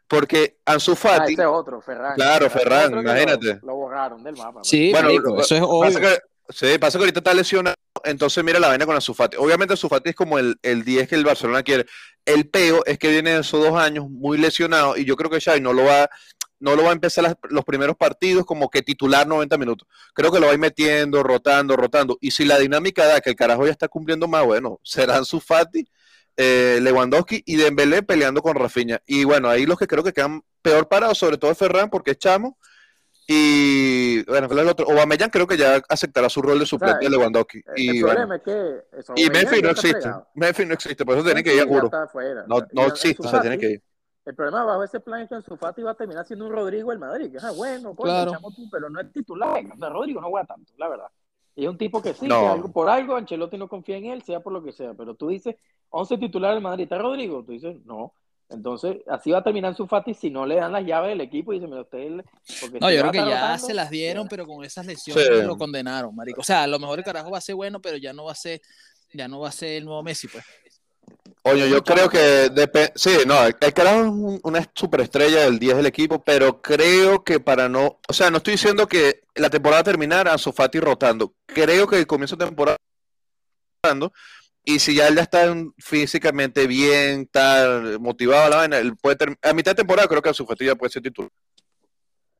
Porque 0.09 0.57
Ansu 0.65 0.93
Ah, 0.93 0.95
Fati, 0.95 1.33
ese 1.33 1.43
es 1.43 1.47
otro, 1.47 1.79
Ferran. 1.81 2.15
Claro, 2.15 2.49
Ferran, 2.49 2.85
Otro 2.87 2.97
que 2.99 3.03
lo- 3.05 3.11
imagínate. 3.11 3.59
Lo, 3.63 3.75
borraron 3.75 4.23
del 4.23 4.35
mapa. 4.35 4.53
pues. 4.53 4.67
Sí, 4.67 4.91
Bueno, 4.91 5.07
marico, 5.09 5.29
lo- 5.35 5.41
eso 5.41 5.55
es 5.55 5.61
pasa 5.61 5.71
obvio. 5.71 5.99
que, 5.99 6.17
sí, 6.49 6.77
pasa 6.79 6.97
que 6.97 7.03
ahorita 7.03 7.19
está 7.19 7.33
lesionado, 7.35 7.75
entonces 8.03 8.43
mira 8.43 8.59
la 8.59 8.69
vaina 8.69 8.85
con 8.87 8.95
Ansu 8.95 9.13
Fati. 9.13 9.37
Obviamente 9.37 9.73
Ansu 9.73 9.87
Fati 9.87 10.09
es 10.09 10.15
como 10.15 10.39
el, 10.39 10.57
el 10.63 10.83
10 10.83 11.07
que 11.07 11.13
el 11.15 11.23
Barcelona 11.23 11.61
quiere. 11.61 11.85
El 12.25 12.49
peo 12.49 12.83
es 12.85 12.97
que 12.97 13.09
viene 13.09 13.33
de 13.35 13.41
esos 13.41 13.63
dos 13.63 13.79
años 13.79 14.09
muy 14.09 14.39
lesionado 14.39 14.97
y 14.97 15.05
yo 15.05 15.15
creo 15.15 15.29
que 15.29 15.39
Xavi 15.39 15.61
no 15.61 15.73
lo 15.73 15.85
va, 15.85 16.09
no 16.59 16.75
lo 16.75 16.83
va 16.83 16.89
a 16.89 16.93
empezar 16.93 17.23
las- 17.23 17.35
los 17.49 17.63
primeros 17.63 17.95
partidos 17.95 18.45
como 18.47 18.67
que 18.71 18.81
titular 18.81 19.27
90 19.27 19.59
minutos. 19.59 19.87
Creo 20.15 20.31
que 20.31 20.39
lo 20.39 20.47
va 20.47 20.51
a 20.51 20.55
ir 20.55 20.59
metiendo, 20.59 21.21
rotando, 21.21 21.75
rotando. 21.75 22.17
Y 22.19 22.31
si 22.31 22.45
la 22.45 22.57
dinámica 22.57 23.05
da 23.05 23.21
que 23.21 23.29
el 23.29 23.35
carajo 23.35 23.65
ya 23.65 23.71
está 23.71 23.87
cumpliendo 23.87 24.27
más, 24.27 24.43
bueno, 24.43 24.79
será 24.83 25.17
Ansu 25.17 25.39
Fati, 25.39 25.87
eh, 26.41 26.79
Lewandowski 26.81 27.43
y 27.45 27.57
Dembélé 27.57 28.01
peleando 28.01 28.41
con 28.41 28.55
Rafinha. 28.55 29.01
Y 29.05 29.25
bueno, 29.25 29.49
ahí 29.49 29.65
los 29.65 29.77
que 29.77 29.87
creo 29.87 30.03
que 30.03 30.13
quedan 30.13 30.41
peor 30.61 30.87
parados, 30.87 31.17
sobre 31.17 31.37
todo 31.37 31.51
es 31.51 31.57
Ferran, 31.57 31.89
porque 31.89 32.11
es 32.11 32.17
chamo. 32.17 32.57
Y 33.27 34.23
bueno, 34.23 34.47
¿cuál 34.47 34.59
es 34.59 34.63
el 34.63 34.69
otro? 34.71 34.89
Aubameyang 34.89 35.29
creo 35.29 35.45
que 35.45 35.57
ya 35.57 35.81
aceptará 35.87 36.29
su 36.29 36.41
rol 36.41 36.57
de 36.57 36.65
suplente 36.65 37.05
el- 37.05 37.11
de 37.11 37.17
Lewandowski. 37.17 37.61
El, 37.75 37.83
y 37.83 37.97
el 37.99 38.03
bueno, 38.03 38.33
es 38.35 38.41
que. 38.41 38.83
y 39.17 39.29
Memphis 39.29 39.61
no 39.61 39.69
existe. 39.69 40.09
Memphis 40.33 40.67
no 40.67 40.73
existe, 40.73 41.05
por 41.05 41.15
eso 41.15 41.25
tiene 41.25 41.43
que 41.43 41.53
ir 41.55 41.61
a 41.61 41.67
juro. 41.67 41.91
No, 42.47 42.65
no 42.71 42.85
existe, 42.87 43.27
o 43.27 43.29
sea, 43.29 43.41
tiene 43.41 43.57
que 43.59 43.69
ir. 43.71 43.83
El 44.25 44.35
problema 44.35 44.63
bajo 44.63 44.83
ese 44.83 44.99
plan 44.99 45.21
es 45.21 45.29
que 45.29 45.35
Ansu 45.35 45.57
Fati 45.57 45.81
va 45.81 45.91
a 45.91 45.95
terminar 45.95 46.25
siendo 46.25 46.45
un 46.45 46.51
Rodrigo 46.53 46.89
del 46.91 46.99
Madrid, 46.99 47.31
que 47.31 47.37
es 47.37 47.43
ah, 47.43 47.51
bueno, 47.51 47.95
coño, 47.95 48.11
Claro. 48.11 48.31
echamos 48.31 48.55
tú, 48.55 48.69
pero 48.71 48.89
no 48.89 48.99
es 49.01 49.11
titular. 49.11 49.61
Sea, 49.77 49.89
Rodrigo 49.89 50.21
no 50.21 50.29
juega 50.29 50.45
tanto, 50.47 50.71
la 50.77 50.87
verdad. 50.87 51.07
Y 51.59 51.63
es 51.65 51.69
un 51.69 51.77
tipo 51.77 52.01
que 52.01 52.13
sí, 52.13 52.25
No. 52.27 52.39
que 52.41 52.47
algo, 52.47 52.71
por 52.71 52.89
algo 52.89 53.15
Ancelotti 53.17 53.57
no 53.57 53.67
confía 53.67 53.97
en 53.97 54.05
él, 54.05 54.21
sea 54.23 54.39
por 54.39 54.53
lo 54.53 54.63
que 54.63 54.71
sea. 54.71 54.93
Pero 54.93 55.13
tú 55.15 55.27
dices, 55.27 55.55
11 55.89 56.17
titulares 56.17 56.55
del 56.55 56.63
Madrid, 56.63 56.83
¿está 56.83 56.97
Rodrigo? 56.97 57.43
Tú 57.43 57.51
dices, 57.51 57.75
no. 57.85 58.13
Entonces, 58.47 58.97
así 59.07 59.29
va 59.29 59.39
a 59.39 59.43
terminar 59.43 59.69
Ansu 59.69 59.85
Fati 59.85 60.13
si 60.13 60.29
no 60.31 60.45
le 60.45 60.55
dan 60.55 60.71
las 60.71 60.83
llaves 60.85 61.09
del 61.09 61.21
equipo 61.21 61.51
y 61.53 61.57
dice, 61.59 61.67
mira, 61.67 61.81
usted... 61.81 62.23
porque 62.61 62.79
No, 62.79 62.89
yo 62.89 63.01
creo 63.01 63.11
que 63.11 63.17
ya 63.19 63.23
rotando, 63.25 63.65
se 63.67 63.73
las 63.73 63.89
dieron, 63.89 64.27
pero 64.27 64.47
con 64.47 64.63
esas 64.63 64.85
lesiones 64.85 65.23
Sí. 65.27 65.45
lo 65.45 65.57
condenaron, 65.57 66.15
marico. 66.15 66.41
O 66.41 66.43
sea, 66.43 66.63
a 66.63 66.67
lo 66.67 66.79
mejor 66.79 66.97
el 66.99 67.05
carajo 67.05 67.29
va 67.29 67.37
a 67.39 67.41
ser 67.41 67.55
bueno, 67.55 67.79
pero 67.81 67.97
ya 67.97 68.13
no 68.13 68.23
va 68.23 68.31
a 68.31 68.35
ser, 68.35 68.61
ya 69.13 69.27
no 69.27 69.41
va 69.41 69.49
a 69.49 69.51
ser 69.51 69.73
el 69.73 69.85
nuevo 69.85 70.01
Messi, 70.01 70.27
pues. 70.29 70.43
Oye, 71.43 71.69
yo 71.69 71.81
creo 71.83 72.09
que 72.09 72.51
depe- 72.51 72.91
sí, 72.95 73.19
no, 73.25 73.45
el 73.45 73.55
carajo 73.55 74.01
es 74.01 74.07
un- 74.07 74.39
una 74.43 74.69
superestrella 74.75 75.41
del 75.45 75.57
10 75.57 75.77
del 75.77 75.85
equipo, 75.85 76.21
pero 76.23 76.61
creo 76.61 77.23
que 77.23 77.39
para 77.39 77.69
no, 77.69 77.99
o 78.07 78.13
sea, 78.13 78.29
no 78.29 78.37
estoy 78.37 78.53
diciendo 78.53 78.87
que 78.87 79.21
la 79.35 79.49
temporada 79.49 79.83
terminara 79.83 80.33
Ansu 80.33 80.51
Fati 80.51 80.79
rotando. 80.79 81.33
Creo 81.45 81.87
que 81.87 81.97
el 81.97 82.07
comienzo 82.07 82.35
de 82.35 82.45
temporada 82.45 82.77
rotando 83.81 84.11
y 84.65 84.79
si 84.79 84.95
ya 84.95 85.07
él 85.07 85.15
ya 85.15 85.21
está 85.23 85.45
en- 85.45 85.73
físicamente 85.77 86.67
bien, 86.67 87.21
está 87.21 87.81
motivado 87.99 88.43
a 88.45 88.49
la 88.49 88.55
vaina, 88.57 88.77
él 88.77 88.97
puede 88.97 89.17
term- 89.17 89.37
a 89.41 89.53
mitad 89.53 89.71
de 89.71 89.75
temporada 89.75 90.07
creo 90.09 90.21
que 90.21 90.29
Ansu 90.29 90.45
Fati 90.45 90.65
ya 90.65 90.75
puede 90.75 90.91
ser 90.91 91.01
titular. 91.01 91.31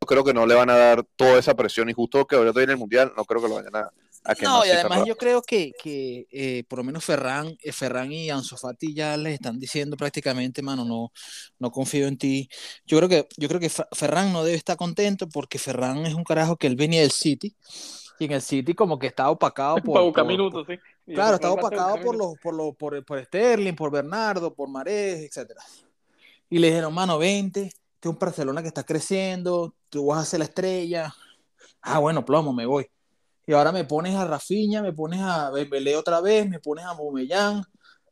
Creo 0.06 0.24
que 0.24 0.34
no 0.34 0.46
le 0.46 0.56
van 0.56 0.70
a 0.70 0.76
dar 0.76 1.06
toda 1.16 1.40
esa 1.40 1.56
presión 1.56 1.90
y 1.90 1.94
justo 1.94 2.26
que 2.28 2.36
ahora 2.36 2.52
viene 2.52 2.74
el 2.74 2.80
mundial, 2.80 3.14
no 3.16 3.24
creo 3.26 3.42
que 3.42 3.48
lo 3.48 3.56
vayan 3.56 3.76
a, 3.76 3.90
a 4.24 4.36
quemar 4.36 4.62
No, 4.62 4.66
y 4.66 4.70
así 4.70 4.78
tan 4.78 4.92
además 4.92 5.04
yo 5.04 5.18
creo 5.18 5.42
que, 5.42 5.74
que 5.82 6.26
eh, 6.32 6.64
por 6.70 6.80
lo 6.80 6.86
menos 6.86 7.04
Ferran, 7.04 7.56
eh, 7.62 7.72
Ferran 7.74 8.12
y 8.12 8.30
Ansu 8.30 8.56
Fati 8.58 8.94
ya 8.94 9.18
les 9.18 9.34
están 9.36 9.60
diciendo 9.60 9.98
prácticamente, 9.98 10.62
mano, 10.62 10.86
no, 10.86 11.12
no 11.60 11.72
confío 11.72 12.08
en 12.08 12.18
ti. 12.18 12.50
Yo 12.86 12.98
creo 12.98 13.10
que, 13.10 13.28
yo 13.38 13.48
creo 13.50 13.60
que 13.60 13.70
Fer- 13.70 13.88
Ferran 13.92 14.32
no 14.32 14.44
debe 14.44 14.58
estar 14.58 14.78
contento 14.78 15.28
porque 15.28 15.60
Ferran 15.60 16.06
es 16.06 16.14
un 16.14 16.24
carajo 16.24 16.56
que 16.58 16.68
él 16.68 16.76
venía 16.78 17.02
del 17.02 17.12
City 17.12 17.54
y 18.20 18.26
en 18.26 18.32
el 18.34 18.42
City 18.42 18.74
como 18.76 19.00
que 19.00 19.08
está 19.08 19.30
opacado 19.30 19.80
por, 19.84 19.94
Para 19.94 20.06
buscar 20.06 20.26
por- 20.26 20.28
minutos, 20.28 20.66
sí. 20.68 20.74
Y 21.08 21.14
Claro, 21.16 21.34
buscar 21.34 21.52
opacado 21.52 22.00
por 22.00 22.16
los, 22.16 22.38
por 22.40 22.54
los, 22.54 22.76
por, 22.78 23.04
por 23.06 23.24
Sterling, 23.26 23.76
por 23.76 23.92
Bernardo, 23.92 24.54
por 24.54 24.70
Marés, 24.70 25.22
etcétera. 25.22 25.62
Y 26.50 26.60
le 26.60 26.68
dijeron, 26.68 26.94
mano, 26.94 27.18
vente, 27.20 27.64
este 27.64 28.10
es 28.10 28.12
un 28.14 28.20
Barcelona 28.20 28.62
que 28.62 28.70
está 28.70 28.84
creciendo, 28.86 29.76
tú 29.90 30.08
vas 30.08 30.22
a 30.24 30.26
ser 30.26 30.40
la 30.40 30.46
estrella. 30.46 31.14
Ah, 31.82 32.00
bueno, 32.00 32.26
plomo, 32.26 32.54
me 32.54 32.66
voy. 32.66 32.88
Y 33.50 33.54
ahora 33.54 33.72
me 33.72 33.84
pones 33.84 34.16
a 34.16 34.26
Rafinha, 34.26 34.84
me 34.84 34.94
pones 34.94 35.22
a 35.24 35.50
Dembélé 35.50 35.96
otra 35.96 36.22
vez, 36.22 36.48
me 36.48 36.60
pones 36.60 36.86
a 36.86 36.94
Bumellán, 36.94 37.64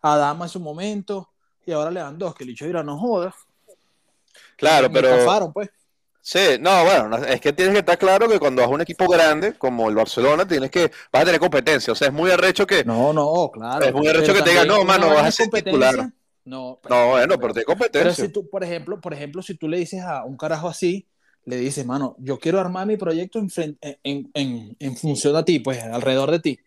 a 0.02 0.18
Dama 0.18 0.46
en 0.46 0.50
su 0.50 0.60
momento, 0.60 1.30
y 1.64 1.74
ahora 1.74 1.92
Lewandowski, 1.92 2.44
el 2.44 2.48
dicho 2.48 2.66
dirá, 2.66 2.82
no 2.82 2.98
jodas. 2.98 3.36
Claro, 4.56 4.90
Me 4.90 4.96
pero 4.96 5.14
estafaron, 5.14 5.54
pues. 5.54 5.70
Sí, 6.24 6.58
no, 6.60 6.84
bueno, 6.86 7.10
no, 7.10 7.18
es 7.18 7.40
que 7.40 7.54
tienes 7.54 7.76
que 7.76 7.80
estar 7.82 8.00
claro 8.00 8.28
que 8.28 8.40
cuando 8.40 8.64
vas 8.64 8.72
a 8.72 8.74
un 8.74 8.82
equipo 8.82 9.08
grande 9.08 9.54
como 9.54 9.88
el 9.90 9.96
Barcelona, 9.96 10.48
tienes 10.48 10.72
que, 10.72 10.92
vas 11.14 11.22
a 11.22 11.26
tener 11.26 11.40
competencia. 11.40 11.94
O 11.94 11.96
sea, 11.96 12.08
es 12.08 12.14
muy 12.16 12.32
arrecho 12.32 12.66
que, 12.66 12.84
No, 12.84 13.14
no, 13.14 13.52
claro. 13.54 13.86
Es 13.86 13.94
muy 13.94 14.08
arrecho 14.08 14.34
pero 14.34 14.38
que 14.40 14.44
te 14.44 14.50
digan, 14.50 14.68
no, 14.68 14.84
mano, 14.86 15.10
vas 15.10 15.26
a 15.26 15.32
ser 15.32 15.50
titular. 15.52 15.98
No, 16.46 16.80
no, 16.90 17.10
bueno, 17.10 17.38
pero 17.40 17.54
te 17.54 17.60
Pero 17.60 17.66
competencia. 17.68 18.26
si 18.26 18.32
tú, 18.32 18.50
por 18.50 18.64
ejemplo, 18.64 19.00
por 19.00 19.14
ejemplo, 19.14 19.44
si 19.44 19.54
tú 19.54 19.68
le 19.68 19.78
dices 19.78 20.02
a 20.02 20.24
un 20.24 20.36
carajo 20.36 20.68
así, 20.68 21.08
le 21.48 21.58
dices, 21.58 21.86
mano, 21.86 22.16
yo 22.20 22.40
quiero 22.40 22.60
armar 22.60 22.86
mi 22.88 22.98
proyecto 22.98 23.40
en, 23.40 23.50
fren- 23.50 23.78
en, 23.82 24.30
en, 24.36 24.76
en 24.80 24.98
función 24.98 25.36
a 25.36 25.46
ti, 25.46 25.60
pues 25.60 25.82
alrededor 25.84 26.32
de 26.32 26.40
ti. 26.40 26.60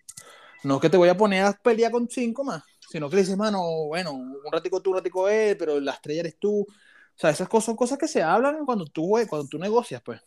No 0.65 0.81
que 0.81 0.91
te 0.91 0.97
voy 0.99 1.09
a 1.11 1.17
poner 1.17 1.45
a 1.45 1.53
pelear 1.53 1.93
con 1.93 2.09
cinco 2.09 2.45
más, 2.45 2.65
sino 2.91 3.11
que 3.11 3.17
le 3.17 3.23
dices, 3.23 3.37
mano, 3.37 3.63
bueno, 3.89 4.13
un 4.13 4.37
ratico 4.53 4.83
tú, 4.83 4.91
un 4.91 4.97
ratico 4.99 5.29
él, 5.29 5.57
pero 5.59 5.81
la 5.81 5.93
estrella 5.93 6.21
eres 6.21 6.39
tú. 6.39 6.63
O 6.63 6.67
sea, 7.17 7.31
esas 7.31 7.49
cosas 7.49 7.67
son 7.67 7.77
cosas 7.77 7.99
que 7.99 8.09
se 8.09 8.23
hablan 8.23 8.65
cuando 8.67 8.87
tú, 8.87 9.09
jue- 9.11 9.29
cuando 9.29 9.49
tú 9.49 9.59
negocias, 9.59 10.03
pues. 10.03 10.21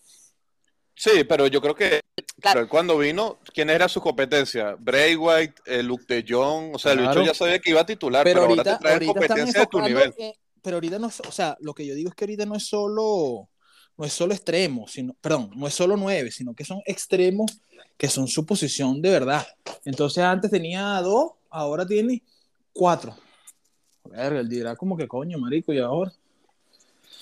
Sí, 0.95 1.23
pero 1.27 1.47
yo 1.47 1.59
creo 1.61 1.75
que, 1.75 2.01
claro, 2.39 2.59
él 2.61 2.69
cuando 2.69 2.97
vino, 2.97 3.39
¿quién 3.53 3.69
era 3.71 3.89
su 3.89 3.99
competencia? 3.99 4.75
Bray 4.79 5.15
White, 5.15 5.55
eh, 5.65 5.81
Luke 5.83 6.05
de 6.07 6.23
Jong, 6.27 6.75
o 6.75 6.79
sea, 6.79 6.91
el 6.93 6.99
Claro. 6.99 7.21
bicho 7.21 7.25
ya 7.25 7.33
sabía 7.33 7.59
que 7.59 7.71
iba 7.71 7.81
a 7.81 7.85
titular, 7.85 8.23
pero, 8.23 8.41
Pero 8.41 8.49
ahora 8.51 8.63
ahorita, 8.63 8.77
te 8.77 8.83
traen 8.83 8.93
ahorita 8.95 9.19
están 9.19 9.37
competencia 9.37 9.59
de 9.61 9.67
tu 9.67 9.81
nivel. 9.81 10.13
eh, 10.19 10.33
pero 10.61 10.77
ahorita 10.77 10.99
no 10.99 11.07
es, 11.07 11.19
o 11.21 11.31
sea, 11.31 11.57
lo 11.59 11.73
que 11.73 11.85
yo 11.85 11.95
digo 11.95 12.09
es 12.09 12.15
que 12.15 12.25
ahorita 12.25 12.45
no 12.45 12.55
es 12.55 12.67
solo, 12.67 13.49
no 13.97 14.05
es 14.05 14.13
solo 14.13 14.33
extremos, 14.33 14.91
sino, 14.91 15.13
perdón, 15.21 15.51
no 15.55 15.67
es 15.67 15.73
solo 15.73 15.95
nueve, 15.97 16.31
sino 16.31 16.53
que 16.53 16.65
son 16.65 16.81
extremos 16.85 17.59
que 17.97 18.07
son 18.09 18.27
su 18.27 18.45
posición 18.45 19.01
de 19.01 19.09
verdad. 19.11 19.45
Entonces 19.85 20.23
antes 20.23 20.49
tenía 20.51 20.99
dos, 21.01 21.33
ahora 21.49 21.85
tiene 21.85 22.23
cuatro. 22.73 23.15
Verga, 24.05 24.39
él 24.39 24.49
dirá 24.49 24.75
como 24.75 24.97
que 24.97 25.07
coño, 25.07 25.37
marico, 25.37 25.71
y 25.73 25.79
ahora. 25.79 26.11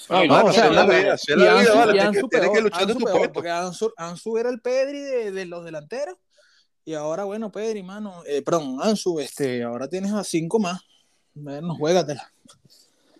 No, 0.10 0.23
y 0.23 0.27
No, 0.27 0.41
no, 0.43 0.47
así 0.47 0.60
o 0.60 0.62
sea, 0.62 0.65
es 0.69 0.75
la 0.75 0.86
la- 0.86 0.99
vida, 0.99 1.13
así 1.13 1.31
es 1.31 1.38
Y 1.38 1.41
la 1.41 1.53
vida, 1.53 1.62
Ansu- 1.62 1.75
vale, 1.75 1.99
Ansu 2.01 2.12
tienes 2.12 2.23
que 2.23 2.51
peor, 2.51 2.63
luchar 2.63 2.79
de 2.79 2.86
Ansu 2.86 2.97
tu 2.99 3.05
peor, 3.05 3.17
puesto. 3.17 3.34
Porque 3.34 3.49
Ansu, 3.49 3.93
Ansu 3.97 4.38
era 4.38 4.49
el 4.49 4.62
Pedri 4.62 4.99
de, 5.01 5.31
de 5.31 5.45
los 5.45 5.63
delanteros. 5.65 6.15
Y 6.84 6.93
ahora, 6.95 7.25
bueno, 7.25 7.51
Pedri, 7.51 7.84
mano, 7.84 8.23
eh, 8.25 8.41
perdón, 8.41 8.77
Ansu, 8.81 9.19
este, 9.19 9.62
ahora 9.63 9.88
tienes 9.88 10.12
a 10.13 10.23
cinco 10.23 10.57
más. 10.57 10.81
Bueno, 11.34 11.75
juégatela. 11.75 12.31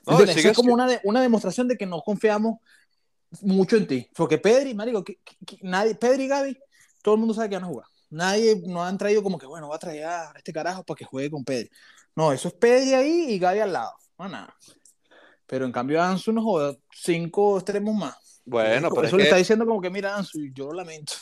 No, 0.08 0.18
sigue 0.26 0.50
es 0.50 0.56
como 0.56 0.74
una, 0.74 0.88
de- 0.88 1.00
una 1.04 1.22
demostración 1.22 1.68
de 1.68 1.78
que 1.78 1.86
no 1.86 2.02
confiamos 2.02 2.60
mucho 3.42 3.78
en 3.78 3.88
ti. 3.88 4.08
Porque 4.16 4.38
Pedri, 4.38 4.74
marico, 4.74 5.04
que, 5.04 5.20
que- 5.46 5.58
nadie, 5.62 5.96
Pedri 5.96 6.24
y 6.24 6.28
Gaby, 6.28 6.58
todo 7.02 7.16
el 7.16 7.20
mundo 7.20 7.34
sabe 7.34 7.50
que 7.50 7.56
van 7.56 7.64
a 7.66 7.68
jugar. 7.68 7.88
Nadie 8.10 8.62
nos 8.68 8.86
han 8.88 8.98
traído 8.98 9.24
como 9.24 9.38
que, 9.38 9.46
bueno, 9.46 9.70
va 9.70 9.78
a 9.78 9.80
traer 9.80 10.04
a 10.06 10.34
este 10.36 10.52
carajo 10.52 10.84
para 10.84 10.98
que 10.98 11.06
juegue 11.06 11.32
con 11.32 11.44
Pedri. 11.46 11.70
No, 12.16 12.34
eso 12.34 12.50
es 12.50 12.54
Pedri 12.56 12.94
ahí 12.94 13.26
y 13.30 13.40
Gaby 13.40 13.60
al 13.60 13.74
lado. 13.74 13.94
No, 14.20 14.28
nada. 14.28 14.54
Pero 15.48 15.66
en 15.66 15.72
cambio 15.72 16.02
Ansu 16.02 16.32
nos 16.32 16.44
joda 16.44 16.76
cinco 16.94 17.58
extremos 17.58 17.96
más. 17.96 18.42
Bueno, 18.46 18.90
Por 18.90 18.98
pero 18.98 19.08
eso 19.08 19.16
es 19.16 19.18
le 19.18 19.24
que- 19.24 19.30
está 19.30 19.38
diciendo 19.38 19.66
como 19.66 19.82
que, 19.82 19.90
mira, 19.90 20.16
Ansu, 20.16 20.40
yo 20.54 20.66
lo 20.68 20.74
lamento. 20.74 21.14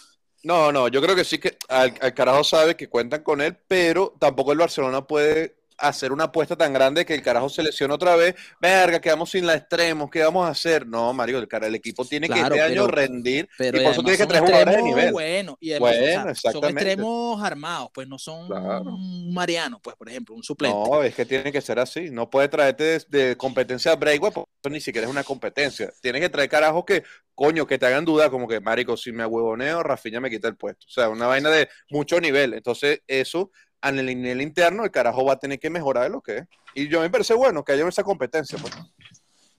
No, 0.44 0.72
no, 0.72 0.88
yo 0.88 1.02
creo 1.02 1.16
que 1.16 1.26
sí 1.26 1.38
que 1.38 1.58
al, 1.68 1.94
al 2.02 2.14
carajo 2.14 2.44
sabe 2.44 2.76
que 2.78 2.88
cuentan 2.90 3.24
con 3.24 3.42
él, 3.42 3.58
pero 3.68 4.16
tampoco 4.20 4.52
el 4.54 4.58
Barcelona 4.58 5.06
puede 5.06 5.58
hacer 5.80 6.12
una 6.12 6.26
apuesta 6.26 6.56
tan 6.56 6.74
grande 6.74 7.06
que 7.06 7.14
el 7.16 7.22
carajo 7.22 7.50
se 7.50 7.64
lesiona 7.64 7.96
otra 7.96 8.16
vez. 8.16 8.36
Verga, 8.60 9.00
quedamos 9.00 9.30
sin 9.32 9.46
la 9.46 9.56
extremos, 9.56 10.10
¿qué 10.10 10.24
vamos 10.24 10.46
a 10.48 10.50
hacer? 10.52 10.86
No, 10.88 11.14
Mario, 11.14 11.40
el, 11.40 11.48
cara, 11.48 11.68
el 11.68 11.76
equipo 11.76 12.06
tiene 12.06 12.30
que 12.30 12.40
este 12.42 12.62
año 12.62 12.88
rendir. 12.88 13.48
Pero 13.58 13.78
y 13.78 13.82
por 13.82 13.92
eso 13.92 14.04
tiene 14.04 14.18
que 14.18 14.28
traer 14.28 14.44
jugadores 14.44 14.76
de 14.76 14.84
nivel. 14.84 15.14
y 15.60 15.72
además, 15.72 15.80
Bueno, 15.80 16.32
o 16.32 16.36
sea, 16.36 16.52
son 16.52 16.64
extremos 16.66 17.42
armados, 17.44 17.90
pues 17.94 18.08
no 18.08 18.18
son 18.20 18.48
Claro. 18.48 18.96
un 18.96 19.34
Mariano, 19.34 19.80
pues 19.82 19.96
por 19.96 20.10
ejemplo, 20.10 20.36
un 20.36 20.44
suplente. 20.44 20.90
No, 20.90 21.04
es 21.04 21.16
que 21.16 21.26
tiene 21.26 21.52
que 21.52 21.62
ser 21.62 21.80
así. 21.80 22.10
No 22.12 22.30
puede 22.30 22.48
traerte 22.50 22.84
de, 22.84 23.06
de 23.28 23.38
competencia 23.38 23.92
a 23.92 23.96
breakaway, 23.96 24.32
porque 24.32 24.48
ni 24.70 24.80
siquiera 24.82 25.06
es 25.08 25.12
una 25.12 25.24
competencia. 25.24 25.92
Tienes 26.02 26.22
que 26.22 26.30
traer 26.30 26.50
carajos 26.50 26.84
que, 26.86 27.04
coño, 27.36 27.66
que 27.68 27.78
te 27.78 27.86
hagan 27.86 28.06
duda, 28.06 28.30
como 28.30 28.48
que, 28.48 28.60
marico, 28.60 28.98
si 28.98 29.12
me 29.12 29.24
ahuevoneo, 29.24 29.84
Rafinha 29.84 30.20
me 30.20 30.30
quita 30.30 30.48
el 30.48 30.58
puesto. 30.58 30.86
O 30.88 30.90
sea, 30.92 31.10
una 31.10 31.28
vaina 31.28 31.50
de 31.50 31.70
mucho 31.90 32.20
nivel. 32.20 32.54
Entonces, 32.54 33.02
eso, 33.08 33.52
en 33.82 34.00
el 34.00 34.06
nivel 34.06 34.42
interno, 34.42 34.84
el 34.84 34.92
carajo 34.92 35.26
va 35.26 35.34
a 35.34 35.40
tener 35.40 35.60
que 35.60 35.70
mejorar 35.70 36.04
de 36.04 36.10
lo 36.10 36.22
que 36.22 36.38
es. 36.40 36.48
Y 36.76 36.90
yo 36.90 37.02
me 37.02 37.10
parece 37.10 37.34
bueno 37.34 37.64
que 37.64 37.72
haya 37.72 37.88
esa 37.88 38.04
competencia. 38.04 38.58
Pues. 38.60 38.74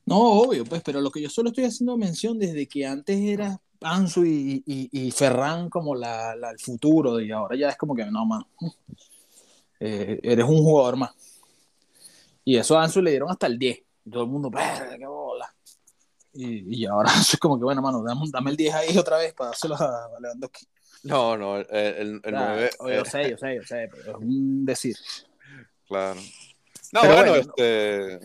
No, 0.06 0.18
obvio, 0.18 0.64
pues, 0.64 0.83
pero 0.83 1.00
lo 1.00 1.11
que 1.11 1.22
yo 1.22 1.30
solo 1.30 1.50
estoy 1.50 1.64
haciendo 1.64 1.96
mención 1.96 2.38
desde 2.38 2.66
que 2.66 2.87
antes 2.87 3.18
era 3.18 3.61
Ansu 3.80 4.24
y, 4.24 4.62
y, 4.66 5.11
Ferran 5.11 5.70
como 5.70 5.94
la, 5.94 6.33
el 6.33 6.59
futuro, 6.59 7.20
y 7.20 7.30
ahora 7.30 7.56
ya 7.56 7.70
es 7.70 7.76
como 7.76 7.94
que, 7.94 8.04
no, 8.06 8.26
man, 8.26 8.44
eh, 9.80 10.20
eres 10.22 10.44
un 10.44 10.59
jugador 10.59 10.96
más. 10.96 11.12
Y 12.44 12.56
eso 12.56 12.78
a 12.78 12.85
Ansu 12.85 13.00
le 13.00 13.11
dieron 13.11 13.30
hasta 13.30 13.46
el 13.46 13.59
10. 13.59 13.78
Y 14.04 14.11
todo 14.11 14.24
el 14.24 14.28
mundo, 14.28 14.50
qué 14.50 15.06
bola. 15.06 15.54
Y, 16.33 16.83
y 16.83 16.87
ahora 16.87 17.11
es 17.20 17.38
como 17.38 17.59
que, 17.59 17.64
bueno, 17.64 17.80
mano, 17.83 18.02
dame, 18.02 18.22
dame 18.30 18.50
el 18.50 18.56
10 18.56 18.74
ahí 18.74 18.98
otra 18.98 19.18
vez 19.18 19.33
para 19.35 19.50
dárselo 19.50 19.76
a, 19.76 20.06
a 20.06 20.20
Lewandowski. 20.20 20.66
No, 21.02 21.36
no, 21.36 21.58
el, 21.58 21.66
el, 21.70 22.20
el 22.22 22.34
nueve, 22.34 22.70
oye, 22.80 22.96
yo 22.96 23.02
eh, 23.02 23.04
sé, 23.06 23.30
yo 23.30 23.38
sé, 23.38 23.56
yo 23.56 23.62
sé, 23.62 23.88
pero 23.90 24.10
es 24.10 24.16
un 24.16 24.64
decir. 24.64 24.96
claro. 25.86 26.20
No, 26.92 27.02
Pero 27.02 27.14
bueno, 27.14 27.30
bueno, 27.32 27.50
este. 27.56 28.20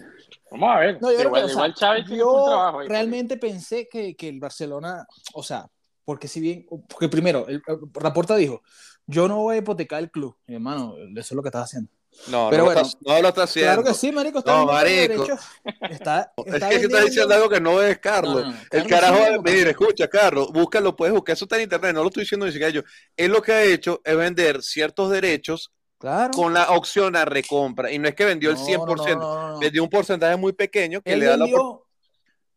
Vamos 0.52 0.70
a 0.70 0.80
ver. 0.80 1.02
No, 1.02 1.12
yo 1.12 1.18
creo 1.18 1.28
igual, 1.28 1.46
que, 1.46 1.54
o 1.54 1.76
sea, 1.76 1.96
tiene 1.96 2.20
yo 2.20 2.34
un 2.34 2.50
trabajo 2.50 2.80
ahí. 2.80 2.88
realmente 2.88 3.38
pensé 3.38 3.88
que, 3.88 4.16
que 4.16 4.30
el 4.30 4.40
Barcelona, 4.40 5.06
o 5.34 5.44
sea, 5.44 5.68
porque 6.04 6.28
si 6.28 6.40
bien, 6.40 6.66
porque 6.90 7.10
primero, 7.10 7.48
el, 7.48 7.62
el 7.66 7.80
Laporta 8.02 8.36
dijo, 8.36 8.62
yo 9.08 9.28
no 9.28 9.38
voy 9.38 9.56
a 9.56 9.60
hipotecar 9.60 10.02
el 10.02 10.12
club, 10.12 10.36
Mi 10.48 10.56
hermano, 10.56 10.96
eso 10.98 11.20
es 11.20 11.32
lo 11.32 11.42
que 11.42 11.50
estás 11.50 11.66
haciendo. 11.66 11.92
No, 12.28 12.50
Pero 12.50 12.64
no, 12.64 12.66
bueno, 12.66 12.82
lo 12.82 12.88
está, 12.88 12.98
no 13.02 13.22
lo 13.22 13.28
está 13.28 13.44
haciendo. 13.44 13.72
Claro 13.74 13.88
que 13.88 13.94
sí, 13.94 14.12
marico, 14.12 14.40
está 14.40 14.58
No, 14.58 14.66
marico. 14.66 15.28
Está, 15.90 16.34
Es 16.38 16.44
que 16.46 16.52
aquí 16.52 16.56
está 16.56 16.70
vendiendo- 16.70 17.06
diciendo 17.06 17.34
algo 17.36 17.50
que 17.50 17.62
no 17.62 17.82
es 17.82 18.00
Carlos. 18.00 18.42
No, 18.44 18.50
no, 18.50 18.52
no, 18.52 18.58
El 18.72 18.88
Carlos 18.88 18.90
carajo, 18.90 19.26
sí, 19.46 19.54
mira, 19.54 19.70
escucha, 19.70 20.08
Carlos, 20.08 20.52
búscalo, 20.52 20.96
puedes 20.96 21.14
buscar, 21.14 21.34
eso 21.34 21.46
está 21.46 21.56
en 21.58 21.64
internet, 21.64 21.94
no 21.94 22.02
lo 22.02 22.08
estoy 22.08 22.22
diciendo 22.24 22.46
ni 22.48 22.52
siquiera 22.52 22.72
yo. 22.72 22.82
Él 23.16 23.32
lo 23.32 23.42
que 23.42 23.52
ha 23.54 23.64
hecho 23.64 24.02
es 24.04 24.18
vender 24.18 24.64
ciertos 24.64 25.12
derechos 25.12 25.72
Claro. 26.00 26.32
con 26.34 26.54
la 26.54 26.72
opción 26.72 27.16
a 27.16 27.26
recompra. 27.26 27.92
Y 27.92 28.00
no 28.00 28.08
es 28.08 28.16
que 28.16 28.26
vendió 28.26 28.50
el 28.50 28.56
No, 28.58 28.66
100%, 28.66 29.18
no, 29.20 29.60
vendió 29.60 29.84
un 29.84 29.90
porcentaje 29.90 30.36
muy 30.36 30.54
pequeño 30.54 31.02
que 31.02 31.14
Él 31.14 31.20
le 31.20 31.26
da 31.28 31.38
la 31.38 31.46
oportunidad. 31.46 31.70
vendió... 31.70 31.86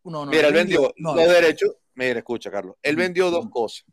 No, 0.05 0.25
no, 0.25 0.31
Mira, 0.31 0.47
él 0.47 0.53
vendió 0.53 0.93
los 0.97 1.15
derechos. 1.15 1.71
Mira, 1.93 2.19
escucha, 2.19 2.49
Carlos. 2.49 2.75
Él 2.81 2.95
vendió 2.95 3.29
dos 3.29 3.47
cosas. 3.51 3.83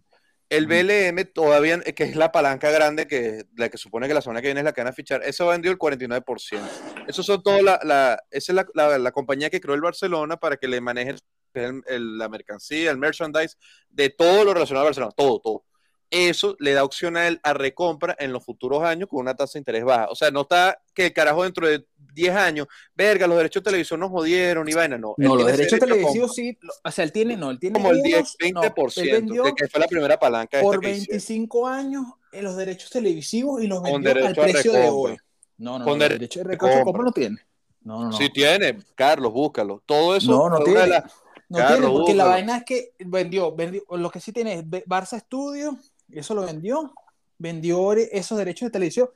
El. 0.49 0.67
BLM 0.67 1.25
todavía, 1.33 1.81
que 1.81 2.05
es 2.05 2.15
la 2.17 2.31
palanca 2.31 2.71
grande, 2.71 3.07
que 3.07 3.45
la 3.57 3.69
que 3.69 3.79
supone 3.79 4.07
que 4.07 4.15
la 4.15 4.21
semana 4.23 4.41
que 4.41 4.49
viene 4.49 4.61
es 4.61 4.65
la 4.65 4.73
que 4.73 4.81
van 4.81 4.89
a 4.89 4.93
fichar, 4.93 5.23
eso 5.25 5.47
vendió 5.49 5.71
el 5.73 5.79
49%. 5.79 6.61
Eso 7.09 7.23
son 7.23 7.43
todas 7.43 7.63
la, 7.63 7.81
la- 7.83 8.23
esa 8.31 8.53
es 8.53 8.57
la, 8.57 8.67
la- 8.75 8.99
la 8.99 9.11
compañía 9.13 9.51
que 9.51 9.61
creó 9.61 9.75
el 9.75 9.81
Barcelona 9.81 10.37
para 10.37 10.57
que 10.57 10.69
le 10.69 10.81
maneje 10.81 11.17
el- 11.55 11.83
el- 11.87 12.19
la 12.19 12.29
mercancía, 12.29 12.91
el 12.91 12.99
merchandise, 12.99 13.57
de 13.89 14.11
todo 14.11 14.45
lo 14.45 14.55
relacionado 14.55 14.83
a 14.85 14.89
Barcelona, 14.91 15.13
todo, 15.17 15.41
todo. 15.41 15.65
Eso 16.11 16.57
le 16.61 16.73
da 16.73 16.85
opción 16.85 17.17
a 17.17 17.27
él 17.27 17.41
a 17.43 17.53
recompra 17.53 18.15
en 18.19 18.33
los 18.33 18.45
futuros 18.45 18.83
años 18.85 19.09
con 19.09 19.21
una 19.21 19.35
tasa 19.35 19.55
de 19.55 19.61
interés 19.61 19.85
baja. 19.85 20.09
O 20.09 20.15
sea, 20.15 20.31
no 20.31 20.43
está 20.43 20.81
que 20.95 21.07
el 21.07 21.13
carajo 21.13 21.43
dentro 21.43 21.67
de 21.69 21.85
10 22.15 22.35
años, 22.35 22.67
verga, 22.95 23.27
los 23.27 23.37
derechos 23.37 23.63
de 23.63 23.71
televisión 23.71 24.01
nos 24.01 24.11
jodieron 24.11 24.69
y 24.69 24.73
vaina, 24.73 24.97
no. 24.97 25.15
No, 25.19 25.35
los 25.37 25.47
derechos 25.47 25.79
compra 25.79 25.89
televisivos 25.89 26.35
sí, 26.35 26.57
lo- 26.63 26.73
o 26.85 26.91
sea, 26.91 27.05
él 27.05 27.13
tiene, 27.13 27.37
no, 27.37 27.51
él 27.51 27.59
tiene 27.59 27.75
como 27.75 27.91
el 27.91 28.03
10, 28.03 28.17
unos, 28.19 28.37
no, 28.55 28.61
20%, 28.63 29.01
él 29.03 29.11
vendió 29.13 29.45
de 29.45 29.53
que 29.55 29.69
fue 29.69 29.81
la 29.81 29.87
primera 29.89 30.19
palanca 30.19 30.61
por 30.61 30.75
esta 30.77 30.87
que 30.87 30.91
hicieron. 30.97 31.07
25 31.11 31.67
años 31.67 32.05
en 32.33 32.45
los 32.45 32.57
derechos 32.57 32.91
televisivos 32.91 33.63
y 33.63 33.67
los 33.67 33.83
vendió 33.83 34.11
al 34.27 34.35
precio 34.35 34.73
de 34.73 34.89
hoy. 34.89 35.17
No, 35.59 35.79
no, 35.79 35.85
Con 35.85 35.99
no, 35.99 36.05
el 36.05 36.11
derecho 36.13 36.41
de 36.41 36.45
de 36.45 36.51
recompra 36.53 36.85
compra. 36.85 37.03
no 37.05 37.13
tiene. 37.13 37.37
No, 37.83 38.01
no, 38.01 38.11
no. 38.11 38.17
Si 38.17 38.31
tiene, 38.31 38.79
Carlos, 38.95 39.33
búscalo. 39.33 39.83
Todo 39.87 40.17
eso 40.17 40.33
No, 40.33 40.49
no 40.51 40.59
de 40.59 40.65
tiene. 40.65 41.03
No 41.49 41.59
Carlos, 41.59 41.79
tiene, 41.79 41.93
porque 41.99 42.15
la 42.15 42.25
vaina 42.25 42.57
es 42.59 42.65
que 42.65 42.93
vendió, 42.99 43.55
vendió, 43.55 43.83
lo 43.91 44.11
que 44.11 44.21
sí 44.21 44.33
tiene 44.33 44.55
es 44.55 44.65
Barça 44.65 45.21
Studio, 45.21 45.79
eso 46.13 46.35
lo 46.35 46.47
vendió, 46.47 46.93
vendió 47.39 47.93
esos 47.93 48.39
derechos 48.39 48.67
de 48.69 48.71
televisión. 48.73 49.09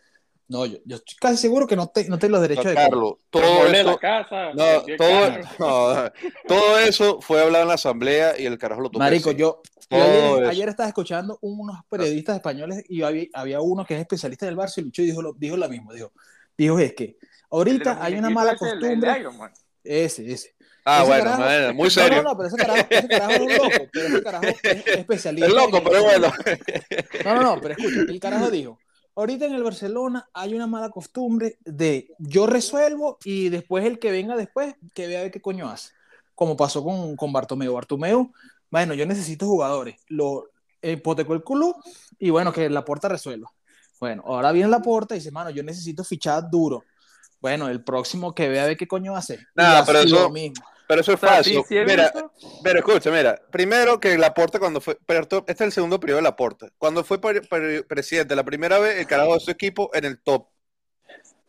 No, 0.48 0.66
yo, 0.66 0.78
yo 0.84 0.96
estoy 0.96 1.14
casi 1.20 1.36
seguro 1.36 1.64
que 1.66 1.76
no, 1.76 1.86
te, 1.88 2.08
no 2.08 2.18
tiene 2.18 2.32
los 2.32 2.42
derechos 2.42 2.64
de 2.64 2.74
compra. 2.74 2.88
Carlos, 2.90 3.14
todo 3.30 3.68
la 3.72 3.96
casa. 3.98 4.52
no, 4.52 4.82
todo, 4.96 6.10
no, 6.48 6.78
eso 6.78 7.20
fue 7.20 7.40
hablado 7.40 7.62
en 7.62 7.68
la 7.68 7.74
asamblea 7.74 8.38
y 8.38 8.46
el 8.46 8.58
carajo 8.58 8.80
lo 8.80 8.90
que 8.90 8.98
Marico, 8.98 9.30
yo, 9.30 9.62
ayer, 9.90 10.44
ayer 10.48 10.68
estaba 10.68 10.88
escuchando 10.88 11.38
unos 11.42 11.76
periodistas 11.88 12.34
españoles 12.34 12.82
y 12.88 13.02
había, 13.02 13.26
había 13.32 13.60
uno 13.60 13.84
que 13.84 13.94
es 13.94 14.00
especialista 14.00 14.46
del 14.46 14.56
Barça 14.56 14.78
y 14.78 14.82
Lucho 14.82 15.02
dijo 15.02 15.22
lo, 15.22 15.34
dijo 15.34 15.56
lo 15.56 15.68
mismo, 15.68 15.92
dijo, 15.92 16.12
dijo 16.58 16.78
es 16.80 16.94
que 16.94 17.04
de 17.06 17.18
ahorita 17.50 18.02
hay 18.02 18.14
una 18.14 18.30
mala 18.30 18.50
de- 18.54 18.54
de 18.54 18.58
costumbre, 18.58 19.24
ese, 19.84 20.32
ese. 20.32 20.54
Ah, 20.84 21.04
bueno, 21.04 21.24
carajo- 21.24 21.42
bueno, 21.44 21.74
muy 21.74 21.84
No, 21.84 21.90
serio. 21.90 22.22
No, 22.22 22.28
no, 22.30 22.36
pero 22.36 22.48
ese 22.48 22.56
carajo, 22.56 22.86
ese 22.90 23.08
carajo 23.08 23.32
es 23.32 23.40
un 23.40 23.48
loco, 23.56 23.88
pero 23.92 24.06
ese 24.08 24.22
carajo 24.22 24.44
es 24.46 24.86
especialista. 24.86 25.46
es 25.48 25.54
loco, 25.54 25.82
pero 25.84 26.02
bueno. 26.04 26.32
No, 27.24 27.34
no, 27.34 27.42
no, 27.42 27.60
pero 27.60 27.74
escucha, 27.74 28.00
el 28.08 28.20
carajo 28.20 28.50
dijo, 28.50 28.78
ahorita 29.14 29.44
en 29.46 29.54
el 29.54 29.62
Barcelona 29.62 30.28
hay 30.32 30.54
una 30.54 30.66
mala 30.66 30.88
costumbre 30.90 31.58
de 31.64 32.08
yo 32.18 32.46
resuelvo 32.46 33.18
y 33.24 33.48
después 33.50 33.84
el 33.84 33.98
que 33.98 34.10
venga 34.10 34.36
después, 34.36 34.74
que 34.94 35.06
vea 35.06 35.20
a 35.20 35.22
ver 35.24 35.30
qué 35.30 35.40
coño 35.40 35.68
hace. 35.68 35.92
Como 36.34 36.56
pasó 36.56 36.82
con, 36.82 37.16
con 37.16 37.32
Bartomeu. 37.32 37.74
Bartomeu, 37.74 38.32
bueno, 38.70 38.94
yo 38.94 39.04
necesito 39.04 39.46
jugadores. 39.46 39.96
Lo 40.08 40.48
hipotecó 40.82 41.34
el 41.34 41.42
culo 41.42 41.76
y 42.18 42.30
bueno, 42.30 42.52
que 42.52 42.70
la 42.70 42.84
puerta 42.84 43.08
resuelva. 43.08 43.50
Bueno, 43.98 44.22
ahora 44.24 44.50
viene 44.50 44.70
la 44.70 44.80
puerta 44.80 45.14
y 45.14 45.18
dice, 45.18 45.30
mano, 45.30 45.50
yo 45.50 45.62
necesito 45.62 46.02
fichar 46.02 46.48
duro. 46.50 46.84
Bueno, 47.42 47.68
el 47.68 47.84
próximo 47.84 48.34
que 48.34 48.48
vea 48.48 48.64
a 48.64 48.66
ver 48.68 48.76
qué 48.78 48.88
coño 48.88 49.14
hace. 49.16 49.38
Nah, 49.54 49.82
pero 49.84 49.98
eso- 50.00 50.14
lo 50.22 50.30
mismo. 50.30 50.64
Pero 50.90 51.00
eso 51.02 51.12
es 51.12 51.16
O 51.16 51.20
sea, 51.20 51.28
falso. 51.36 51.50
sí, 51.50 51.62
sí 51.68 51.76
he 51.78 51.84
Mira, 51.84 52.12
Pero 52.64 52.78
escucha, 52.80 53.10
mira, 53.10 53.40
primero 53.50 54.00
que 54.00 54.18
Laporta 54.18 54.58
cuando 54.58 54.80
fue, 54.80 54.98
este 55.06 55.52
es 55.52 55.60
el 55.60 55.72
segundo 55.72 56.00
periodo 56.00 56.16
de 56.18 56.22
Laporta. 56.24 56.68
Cuando 56.78 57.04
fue 57.04 57.20
pre- 57.20 57.42
pre- 57.42 57.84
presidente 57.84 58.34
la 58.34 58.42
primera 58.44 58.78
vez, 58.80 58.98
el 58.98 59.06
carajo 59.06 59.34
de 59.34 59.40
su 59.40 59.50
equipo 59.52 59.90
en 59.94 60.04
el 60.04 60.20
top 60.20 60.48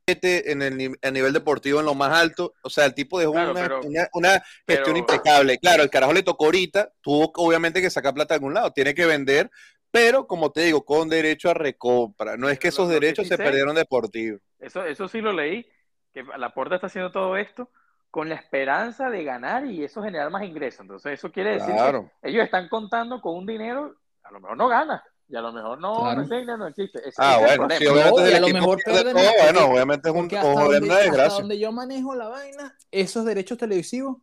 7 0.07 0.51
en 0.51 0.61
el 0.61 0.77
nivel 1.13 1.33
deportivo 1.33 1.79
en 1.79 1.85
lo 1.85 1.93
más 1.95 2.11
alto, 2.17 2.53
o 2.63 2.69
sea, 2.69 2.85
el 2.85 2.93
tipo 2.93 3.19
dejó 3.19 3.33
Claro, 3.33 3.51
una, 3.51 3.61
pero- 3.61 3.81
una, 3.81 4.07
una 4.13 4.29
gestión 4.31 4.83
pero- 4.85 4.97
impecable. 4.97 5.57
Claro, 5.59 5.83
el 5.83 5.89
carajo 5.89 6.13
le 6.13 6.23
tocó 6.23 6.45
ahorita, 6.45 6.91
tuvo 7.01 7.31
obviamente 7.35 7.81
que 7.81 7.89
sacar 7.89 8.13
plata 8.13 8.33
de 8.33 8.37
algún 8.37 8.53
lado, 8.53 8.71
tiene 8.71 8.93
que 8.93 9.05
vender, 9.05 9.49
pero 9.91 10.25
como 10.27 10.51
te 10.51 10.61
digo, 10.61 10.85
con 10.85 11.09
derecho 11.09 11.49
a 11.49 11.53
recompra. 11.53 12.37
No 12.37 12.49
es 12.49 12.59
que 12.59 12.69
esos 12.69 12.89
derechos 12.89 13.27
se 13.27 13.37
perdieron 13.37 13.75
deportivos. 13.75 14.39
Eso, 14.59 14.83
eso 14.85 15.07
sí 15.07 15.21
lo 15.21 15.33
leí, 15.33 15.67
que 16.13 16.23
Laporta 16.37 16.75
está 16.75 16.87
haciendo 16.87 17.11
todo 17.11 17.37
esto 17.37 17.69
con 18.11 18.27
la 18.29 18.35
esperanza 18.35 19.09
de 19.09 19.23
ganar 19.23 19.65
y 19.65 19.83
eso 19.85 20.03
generar 20.03 20.29
más 20.29 20.43
ingresos. 20.43 20.81
Entonces, 20.81 21.13
eso 21.13 21.31
quiere 21.31 21.51
decir 21.53 21.73
Claro. 21.73 22.11
que 22.21 22.29
ellos 22.29 22.43
están 22.43 22.67
contando 22.67 23.21
con 23.21 23.37
un 23.37 23.45
dinero, 23.45 23.95
a 24.23 24.31
lo 24.31 24.41
mejor 24.41 24.57
no 24.57 24.67
gana, 24.67 25.01
y 25.29 25.35
a 25.37 25.41
lo 25.41 25.53
mejor 25.53 25.79
no, 25.79 25.95
Claro. 25.95 26.21
existe. 26.67 26.99
Ese- 26.99 27.13
Ah, 27.17 27.37
ese 27.37 27.57
bueno, 27.57 27.75
sí, 27.77 27.87
obviamente 27.87 28.21
No, 28.31 28.35
a 28.35 28.39
lo 28.41 28.47
mejor 28.49 28.79
pierde 28.83 29.13
todo, 29.13 29.23
bueno, 29.41 29.65
obviamente 29.71 30.09
es 30.09 30.15
un, 30.15 30.25
ojo, 30.25 30.71
hasta 30.71 30.79
desgracia. 30.79 31.39
donde 31.39 31.57
yo 31.57 31.71
manejo 31.71 32.13
la 32.13 32.27
vaina, 32.27 32.77
esos 32.91 33.23
derechos 33.25 33.57
televisivos 33.57 34.17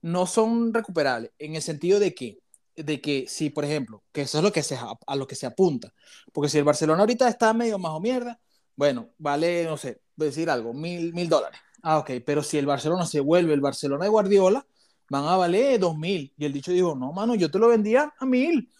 no 0.00 0.24
son 0.26 0.72
recuperables, 0.72 1.30
en 1.38 1.54
el 1.54 1.60
sentido 1.62 2.00
de 2.00 2.14
que, 2.14 2.38
de 2.76 3.00
que 3.02 3.26
si, 3.28 3.50
por 3.50 3.64
ejemplo, 3.66 4.02
que 4.10 4.22
eso 4.22 4.38
es 4.38 4.44
lo 4.44 4.52
que 4.52 4.62
se, 4.62 4.76
a 5.06 5.16
lo 5.16 5.26
que 5.26 5.34
se 5.34 5.44
apunta, 5.46 5.92
porque 6.32 6.48
si 6.48 6.56
el 6.58 6.64
Barcelona 6.64 7.00
ahorita 7.00 7.28
está 7.28 7.52
medio 7.52 7.78
más 7.78 7.92
o 7.92 8.00
mierda, 8.00 8.40
bueno, 8.74 9.10
vale, 9.18 9.64
no 9.64 9.76
sé, 9.76 10.00
decir 10.16 10.48
algo, 10.48 10.72
mil, 10.72 11.12
mil 11.12 11.28
dólares. 11.28 11.60
Ah, 11.86 11.98
ok, 11.98 12.12
pero 12.24 12.42
si 12.42 12.56
el 12.56 12.64
Barcelona 12.64 13.04
se 13.04 13.20
vuelve 13.20 13.52
el 13.52 13.60
Barcelona 13.60 14.04
de 14.04 14.10
Guardiola, 14.10 14.66
van 15.10 15.26
a 15.26 15.36
valer 15.36 15.78
dos 15.78 15.96
mil. 15.98 16.32
Y 16.38 16.46
el 16.46 16.52
dicho 16.52 16.72
dijo, 16.72 16.94
no, 16.94 17.12
mano, 17.12 17.34
yo 17.34 17.50
te 17.50 17.58
lo 17.58 17.68
vendía 17.68 18.12
a 18.18 18.24
mil. 18.24 18.70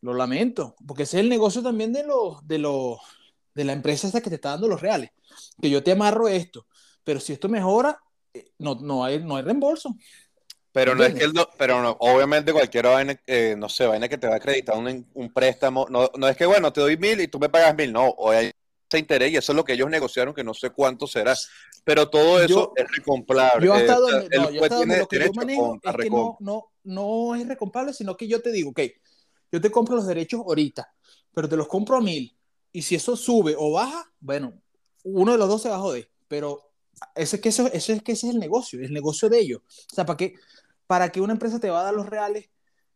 Lo 0.00 0.14
lamento, 0.14 0.74
porque 0.86 1.02
ese 1.02 1.18
es 1.18 1.24
el 1.24 1.28
negocio 1.28 1.62
también 1.62 1.92
de 1.92 2.04
los, 2.04 2.46
de 2.46 2.58
los, 2.58 2.98
de 3.54 3.64
la 3.64 3.72
empresa 3.74 4.06
esta 4.06 4.22
que 4.22 4.30
te 4.30 4.36
está 4.36 4.50
dando 4.50 4.66
los 4.68 4.80
reales. 4.80 5.10
Que 5.60 5.68
yo 5.68 5.82
te 5.82 5.92
amarro 5.92 6.26
esto, 6.26 6.66
pero 7.04 7.20
si 7.20 7.34
esto 7.34 7.50
mejora, 7.50 8.00
eh, 8.32 8.50
no, 8.58 8.76
no, 8.76 9.04
hay, 9.04 9.22
no 9.22 9.36
hay 9.36 9.42
reembolso. 9.42 9.94
Pero 10.72 10.94
no 10.94 11.04
es 11.04 11.14
que 11.14 11.24
él 11.24 11.32
no, 11.34 11.46
pero 11.58 11.82
no, 11.82 11.96
obviamente 12.00 12.52
cualquier 12.52 12.86
vaina, 12.86 13.14
eh, 13.26 13.54
no 13.56 13.68
sé, 13.68 13.86
vaina 13.86 14.08
que 14.08 14.18
te 14.18 14.26
va 14.26 14.34
a 14.34 14.36
acreditar 14.38 14.76
un, 14.76 15.06
un 15.14 15.32
préstamo, 15.32 15.86
no, 15.88 16.10
no 16.16 16.28
es 16.28 16.36
que 16.36 16.46
bueno, 16.46 16.72
te 16.72 16.80
doy 16.80 16.96
mil 16.96 17.20
y 17.20 17.28
tú 17.28 17.38
me 17.38 17.48
pagas 17.48 17.76
mil, 17.76 17.92
no, 17.92 18.08
o 18.08 18.30
hay 18.30 18.50
ese 18.88 18.98
interés 18.98 19.32
y 19.32 19.36
eso 19.36 19.52
es 19.52 19.56
lo 19.56 19.64
que 19.64 19.74
ellos 19.74 19.88
negociaron, 19.88 20.34
que 20.34 20.42
no 20.42 20.52
sé 20.52 20.70
cuánto 20.70 21.06
será, 21.06 21.34
pero 21.84 22.08
todo 22.08 22.40
eso 22.40 22.48
Yo- 22.48 22.72
es 22.76 22.90
recomprable. 22.90 23.66
Yo 23.66 23.74
eh, 23.74 23.76
hasta 23.76 23.92
sea, 23.92 24.00
donde, 24.00 24.28
el 24.30 24.42
no, 24.42 24.50
yo 24.50 24.58
juez 24.58 24.72
hasta 24.72 24.76
donde 24.76 24.98
lo 24.98 25.08
que 25.08 25.18
yo 25.24 25.32
manejo 25.34 25.80
es 25.82 25.96
que 25.96 26.10
no, 26.10 26.36
no, 26.40 26.72
no 26.82 27.34
es 27.34 27.46
recomprable, 27.46 27.92
sino 27.92 28.16
que 28.16 28.26
yo 28.26 28.40
te 28.42 28.50
digo, 28.50 28.70
ok, 28.70 28.80
yo 29.52 29.60
te 29.60 29.70
compro 29.70 29.96
los 29.96 30.06
derechos 30.06 30.40
ahorita, 30.40 30.92
pero 31.32 31.48
te 31.48 31.56
los 31.56 31.68
compro 31.68 31.96
a 31.96 32.00
mil. 32.00 32.36
Y 32.72 32.82
si 32.82 32.94
eso 32.96 33.16
sube 33.16 33.54
o 33.56 33.72
baja, 33.72 34.10
bueno, 34.18 34.52
uno 35.04 35.32
de 35.32 35.38
los 35.38 35.48
dos 35.48 35.62
se 35.62 35.68
va 35.68 35.76
a 35.76 35.80
joder, 35.80 36.10
pero 36.26 36.72
ese, 37.14 37.40
que 37.40 37.50
eso, 37.50 37.66
eso 37.72 37.92
es 37.92 38.02
que 38.02 38.12
ese 38.12 38.28
es 38.28 38.34
el 38.34 38.40
negocio, 38.40 38.80
el 38.80 38.92
negocio 38.92 39.28
de 39.28 39.38
ellos. 39.38 39.60
O 39.92 39.94
sea, 39.94 40.04
¿para 40.06 40.16
qué, 40.16 40.34
¿para 40.86 41.12
qué 41.12 41.20
una 41.20 41.34
empresa 41.34 41.60
te 41.60 41.70
va 41.70 41.80
a 41.80 41.84
dar 41.84 41.94
los 41.94 42.06
reales 42.06 42.48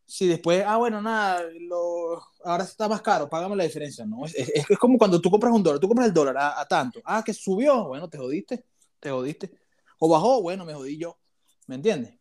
si 0.08 0.26
después, 0.26 0.64
ah, 0.66 0.78
bueno, 0.78 1.02
nada, 1.02 1.42
lo, 1.60 2.22
ahora 2.42 2.64
está 2.64 2.88
más 2.88 3.02
caro, 3.02 3.28
págame 3.28 3.54
la 3.54 3.64
diferencia, 3.64 4.06
¿no? 4.06 4.24
Es, 4.24 4.34
es, 4.34 4.64
es 4.70 4.78
como 4.78 4.96
cuando 4.96 5.20
tú 5.20 5.30
compras 5.30 5.52
un 5.52 5.62
dólar, 5.62 5.78
tú 5.78 5.86
compras 5.86 6.08
el 6.08 6.14
dólar 6.14 6.38
a, 6.38 6.58
a, 6.58 6.66
tanto, 6.66 7.02
ah, 7.04 7.22
que 7.22 7.34
subió, 7.34 7.88
bueno, 7.88 8.08
te 8.08 8.16
jodiste, 8.16 8.64
te 9.00 9.10
jodiste, 9.10 9.50
o 9.98 10.08
bajó, 10.08 10.42
bueno, 10.42 10.64
me 10.64 10.74
jodí 10.74 10.98
yo, 10.98 11.18
¿me 11.66 11.74
entiendes? 11.74 12.14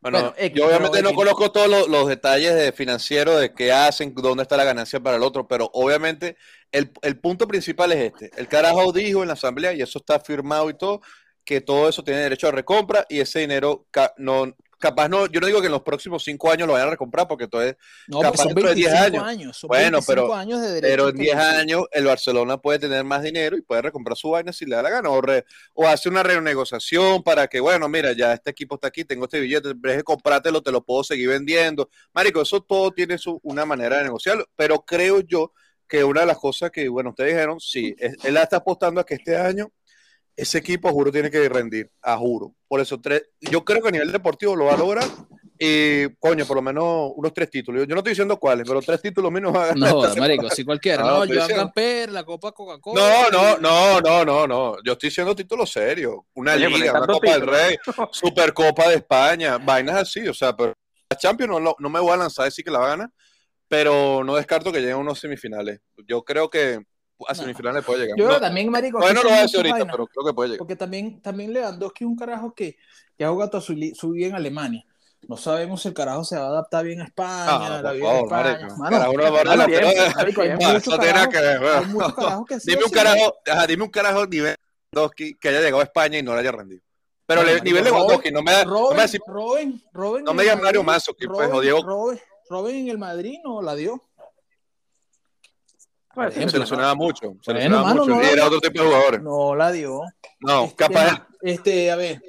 Bueno, 0.00 0.18
bueno 0.18 0.34
X, 0.36 0.58
yo 0.58 0.66
obviamente 0.66 1.02
no 1.02 1.08
X. 1.08 1.16
conozco 1.16 1.50
todos 1.50 1.68
los, 1.68 1.88
los, 1.88 2.08
detalles 2.08 2.54
de 2.54 2.72
financiero 2.72 3.36
de 3.36 3.52
qué 3.52 3.72
hacen, 3.72 4.14
dónde 4.14 4.42
está 4.42 4.56
la 4.56 4.64
ganancia 4.64 5.00
para 5.00 5.16
el 5.16 5.22
otro, 5.22 5.48
pero 5.48 5.70
obviamente 5.72 6.36
el, 6.70 6.92
el 7.02 7.18
punto 7.18 7.48
principal 7.48 7.92
es 7.92 8.12
este. 8.12 8.30
El 8.36 8.48
carajo 8.48 8.92
dijo 8.92 9.22
en 9.22 9.28
la 9.28 9.34
asamblea, 9.34 9.72
y 9.72 9.82
eso 9.82 9.98
está 9.98 10.20
firmado 10.20 10.70
y 10.70 10.74
todo, 10.74 11.00
que 11.44 11.60
todo 11.60 11.88
eso 11.88 12.04
tiene 12.04 12.20
derecho 12.20 12.48
a 12.48 12.52
recompra 12.52 13.06
y 13.08 13.20
ese 13.20 13.40
dinero 13.40 13.86
no, 14.18 14.54
capaz 14.78 15.08
no, 15.08 15.26
yo 15.26 15.40
no 15.40 15.46
digo 15.46 15.60
que 15.60 15.66
en 15.66 15.72
los 15.72 15.82
próximos 15.82 16.22
cinco 16.22 16.50
años 16.50 16.66
lo 16.66 16.74
vayan 16.74 16.88
a 16.88 16.92
recomprar 16.92 17.26
porque 17.26 17.44
entonces 17.44 17.76
no, 18.06 18.20
capaz 18.20 18.44
son 18.44 18.54
25 18.54 18.68
de 18.68 18.74
10 18.74 18.92
años. 18.94 19.24
años 19.24 19.56
son 19.56 19.68
bueno, 19.68 19.98
25 19.98 20.06
pero, 20.06 20.34
años 20.34 20.60
de 20.60 20.80
pero 20.80 21.08
en 21.08 21.16
10 21.16 21.36
años 21.36 21.82
el 21.90 22.04
Barcelona 22.04 22.58
puede 22.58 22.78
tener 22.78 23.04
más 23.04 23.22
dinero 23.22 23.56
y 23.56 23.62
puede 23.62 23.82
recomprar 23.82 24.16
su 24.16 24.30
vaina 24.30 24.52
si 24.52 24.64
le 24.64 24.76
da 24.76 24.82
la 24.82 24.90
gana 24.90 25.10
o, 25.10 25.20
re, 25.20 25.44
o 25.74 25.86
hace 25.86 26.08
una 26.08 26.22
renegociación 26.22 27.22
para 27.22 27.48
que, 27.48 27.60
bueno, 27.60 27.88
mira, 27.88 28.12
ya 28.12 28.32
este 28.32 28.50
equipo 28.50 28.76
está 28.76 28.88
aquí, 28.88 29.04
tengo 29.04 29.24
este 29.24 29.40
billete, 29.40 29.74
de 29.74 30.02
comprártelo, 30.02 30.62
te 30.62 30.72
lo 30.72 30.84
puedo 30.84 31.04
seguir 31.04 31.28
vendiendo. 31.28 31.90
Marico, 32.12 32.40
eso 32.40 32.62
todo 32.62 32.92
tiene 32.92 33.18
su, 33.18 33.40
una 33.42 33.64
manera 33.64 33.98
de 33.98 34.04
negociarlo, 34.04 34.46
pero 34.56 34.84
creo 34.84 35.20
yo 35.20 35.52
que 35.88 36.04
una 36.04 36.20
de 36.20 36.26
las 36.26 36.38
cosas 36.38 36.70
que, 36.70 36.88
bueno, 36.88 37.10
ustedes 37.10 37.32
dijeron, 37.32 37.58
sí, 37.60 37.96
él 37.98 38.36
está 38.36 38.58
apostando 38.58 39.00
a 39.00 39.06
que 39.06 39.14
este 39.14 39.36
año 39.36 39.72
ese 40.38 40.58
equipo, 40.58 40.92
juro, 40.92 41.10
tiene 41.10 41.32
que 41.32 41.48
rendir, 41.48 41.90
a 42.00 42.16
juro. 42.16 42.54
Por 42.68 42.80
eso, 42.80 43.00
tres, 43.00 43.24
yo 43.40 43.64
creo 43.64 43.82
que 43.82 43.88
a 43.88 43.90
nivel 43.90 44.12
deportivo 44.12 44.54
lo 44.54 44.66
va 44.66 44.74
a 44.74 44.76
lograr. 44.76 45.04
Y, 45.58 46.08
coño, 46.20 46.46
por 46.46 46.54
lo 46.54 46.62
menos 46.62 47.10
unos 47.16 47.34
tres 47.34 47.50
títulos. 47.50 47.80
Yo, 47.88 47.94
no 47.96 47.98
estoy 47.98 48.12
diciendo 48.12 48.38
cuáles, 48.38 48.64
pero 48.66 48.80
tres 48.80 49.02
títulos 49.02 49.32
menos 49.32 49.52
va 49.52 49.64
a 49.64 49.66
ganar. 49.68 49.92
No, 49.92 50.14
marico, 50.16 50.48
si 50.50 50.64
cualquiera. 50.64 51.02
No, 51.08 51.24
no 51.26 51.34
yo 51.34 51.42
a 51.42 51.48
Camper, 51.48 52.12
la 52.12 52.22
Copa 52.22 52.48
No, 52.48 52.54
Coca-Cola. 52.54 53.26
no, 53.32 53.58
no, 53.58 54.00
no, 54.00 54.24
no, 54.24 54.46
no. 54.46 54.76
Yo 54.84 54.92
estoy 54.92 55.08
diciendo 55.08 55.34
títulos 55.34 55.72
serios. 55.72 56.14
Una 56.34 56.54
Oye, 56.54 56.68
liga, 56.68 56.92
una 56.92 57.06
Copa 57.08 57.32
del 57.32 57.44
Rey, 57.44 57.76
Supercopa 58.12 58.88
de 58.88 58.94
España, 58.94 59.58
vainas 59.58 59.96
así. 59.96 60.28
O 60.28 60.34
sea, 60.34 60.56
pero 60.56 60.72
la 61.10 61.18
Champions 61.18 61.60
no, 61.60 61.74
no 61.76 61.90
me 61.90 61.98
voy 61.98 62.12
a 62.12 62.16
lanzar 62.16 62.44
a 62.44 62.46
decir 62.46 62.64
que 62.64 62.70
la 62.70 62.78
va 62.78 62.86
a 62.86 62.90
ganar, 62.90 63.10
pero 63.66 64.22
no 64.22 64.36
descarto 64.36 64.70
que 64.70 64.78
lleguen 64.78 64.94
a 64.94 64.98
unos 64.98 65.18
semifinales. 65.18 65.80
Yo 66.06 66.22
creo 66.22 66.48
que 66.48 66.78
a 67.26 67.34
semifinales 67.34 67.82
no. 67.82 67.86
puede 67.86 68.02
llegar. 68.02 68.18
Yo 68.18 68.28
no, 68.28 68.40
también, 68.40 68.70
marico. 68.70 68.98
Bueno, 68.98 69.14
no 69.14 69.22
lo 69.24 69.28
voy 69.30 69.38
a 69.38 69.42
decir 69.42 69.56
ahorita, 69.56 69.78
vaina, 69.78 69.92
pero 69.92 70.06
creo 70.06 70.26
que 70.26 70.32
puede 70.34 70.48
llegar. 70.50 70.58
Porque 70.58 70.76
también, 70.76 71.20
también 71.20 71.52
Lewandowski 71.52 72.04
es 72.04 72.08
un 72.08 72.16
carajo 72.16 72.54
que, 72.54 72.76
ha 73.20 73.28
jugado 73.28 73.50
toda 73.50 73.62
su, 73.62 73.74
vida 73.74 74.26
en 74.26 74.34
Alemania. 74.34 74.84
No 75.26 75.36
sabemos 75.36 75.82
si 75.82 75.88
el 75.88 75.94
carajo 75.94 76.22
se 76.22 76.36
va 76.36 76.44
a 76.44 76.48
adaptar 76.48 76.84
bien 76.84 77.00
a 77.00 77.04
España, 77.04 77.46
ah, 77.48 77.78
a 77.78 77.82
la 77.82 77.92
vida 77.92 78.04
favor, 78.06 78.44
de 78.44 78.52
España. 78.52 78.76
Mano, 78.76 78.90
carajo, 78.90 79.12
no, 79.12 79.22
no, 79.22 79.30
no, 79.30 79.44
carajo, 82.06 82.44
que 82.46 82.58
dime 82.64 82.84
un 82.84 82.90
carajo, 82.90 83.34
ajá, 83.44 83.66
dime 83.66 83.84
un 83.84 83.90
carajo 83.90 84.26
nivel 84.26 84.56
Lewandowski 84.92 85.34
que 85.34 85.48
haya 85.48 85.60
llegado 85.60 85.80
a 85.80 85.84
España 85.84 86.18
y 86.18 86.22
no 86.22 86.34
le 86.34 86.40
haya 86.40 86.52
rendido. 86.52 86.82
Pero 87.26 87.42
el 87.42 87.62
nivel 87.62 87.84
de 87.84 87.90
Lewandowski 87.90 88.30
no 88.30 88.42
me 88.42 88.52
da, 88.52 88.64
Robin, 88.64 88.90
no 88.90 88.94
me, 88.94 89.02
decir, 89.02 89.20
Robin, 89.26 89.82
Robin 89.92 90.24
no 90.24 90.32
me 90.32 90.44
digas 90.44 90.62
Mario 90.62 90.82
Mazo, 90.82 91.14
que 91.14 91.26
pues, 91.26 91.50
o 91.52 91.60
Diego. 91.60 91.82
Robin, 91.82 92.18
Robin 92.48 92.76
en 92.76 92.88
el 92.88 92.98
Madrid 92.98 93.38
no 93.44 93.60
la 93.60 93.74
dio. 93.74 94.07
Se 96.48 96.58
lesionaba 96.58 96.94
mucho, 96.94 97.36
se 97.42 97.52
bueno, 97.52 97.54
lesionaba 97.54 97.82
mano, 97.84 98.00
mucho, 98.02 98.16
no, 98.16 98.22
y 98.22 98.26
era 98.26 98.46
otro 98.46 98.60
tipo 98.60 98.82
de 98.82 98.88
jugadores. 98.88 99.22
No 99.22 99.54
la 99.54 99.72
dio. 99.72 100.02
No, 100.40 100.64
este, 100.64 100.76
capaz. 100.76 101.26
Este, 101.40 101.90
a 101.90 101.96
ver. 101.96 102.22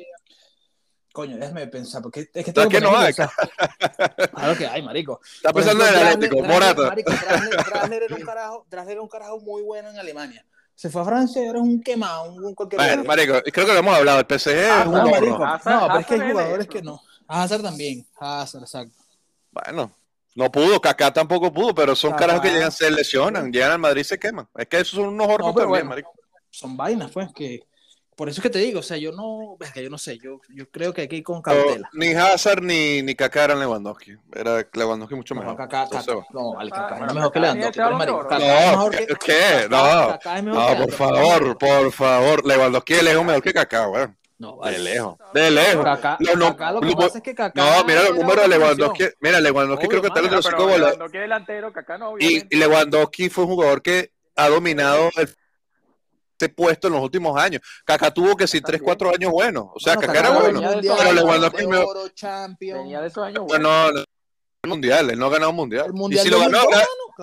Coño, 1.12 1.38
déjame 1.38 1.68
pensar, 1.68 2.02
porque 2.02 2.30
es 2.34 2.46
que 2.46 2.54
todo 2.54 2.70
que 2.70 2.80
no 2.80 2.96
hay. 2.96 3.14
Claro 4.34 4.58
que 4.58 4.68
hay, 4.68 4.82
marico. 4.82 5.20
Está 5.36 5.52
pensando 5.52 5.86
en 5.86 5.94
el 5.96 6.08
Atlético, 6.08 6.44
Morata. 6.44 6.84
Marico, 6.84 7.12
Drasler 7.12 8.04
era 8.10 8.16
un 8.16 8.22
carajo, 8.22 8.66
Drasler 8.70 8.92
era 8.94 9.02
un 9.02 9.08
carajo 9.10 9.40
muy 9.40 9.62
bueno 9.64 9.90
en 9.90 10.00
Alemania. 10.00 10.46
Se 10.76 10.90
fue 10.90 11.02
a 11.02 11.06
Francia 11.06 11.44
y 11.44 11.48
era 11.48 11.60
un 11.60 11.84
quemado, 11.84 12.32
un 12.32 12.56
cualquier 12.56 12.80
bueno, 12.80 13.04
marico, 13.04 13.34
creo 13.52 13.66
que 13.66 13.74
lo 13.74 13.80
hemos 13.80 13.94
hablado, 13.94 14.20
el 14.20 14.40
PSG 14.40 14.50
ah, 14.50 14.80
es 14.80 14.88
un 14.88 14.94
no, 14.94 15.10
marico, 15.10 15.38
no, 15.38 15.60
pero 15.88 16.00
es 16.00 16.06
que 16.06 16.14
hay 16.14 16.32
jugadores 16.32 16.68
que 16.68 16.82
no. 16.82 17.02
Hazard 17.28 17.64
también, 17.64 18.08
Hazard, 18.18 18.62
exacto. 18.62 18.96
Bueno, 19.52 19.92
no 20.40 20.50
pudo, 20.50 20.80
Kaká 20.80 21.12
tampoco 21.12 21.52
pudo, 21.52 21.76
pero 21.76 21.94
son 21.98 22.12
Kaká. 22.12 22.28
carajos 22.28 22.44
que 22.44 22.52
llegan, 22.54 22.72
se 22.72 22.90
lesionan, 22.90 23.52
llegan 23.52 23.72
al 23.72 23.80
Madrid 23.80 24.02
y 24.02 24.06
se 24.06 24.18
queman. 24.18 24.48
Es 24.56 24.68
que 24.68 24.78
esos 24.78 24.92
son 24.92 25.10
unos 25.10 25.28
hornos 25.28 25.48
no, 25.50 25.54
también, 25.54 25.70
bueno, 25.70 25.90
marico. 25.90 26.14
Son 26.50 26.78
vainas, 26.78 27.12
pues, 27.12 27.28
que 27.36 27.60
por 28.16 28.30
eso 28.30 28.40
es 28.40 28.44
que 28.44 28.50
te 28.50 28.60
digo, 28.60 28.80
o 28.80 28.84
sea, 28.84 28.96
yo 28.96 29.12
no, 29.12 29.58
es 29.60 29.72
que 29.74 29.84
yo 29.84 29.90
no 29.90 29.98
sé, 29.98 30.18
yo, 30.18 30.40
yo 30.48 30.70
creo 30.70 30.94
que 30.94 31.02
hay 31.02 31.08
que 31.10 31.18
ir 31.18 31.24
con 31.24 31.42
cautela. 31.42 31.90
Ni 31.92 32.14
Hazard 32.14 32.64
ni, 32.64 33.02
ni 33.02 33.16
Kaká 33.16 33.44
eran 33.44 33.60
Lewandowski, 33.60 34.16
era 34.34 34.66
Lewandowski 34.74 35.16
mucho 35.16 35.36
mejor. 35.36 35.52
No, 35.52 35.58
Kaká, 35.58 35.90
Kaká, 35.90 36.14
no, 36.32 36.54
vale, 36.54 36.72
Kaká 36.72 37.06
es 37.06 37.14
mejor 37.14 37.32
que 37.34 37.40
Lewandowski, 37.42 37.80
no, 37.80 38.90
¿qué? 38.92 39.08
¿qué? 39.26 39.68
No, 39.70 40.18
no, 40.42 40.86
por 40.86 40.92
favor, 40.94 41.58
por 41.58 41.92
favor, 41.92 42.46
Lewandowski 42.46 42.94
es 42.94 43.04
lejos 43.04 43.26
mejor 43.26 43.44
que 43.44 43.54
Kaká, 43.54 43.90
weón. 43.90 44.18
No, 44.40 44.56
vale. 44.56 44.78
De 44.78 44.84
lejos. 44.84 45.18
De 45.34 45.52
lejos. 45.52 45.84
Kaká, 45.84 46.18
no, 46.22 46.36
no, 46.36 46.56
Kaká, 46.56 46.72
lo 46.72 46.82
que 46.82 46.96
pasa 46.96 47.18
es 47.18 47.24
que 47.24 47.36
Kaká. 47.36 47.62
No, 47.62 47.84
mira 47.84 48.04
los 48.04 48.16
números 48.16 48.44
de 48.44 48.48
Lewandowski. 48.48 49.04
Mira, 49.20 49.42
Lewandowski 49.42 49.88
creo 49.88 50.02
que 50.02 50.08
está 50.08 50.22
en 50.22 50.32
los 50.32 50.46
cinco 50.46 50.64
goles. 50.64 50.80
Lewandowski 50.80 51.18
delantero, 51.18 51.74
Kaká 51.74 51.98
no, 51.98 52.18
y, 52.18 52.48
y 52.50 52.56
Lewandowski 52.56 53.30
fue 53.30 53.44
un 53.44 53.50
jugador 53.52 53.82
que 53.82 54.14
ha 54.36 54.48
dominado 54.48 55.12
el 55.18 55.30
este 56.40 56.48
puesto 56.48 56.88
en 56.88 56.94
los 56.94 57.04
últimos 57.04 57.38
años. 57.38 57.62
Kaká 57.84 58.12
tuvo 58.12 58.38
que 58.38 58.48
si 58.48 58.62
3, 58.62 58.82
4 58.82 59.10
años 59.14 59.30
buenos. 59.30 59.68
O 59.74 59.80
sea, 59.80 59.98
Kaká 59.98 60.20
era 60.20 60.30
bueno. 60.30 60.62
Pero 60.62 61.14
Lewandowski 61.14 61.68
me... 61.68 61.78
oro, 61.78 62.08
champion. 62.10 62.80
Venía 62.80 63.02
de 63.02 63.08
esos 63.08 63.26
años 63.26 63.44
buenos. 63.44 63.70
No, 63.70 63.92
no, 63.92 64.06
mundial, 64.66 65.10
él 65.10 65.20
no 65.20 65.26
ha 65.26 65.30
ganado 65.30 65.50
un 65.50 65.58
mundial. 65.58 65.88
El 65.88 65.94
mundial 65.94 66.26
y 66.26 66.30
si 66.30 66.34
lo 66.34 66.40
ganó, 66.40 66.60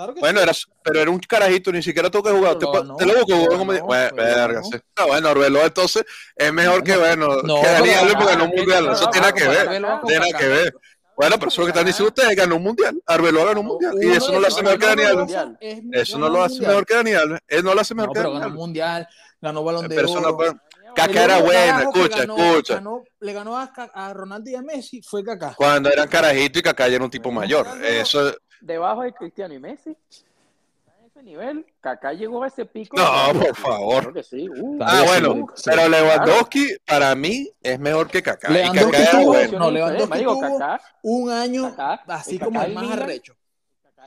ganó 0.01 0.14
bueno, 0.14 0.38
sí. 0.40 0.44
era, 0.44 0.53
pero 0.82 1.01
era 1.01 1.11
un 1.11 1.18
carajito, 1.18 1.72
ni 1.72 1.82
siquiera 1.82 2.11
tuvo 2.11 2.22
que 2.24 2.30
jugar. 2.30 2.59
Te, 2.59 2.66
no, 2.66 2.97
te 2.97 3.07
lo 3.07 3.14
busco, 3.24 3.47
como 3.57 3.72
no, 3.72 3.84
bueno, 3.84 4.16
verga, 4.16 4.61
no. 4.61 4.64
sí. 4.64 4.78
No, 4.99 5.07
bueno, 5.07 5.28
Arbeloa 5.28 5.64
entonces 5.66 6.05
es 6.34 6.53
mejor 6.53 6.82
que 6.84 6.97
bueno, 6.97 7.42
No, 7.42 7.61
que 7.61 7.66
Dani 7.66 7.88
pero- 7.88 8.01
Alves 8.01 8.14
porque 8.14 8.32
ganó 8.32 8.44
un 8.44 8.51
ah, 8.51 8.55
mundial. 8.57 8.88
Eso 8.92 9.05
no, 9.05 9.11
tiene 9.11 9.26
no, 9.28 9.34
que 9.34 9.44
no, 9.44 9.51
ver. 9.51 10.03
Tiene 10.07 10.32
que 10.32 10.47
ver. 10.49 10.74
Bueno, 11.16 11.36
pero 11.38 11.49
eso 11.49 11.55
es 11.55 11.59
lo 11.59 11.64
que 11.64 11.70
están 11.70 11.86
diciendo 11.86 12.09
ustedes, 12.09 12.36
ganó 12.36 12.57
un 12.57 12.62
mundial. 12.62 13.03
Arbeloa 13.07 13.47
ganó 13.47 13.61
un 13.61 13.66
mundial. 13.68 13.94
Y 14.03 14.11
eso 14.12 14.30
no 14.32 14.40
lo 14.40 14.47
hace 14.49 14.62
mejor 14.62 14.78
que 14.78 14.86
Dani 14.86 15.03
Alves. 15.03 15.36
Eso 15.92 16.18
no 16.18 16.28
lo 16.28 16.42
hace 16.42 16.61
mejor 16.61 16.84
que 16.84 16.94
Dani 16.94 17.12
Alves. 17.14 17.40
Él 17.49 17.64
no 17.64 17.74
lo 17.74 17.80
hace 17.80 17.94
No, 17.94 18.03
mejor 18.03 18.14
que 18.14 18.20
pero 18.20 18.28
Dani 18.30 18.40
ganó 18.40 18.47
el 18.47 18.53
Alves. 18.53 18.61
mundial, 18.61 19.09
ganó 19.40 19.64
balón 19.64 19.88
de 19.88 20.03
no 20.03 20.12
oro. 20.12 20.61
Kaká 20.97 21.24
era 21.24 21.36
que 21.36 21.82
escucha, 21.82 22.18
ganó- 22.26 22.36
escucha. 22.36 22.74
ganó- 22.74 23.05
le 23.20 23.32
ganó 23.32 23.57
a, 23.57 23.72
a 23.94 24.12
Ronaldo 24.14 24.51
y 24.51 24.55
a 24.55 24.62
Messi 24.62 25.03
fue 25.03 25.22
Kaká. 25.22 25.55
Cuando 25.57 25.90
eran 25.90 26.09
carajitos 26.09 26.61
y 26.61 26.62
Kaká 26.62 26.88
ya 26.88 26.97
era 26.97 27.05
un 27.05 27.11
tipo 27.11 27.30
mayor. 27.30 27.66
Eso, 27.84 28.34
Debajo 28.61 29.03
de 29.03 29.12
Cristiano 29.12 29.55
y 29.55 29.59
Messi. 29.61 29.97
Nivel, 31.22 31.66
Kaká 31.80 32.12
llegó 32.12 32.44
a 32.44 32.47
ese 32.47 32.66
pico. 32.66 32.97
No, 32.97 33.32
por 33.40 33.57
favor. 33.57 34.01
Claro 34.03 34.12
que 34.12 34.22
sí. 34.22 34.49
Uh, 34.49 34.78
Ah, 34.82 35.03
bueno, 35.07 35.47
pero 35.64 35.88
Lewandowski 35.88 36.76
para 36.86 37.14
mí 37.16 37.51
es 37.62 37.80
mejor 37.80 38.09
que 38.09 38.22
Kaká. 38.22 38.49
Y 38.51 38.55
Lewandowski 38.55 38.90
Kaká 38.92 39.03
era 39.03 39.11
tuvo- 39.12 39.24
bueno. 39.26 39.59
no, 39.59 39.70
Lewandowski 39.70 40.09
marico, 40.11 40.32
tuvo- 40.34 40.59
Kaká, 40.59 40.80
Un 41.03 41.30
año 41.32 41.74
Kaká, 41.74 42.03
así 42.14 42.38
Kaká 42.38 42.44
como 42.44 42.62
el 42.62 42.74
más 42.74 42.90
arrecho. 42.90 43.34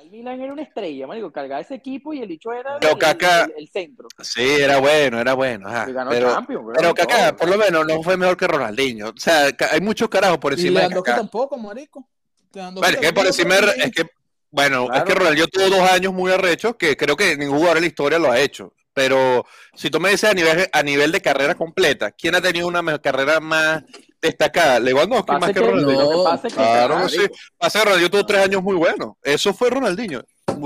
El 0.02 0.12
Milan 0.12 0.40
era 0.42 0.54
una 0.54 0.62
estrella, 0.62 1.08
marico, 1.08 1.32
cargaba 1.32 1.62
ese 1.62 1.76
equipo 1.76 2.14
y 2.14 2.22
el 2.22 2.28
bicho 2.28 2.52
era 2.54 2.76
el, 2.76 2.80
Kaká- 2.98 3.46
el- 3.46 3.64
el 3.64 3.70
centro. 3.70 4.08
Sí, 4.22 4.42
era 4.60 4.80
bueno, 4.80 5.20
era 5.20 5.34
bueno. 5.34 5.68
ajá. 5.68 5.90
Y 5.90 5.94
ganó 5.94 6.10
Pero, 6.12 6.32
Champions, 6.34 6.64
bro, 6.66 6.74
pero 6.78 6.90
y 6.92 6.94
Kaká, 6.94 7.36
por 7.36 7.50
lo 7.50 7.58
menos, 7.58 7.86
no 7.86 8.02
fue 8.02 8.16
mejor 8.18 8.38
que 8.38 8.48
Ronaldinho. 8.48 9.10
O 9.10 9.14
sea, 9.18 9.50
hay 9.72 9.82
muchos 9.82 10.08
carajos 10.10 10.38
por 10.38 10.54
Y 10.54 10.56
encima 10.56 10.80
de 10.82 10.88
Lewandowski 10.88 11.06
Kaká. 11.12 11.18
tampoco, 11.22 11.58
marico. 11.58 12.08
Bueno, 12.54 12.82
es 12.88 12.98
que 12.98 13.14
por 13.14 13.26
encima, 13.28 13.56
es 13.58 13.92
que, 13.92 14.06
bueno, 14.52 14.86
Claro. 14.88 15.00
es 15.04 15.08
que 15.08 15.16
Ronaldinho 15.20 15.48
tuvo 15.48 15.70
dos 15.70 15.90
años 15.92 16.14
muy 16.14 16.32
arrechos 16.32 16.76
que 16.78 16.96
creo 16.98 17.16
que 17.16 17.36
ningún 17.38 17.58
jugador 17.58 17.78
en 17.78 17.84
la 17.84 17.88
historia 17.88 18.20
lo 18.20 18.32
ha 18.32 18.40
hecho. 18.40 18.74
Pero 18.94 19.46
si 19.76 19.90
tú 19.90 20.00
me 20.00 20.10
dices 20.10 20.30
a 20.30 20.34
nivel, 20.34 20.68
a 20.72 20.84
nivel 20.84 21.12
de 21.12 21.22
carrera 21.22 21.56
completa, 21.56 22.12
¿quién 22.12 22.36
ha 22.36 22.42
tenido 22.42 22.68
una 22.68 22.82
mejor 22.82 23.02
carrera 23.02 23.40
más 23.40 23.84
destacada? 24.22 24.80
Lewandowski 24.80 25.28
Pasa 25.28 25.40
más 25.40 25.50
que, 25.50 25.60
que- 25.60 25.66
Ronaldinho. 25.66 26.02
no, 26.24 26.42
que 26.42 26.48
Claro 26.50 27.02
que 27.04 27.10
sí. 27.10 27.20
Pasa 27.58 27.80
que 27.80 27.86
Ronaldinho 27.86 28.12
tuvo 28.12 28.26
tres 28.26 28.44
años 28.46 28.64
muy 28.64 28.76
buenos. 28.76 29.14
Eso 29.22 29.54
fue 29.54 29.70
Ronaldinho. 29.70 30.22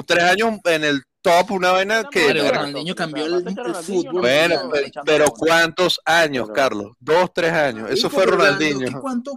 Tres 0.05 0.23
años 0.23 0.59
en 0.65 0.83
el 0.83 1.03
top, 1.21 1.51
una 1.51 1.71
vaina 1.71 2.03
que. 2.09 2.25
Pero 2.27 2.49
Ronaldinho 2.49 2.95
cambió 2.95 3.25
el, 3.25 3.43
fútbol. 3.43 4.13
no 4.15 4.21
Bueno, 4.21 4.69
pero, 4.71 4.87
pero 5.05 5.25
¿cuántos 5.27 5.99
años, 6.05 6.49
Carlos? 6.53 6.93
Dos, 6.99 7.31
tres 7.33 7.51
años. 7.53 7.89
Eso 7.91 8.09
fue 8.09 8.25
Ronaldinho. 8.25 9.01
¿Cuánto? 9.01 9.33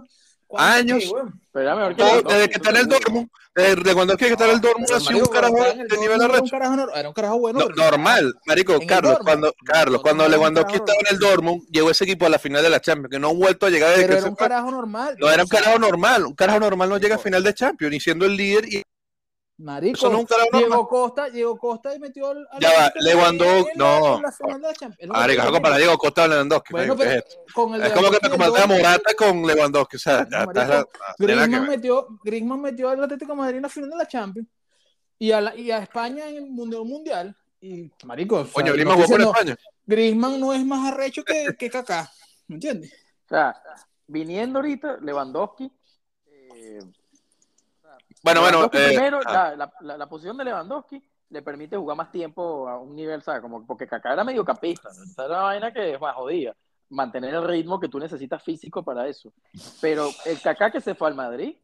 Años. 0.55 1.03
Pero 1.51 1.89
que 1.89 1.95
Todo- 1.95 2.21
desde 2.21 2.49
que 2.49 2.55
está 2.55 2.69
en 2.69 2.77
el. 2.77 2.87
Dortmund, 2.87 3.29
desde 3.55 3.93
cuando 3.93 4.13
es 4.13 4.19
que 4.19 4.27
está 4.27 4.45
en 4.45 4.51
el 4.51 4.61
Pero, 4.61 4.75
ha 4.95 4.99
sido 4.99 5.19
un 5.19 5.25
carajo 5.25 5.55
de 5.55 5.97
nivel 5.97 6.21
arrecho. 6.21 6.55
Era 6.55 7.07
un 7.09 7.13
carajo 7.13 7.39
bueno. 7.39 7.59
No, 7.59 7.69
normal, 7.69 8.33
marico, 8.45 8.77
Carlos, 8.87 9.17
cuando, 9.23 9.53
Carlos, 9.65 10.01
cuando 10.01 10.27
Lewandowski 10.29 10.75
estaba 10.75 10.99
en 10.99 11.07
el 11.15 11.19
Dortmund, 11.19 11.63
llegó 11.71 11.89
ese 11.89 12.03
equipo 12.03 12.27
a 12.27 12.29
la 12.29 12.37
final 12.39 12.61
de 12.61 12.69
la 12.69 12.79
Champions, 12.79 13.09
que 13.11 13.19
no 13.19 13.29
ha 13.29 13.33
vuelto 13.33 13.65
a 13.65 13.69
llegar 13.69 13.89
desde 13.89 14.03
Pero 14.03 14.13
que 14.13 14.19
era 14.19 14.29
un 14.29 14.35
carajo 14.35 14.71
normal. 14.71 15.17
No 15.19 15.29
era 15.31 15.43
un 15.43 15.49
carajo 15.49 15.79
normal, 15.79 16.25
un 16.25 16.35
carajo 16.35 16.59
normal 16.59 16.89
no 16.89 16.97
llega 16.97 17.15
a 17.15 17.19
final 17.19 17.43
de 17.43 17.53
Champions, 17.53 17.95
y 17.95 17.99
siendo 17.99 18.25
el 18.25 18.37
líder 18.37 18.65
y 18.71 18.83
Marico, 19.59 19.97
Eso 19.97 20.09
no 20.09 20.15
es 20.17 20.19
un 20.21 20.25
carajo 20.27 20.49
normal. 20.51 20.69
Diego 20.69 20.87
Costa, 20.87 21.29
Diego 21.31 21.57
Costa 21.57 21.95
y 21.95 21.99
metió 21.99 22.29
al, 22.29 22.47
Ya 22.59 22.69
va, 22.73 22.93
Lewandowski- 22.93 23.47
Madrid 23.47 23.71
en 23.73 23.79
la- 23.79 23.99
no. 23.99 24.19
lo 24.19 24.27
es 24.29 24.37
digo. 25.57 25.61
para 25.63 25.77
Diego 25.77 25.97
Costa 25.97 26.25
y 26.25 26.29
Lewandowski. 26.29 26.73
Bueno, 26.73 26.95
marico, 26.95 26.97
¿qué 26.97 27.03
pero 27.09 27.19
es 27.19 27.25
esto? 27.25 27.53
con 27.53 27.73
el 27.75 27.81
Es 27.81 27.93
como 27.93 28.11
que 28.11 28.17
te 28.19 28.27
Lewandowski 28.27 28.29
comparas 28.29 28.63
a 28.63 28.67
Morata 28.67 29.13
con 29.17 29.47
Lewandowski. 29.47 29.95
O 29.95 29.99
sea, 29.99 30.27
ya 30.29 30.45
Marico, 30.45 30.61
estás. 30.61 30.85
Griezmann 31.17 31.67
metió, 31.67 32.07
Griezmann 32.23 32.61
metió 32.61 32.89
al 32.89 33.03
Atlético 33.03 33.31
de 33.31 33.37
Madrid 33.37 33.55
en 33.57 33.61
la 33.63 33.69
final 33.69 33.89
de 33.89 33.95
la 33.97 34.07
Champions 34.07 34.47
y 35.17 35.31
a, 35.31 35.41
la- 35.41 35.55
y 35.55 35.71
a 35.71 35.79
España 35.79 36.29
en 36.29 36.35
el 36.35 36.45
Mundial 36.45 36.85
Mundial. 36.85 37.35
Y, 37.59 37.89
marico, 38.05 38.35
o 38.35 38.43
sea, 38.45 38.53
Coño, 38.53 38.67
no 38.67 38.73
Griezmann 38.73 38.95
jugó 38.97 39.07
por 39.07 39.21
España. 39.21 39.57
Griezmann 39.87 40.39
no 40.39 40.53
es 40.53 40.63
más 40.63 40.93
arrecho 40.93 41.23
que, 41.23 41.47
que 41.57 41.69
Kaká, 41.71 42.11
¿me 42.47 42.55
entiendes? 42.57 42.93
O 43.25 43.29
sea, 43.29 43.59
viniendo 44.05 44.59
ahorita, 44.59 44.97
Lewandowski. 45.01 45.71
eh, 46.55 46.79
Bueno, 48.33 48.41
bueno. 48.41 48.65
Eh, 48.65 48.87
primero, 48.89 49.19
ah, 49.25 49.53
la, 49.57 49.71
la- 49.81 49.97
la- 49.97 50.07
posición 50.09 50.37
de 50.37 50.45
Lewandowski 50.45 51.01
le 51.29 51.41
permite 51.41 51.75
jugar 51.77 51.97
más 51.97 52.11
tiempo 52.11 52.67
a 52.67 52.79
un 52.79 52.95
nivel, 52.95 53.21
¿sabes? 53.21 53.41
Como, 53.41 53.65
porque 53.65 53.87
Kaká 53.87 54.13
era 54.13 54.23
mediocampista. 54.23 54.89
¿no? 54.95 55.03
Esa 55.03 55.25
era 55.25 55.33
una 55.35 55.43
vaina 55.43 55.71
que 55.73 55.93
es 55.93 55.99
más 56.01 56.15
jodida. 56.15 56.55
Mantener 56.89 57.33
el 57.33 57.43
ritmo 57.45 57.79
que 57.79 57.89
tú 57.89 57.99
necesitas 57.99 58.41
físico 58.43 58.83
para 58.83 59.07
eso. 59.07 59.33
Pero 59.81 60.09
el 60.25 60.41
Kaká 60.41 60.71
que 60.71 60.79
se 60.81 60.95
fue 60.95 61.09
al 61.09 61.15
Madrid, 61.15 61.55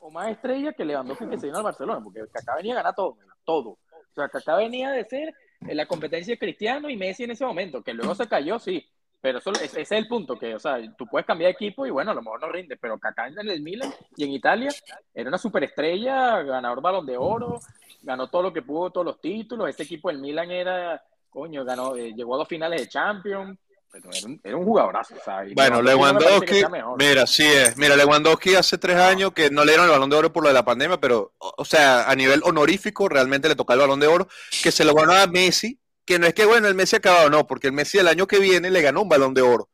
o 0.00 0.10
más 0.10 0.30
estrella 0.30 0.72
que 0.72 0.84
Lewandowski 0.84 1.26
que 1.28 1.38
se 1.38 1.46
vino 1.46 1.58
al 1.58 1.64
Barcelona, 1.64 2.00
porque 2.02 2.20
Kaká 2.32 2.54
venía 2.56 2.72
a 2.74 2.76
ganar 2.76 2.94
todo, 2.94 3.18
todo. 3.44 3.70
O 3.70 4.14
sea, 4.14 4.28
Kaká 4.28 4.56
venía 4.56 4.90
de 4.90 5.04
ser 5.04 5.34
en 5.60 5.76
la 5.76 5.86
competencia 5.86 6.32
de 6.34 6.38
Cristiano 6.38 6.88
y 6.88 6.96
Messi 6.96 7.24
en 7.24 7.32
ese 7.32 7.44
momento, 7.44 7.82
que 7.82 7.92
luego 7.92 8.14
se 8.14 8.26
cayó, 8.28 8.58
sí. 8.58 8.88
Pero 9.20 9.38
eso, 9.38 9.50
ese 9.52 9.82
es 9.82 9.92
el 9.92 10.06
punto, 10.06 10.38
que, 10.38 10.54
o 10.54 10.60
sea, 10.60 10.78
tú 10.96 11.06
puedes 11.06 11.26
cambiar 11.26 11.48
de 11.48 11.54
equipo 11.54 11.84
y 11.84 11.90
bueno, 11.90 12.12
a 12.12 12.14
lo 12.14 12.22
mejor 12.22 12.40
no 12.40 12.48
rinde, 12.48 12.76
pero 12.76 12.98
Kaká 12.98 13.26
en 13.26 13.48
el 13.48 13.62
Milan 13.62 13.92
y 14.16 14.24
en 14.24 14.30
Italia 14.30 14.70
era 15.12 15.28
una 15.28 15.38
superestrella, 15.38 16.42
ganador 16.42 16.80
balón 16.80 17.04
de 17.04 17.16
oro, 17.16 17.58
ganó 18.02 18.28
todo 18.28 18.42
lo 18.42 18.52
que 18.52 18.62
pudo, 18.62 18.90
todos 18.90 19.06
los 19.06 19.20
títulos. 19.20 19.68
Ese 19.68 19.82
equipo 19.82 20.08
del 20.08 20.18
Milan 20.18 20.50
era, 20.52 21.02
coño, 21.30 21.64
ganó, 21.64 21.96
eh, 21.96 22.14
llegó 22.14 22.36
a 22.36 22.38
dos 22.38 22.48
finales 22.48 22.80
de 22.80 22.88
Champions. 22.88 23.58
Pero 23.90 24.10
era, 24.12 24.26
un, 24.26 24.40
era 24.44 24.56
un 24.58 24.64
jugadorazo, 24.66 25.14
o 25.14 25.24
sea, 25.24 25.46
y 25.46 25.54
Bueno, 25.54 25.80
Lewandowski, 25.80 26.62
mira, 26.98 27.26
sí 27.26 27.46
es. 27.46 27.74
Mira, 27.78 27.96
Lewandowski 27.96 28.54
hace 28.54 28.76
tres 28.76 28.96
años 28.98 29.32
que 29.32 29.50
no 29.50 29.64
le 29.64 29.72
dieron 29.72 29.86
el 29.86 29.92
balón 29.92 30.10
de 30.10 30.16
oro 30.16 30.30
por 30.30 30.42
lo 30.42 30.50
de 30.50 30.54
la 30.54 30.64
pandemia, 30.64 31.00
pero, 31.00 31.32
o 31.38 31.54
o 31.56 31.64
sea, 31.64 32.08
a 32.08 32.14
nivel 32.14 32.42
honorífico 32.44 33.08
realmente 33.08 33.48
le 33.48 33.56
tocó 33.56 33.72
el 33.72 33.78
balón 33.78 33.98
de 33.98 34.06
oro, 34.06 34.28
que 34.62 34.70
se 34.70 34.84
lo 34.84 34.92
ganó 34.92 35.14
a 35.14 35.26
Messi, 35.26 35.80
que 36.08 36.18
no 36.18 36.26
es 36.26 36.32
que, 36.32 36.46
bueno, 36.46 36.68
el 36.68 36.74
Messi 36.74 36.96
ha 36.96 37.00
acabado, 37.00 37.28
no, 37.28 37.46
porque 37.46 37.66
el 37.66 37.74
Messi 37.74 37.98
el 37.98 38.08
año 38.08 38.26
que 38.26 38.38
viene 38.38 38.70
le 38.70 38.80
ganó 38.80 39.02
un 39.02 39.10
balón 39.10 39.34
de 39.34 39.42
oro. 39.42 39.68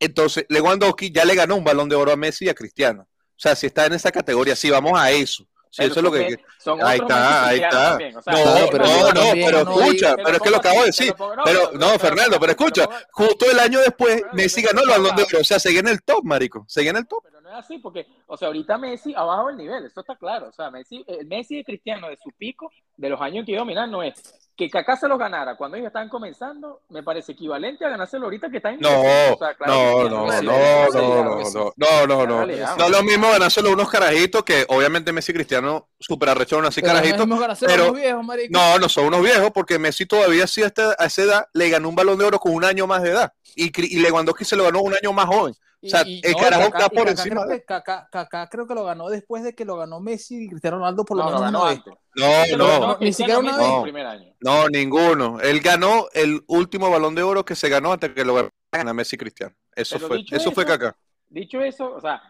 Entonces, 0.00 0.46
Lewandowski 0.48 1.12
ya 1.12 1.26
le 1.26 1.34
ganó 1.34 1.56
un 1.56 1.64
balón 1.64 1.90
de 1.90 1.94
oro 1.94 2.10
a 2.10 2.16
Messi 2.16 2.46
y 2.46 2.48
a 2.48 2.54
Cristiano. 2.54 3.02
O 3.02 3.36
sea, 3.36 3.54
si 3.54 3.66
está 3.66 3.84
en 3.84 3.92
esa 3.92 4.10
categoría, 4.10 4.56
sí, 4.56 4.70
vamos 4.70 4.98
a 4.98 5.10
eso. 5.10 5.46
Sí, 5.68 5.82
eso 5.82 5.96
es 5.96 6.02
lo 6.02 6.10
que... 6.10 6.38
Ahí 6.82 7.00
está, 7.00 7.48
ahí 7.48 7.60
está. 7.60 7.90
también, 7.90 8.16
o 8.16 8.22
sea, 8.22 8.32
No, 8.32 8.68
pero 8.70 8.84
no, 9.12 9.32
pero 9.34 9.58
escucha, 9.58 10.16
pero 10.16 10.36
es 10.36 10.40
que 10.40 10.50
lo 10.50 10.56
acabo 10.56 10.80
de 10.80 10.86
decir. 10.86 11.14
Pero, 11.44 11.72
no, 11.74 11.98
Fernando, 11.98 12.40
pero 12.40 12.52
escucha, 12.52 12.88
justo 13.10 13.50
el 13.50 13.58
año 13.58 13.80
después, 13.80 14.22
Messi 14.32 14.62
ganó 14.62 14.80
el 14.80 14.88
balón 14.88 15.14
de 15.16 15.24
oro. 15.24 15.40
O 15.40 15.44
sea, 15.44 15.58
seguía 15.58 15.80
en 15.80 15.88
el 15.88 16.02
top, 16.02 16.24
marico. 16.24 16.64
Seguía 16.66 16.92
en 16.92 16.96
el 16.96 17.06
top. 17.06 17.24
Pero 17.24 17.42
no 17.42 17.50
es 17.50 17.56
así, 17.56 17.76
porque, 17.76 18.06
o 18.26 18.38
sea, 18.38 18.48
ahorita 18.48 18.78
Messi 18.78 19.14
ha 19.14 19.22
bajado 19.22 19.50
el 19.50 19.58
nivel, 19.58 19.84
eso 19.84 20.00
está 20.00 20.16
claro. 20.16 20.48
O 20.48 20.52
sea, 20.52 20.70
Messi, 20.70 21.04
el 21.06 21.26
Messi 21.26 21.56
de 21.56 21.64
Cristiano 21.64 22.08
de 22.08 22.16
su 22.16 22.30
pico, 22.30 22.72
de 22.96 23.10
los 23.10 23.20
años 23.20 23.44
que 23.44 23.52
iba 23.52 23.60
a 23.60 23.64
dominar, 23.64 23.86
no 23.86 24.02
es. 24.02 24.14
Que 24.56 24.70
Kaká 24.70 24.96
se 24.96 25.08
lo 25.08 25.18
ganara 25.18 25.56
cuando 25.56 25.76
ellos 25.76 25.88
estaban 25.88 26.08
comenzando, 26.08 26.82
me 26.90 27.02
parece 27.02 27.32
equivalente 27.32 27.84
a 27.84 27.88
ganárselo 27.88 28.26
ahorita 28.26 28.48
que 28.50 28.58
está 28.58 28.70
en 28.70 28.78
No, 28.78 28.88
o 29.00 29.36
sea, 29.36 29.54
claro, 29.54 29.72
no, 29.72 30.08
no, 30.08 30.08
no, 30.08 30.42
no, 30.42 30.88
no, 30.92 31.34
no, 31.50 31.72
no, 31.76 32.06
no, 32.06 32.26
no. 32.26 32.36
realidad, 32.46 32.76
No 32.78 32.84
es 32.84 32.90
lo 32.92 33.02
mismo 33.02 33.28
ganárselo 33.30 33.72
unos 33.72 33.90
carajitos 33.90 34.44
que 34.44 34.64
obviamente 34.68 35.10
Messi 35.12 35.32
y 35.32 35.34
Cristiano 35.34 35.88
super 35.98 36.28
arrecharon 36.28 36.64
así 36.66 36.80
no 36.82 36.86
carajitos. 36.86 37.26
pero- 37.66 37.92
viejos. 37.94 38.24
No, 38.50 38.78
no 38.78 38.88
son 38.88 39.06
unos 39.06 39.22
viejos 39.22 39.50
porque 39.52 39.78
Messi 39.80 40.06
todavía 40.06 40.46
sí 40.46 40.62
a, 40.62 40.66
esta- 40.66 40.94
a 41.00 41.06
esa 41.06 41.22
edad 41.22 41.48
le 41.52 41.68
ganó 41.70 41.88
un 41.88 41.96
balón 41.96 42.16
de 42.18 42.24
oro 42.24 42.38
con 42.38 42.54
un 42.54 42.64
año 42.64 42.86
más 42.86 43.02
de 43.02 43.10
edad. 43.10 43.32
Y, 43.56 43.72
y 43.76 43.98
Lewandowski 44.00 44.44
se 44.44 44.54
lo 44.54 44.62
ganó 44.64 44.82
un 44.82 44.94
año 44.94 45.12
más 45.12 45.26
joven. 45.26 45.54
O 45.82 45.88
sea, 45.88 46.02
Y- 46.06 46.14
y- 46.14 46.20
el 46.26 46.32
no, 46.32 46.38
carajo 46.38 46.62
Kaká- 46.70 46.78
está 46.78 46.88
por 46.90 46.98
Kaká 47.06 47.10
encima 47.10 47.42
creo 47.44 47.58
que- 47.58 47.64
Kaká, 47.64 48.08
Kaká 48.10 48.48
creo 48.48 48.66
que 48.68 48.74
lo 48.74 48.84
ganó 48.84 49.08
después 49.10 49.42
de 49.42 49.54
que 49.54 49.64
lo 49.64 49.76
ganó 49.76 49.98
Messi 50.00 50.44
y 50.44 50.48
Cristiano 50.48 50.78
Ronaldo 50.78 51.04
por 51.04 51.16
lo 51.16 51.24
No, 51.24 51.30
lo 51.30 51.36
menos 51.38 51.52
ganó 51.52 51.60
una 51.64 51.68
vez. 51.70 51.78
antes. 51.78 51.94
No, 52.16 52.56
no, 52.56 52.98
ni 53.00 53.12
siquiera 53.12 53.38
una 53.38 53.56
vez. 53.56 53.68
el 53.68 53.82
primer 53.82 54.06
año. 54.06 54.34
no, 54.40 54.68
ninguno. 54.68 55.40
Él 55.40 55.60
ganó 55.60 56.06
el 56.12 56.42
último 56.46 56.90
balón 56.90 57.14
de 57.14 57.22
oro 57.22 57.44
que 57.44 57.54
se 57.54 57.68
ganó 57.68 57.92
antes 57.92 58.12
que 58.12 58.24
lo 58.24 58.50
ganara 58.72 58.94
Messi 58.94 59.16
y 59.16 59.18
Cristiano. 59.18 59.54
Eso 59.74 59.96
Pero 59.96 60.08
fue, 60.08 60.16
dicho 60.18 60.36
eso 60.36 60.52
fue 60.52 60.64
eso, 60.64 60.72
Kaká. 60.72 60.96
Dicho 61.28 61.60
eso, 61.60 61.94
o 61.94 62.00
sea, 62.00 62.22